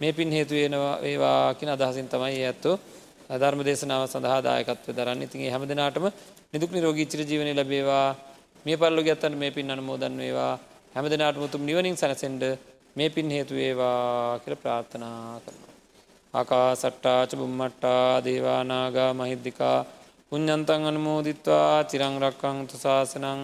මේ 0.00 0.12
පින් 0.12 0.30
හේතුවෙනවා 0.30 0.94
ඒවා 1.00 1.54
කින 1.54 1.68
අදහසින් 1.68 2.08
තමයි 2.08 2.40
ඇත්තෝ. 2.42 2.78
ධර්ම 3.30 3.60
දේශනාව 3.62 4.02
සඳහා 4.06 4.40
දායකත්ව 4.40 4.88
දරන්න 4.90 5.22
ඉතින්ගේ 5.22 5.50
හැම 5.50 5.64
දෙනාටම 5.64 6.06
නිදුක් 6.52 6.70
නිරෝගී 6.70 7.06
චිරජීවනය 7.06 7.52
ලැබේවා 7.52 8.06
මේ 8.64 8.76
පල්ලො 8.76 9.02
ගැත්තන් 9.02 9.34
මේ 9.34 9.50
පින් 9.50 9.70
අනමෝදන් 9.70 10.16
වේවා 10.16 10.54
හැම 10.94 11.06
දෙනාට 11.06 11.36
මුතුම් 11.36 11.62
නිවනින් 11.62 11.96
සැනසෙන්ඩ 11.96 12.42
මේ 12.96 13.10
පින් 13.10 13.28
හේතුවේවා 13.28 14.40
කර 14.40 14.54
ප්‍රාර්ථනා 14.56 15.40
කරන. 15.44 15.60
ආකා 16.34 16.68
සට්ටාච 16.74 17.30
බුම්මට්ටා 17.32 18.24
දේවානාගා 18.24 19.12
මහිද්දිකා 19.14 19.78
පුඤ්ඥන්තන් 20.28 20.88
අනමෝදිත්වා 20.90 21.74
චිරංරක්කංතු 21.84 22.74
ශාසනං 22.76 23.42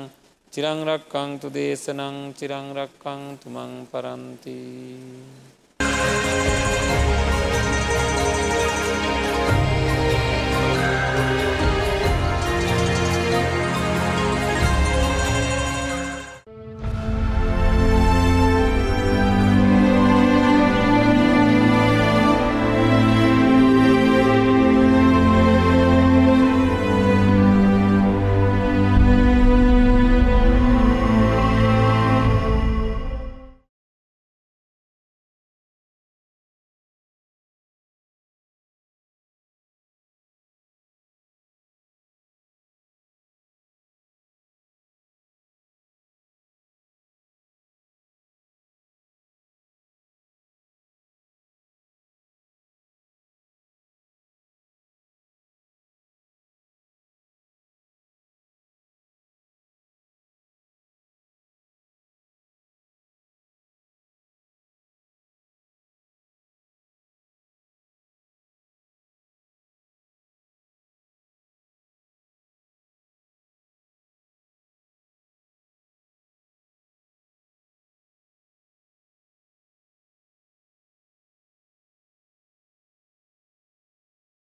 චිරංරක්කංතු 0.53 1.47
දේශනං 1.51 2.17
චිරංරක්කං 2.35 3.23
තුමං 3.41 3.73
පරන්ති. 3.87 4.59
Thank 5.81 6.49
you. 6.49 6.54